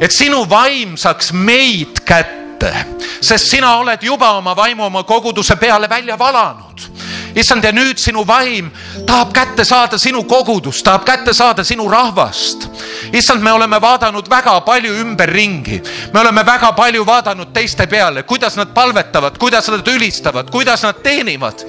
et 0.00 0.12
sinu 0.12 0.44
vaim 0.48 0.98
saaks 1.00 1.32
meid 1.32 2.04
kätte, 2.04 2.74
sest 3.20 3.56
sina 3.56 3.78
oled 3.80 4.04
juba 4.04 4.34
oma 4.36 4.52
vaimu 4.56 4.84
oma 4.84 5.02
koguduse 5.02 5.56
peale 5.56 5.88
välja 5.88 6.18
valanud 6.18 7.05
issand, 7.36 7.64
ja 7.64 7.72
nüüd 7.72 8.00
sinu 8.00 8.24
vaim 8.26 8.70
tahab 9.06 9.32
kätte 9.36 9.64
saada 9.64 9.98
sinu 9.98 10.24
kogudust, 10.28 10.84
tahab 10.84 11.04
kätte 11.06 11.34
saada 11.36 11.64
sinu 11.64 11.88
rahvast. 11.90 12.68
issand, 13.12 13.42
me 13.42 13.52
oleme 13.52 13.80
vaadanud 13.80 14.28
väga 14.30 14.60
palju 14.60 14.94
ümberringi, 15.00 15.80
me 16.12 16.20
oleme 16.20 16.46
väga 16.46 16.72
palju 16.72 17.06
vaadanud 17.06 17.52
teiste 17.54 17.86
peale, 17.86 18.22
kuidas 18.22 18.56
nad 18.56 18.74
palvetavad, 18.74 19.38
kuidas 19.38 19.68
nad 19.68 19.88
ülistavad, 19.88 20.50
kuidas 20.50 20.82
nad 20.82 21.02
teenivad. 21.02 21.64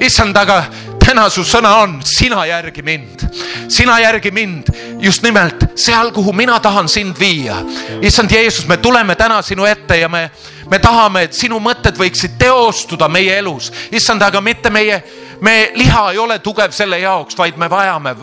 issand, 0.00 0.36
aga 0.36 0.64
täna 1.10 1.26
su 1.30 1.42
sõna 1.42 1.72
on, 1.82 1.96
sina 2.06 2.44
järgi 2.46 2.84
mind, 2.86 3.24
sina 3.72 3.96
järgi 3.98 4.30
mind 4.30 4.68
just 5.02 5.24
nimelt 5.26 5.64
seal, 5.74 6.12
kuhu 6.14 6.32
mina 6.32 6.60
tahan 6.62 6.88
sind 6.88 7.18
viia. 7.18 7.56
issand 8.02 8.30
Jeesus, 8.30 8.68
me 8.68 8.76
tuleme 8.76 9.16
täna 9.18 9.40
sinu 9.42 9.66
ette 9.66 9.96
ja 9.98 10.08
me, 10.08 10.30
me 10.70 10.78
tahame, 10.78 11.24
et 11.26 11.34
sinu 11.34 11.58
mõtted 11.58 11.98
võiksid 11.98 12.38
teostuda 12.38 13.08
meie 13.08 13.38
elus. 13.38 13.72
issand, 13.90 14.22
aga 14.22 14.40
mitte 14.40 14.70
meie, 14.70 15.02
me 15.40 15.72
liha 15.74 16.10
ei 16.12 16.18
ole 16.18 16.38
tugev 16.38 16.70
selle 16.70 17.00
jaoks, 17.00 17.38
vaid 17.38 17.58
me 17.58 17.66
vajame, 17.70 18.14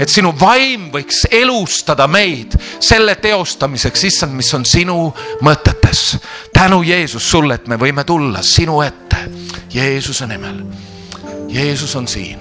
et 0.00 0.10
sinu 0.10 0.34
vaim 0.40 0.90
võiks 0.90 1.26
elustada 1.30 2.08
meid 2.08 2.56
selle 2.80 3.14
teostamiseks, 3.22 4.08
issand, 4.10 4.34
mis 4.34 4.54
on 4.54 4.64
sinu 4.64 5.12
mõtetes. 5.46 6.16
tänu 6.52 6.82
Jeesus 6.82 7.30
sulle, 7.30 7.54
et 7.54 7.68
me 7.68 7.78
võime 7.78 8.04
tulla 8.04 8.42
sinu 8.42 8.82
ette 8.82 9.28
Jeesuse 9.70 10.26
nimel 10.26 10.90
Jeesus 11.52 11.96
on 11.96 12.08
siin 12.08 12.38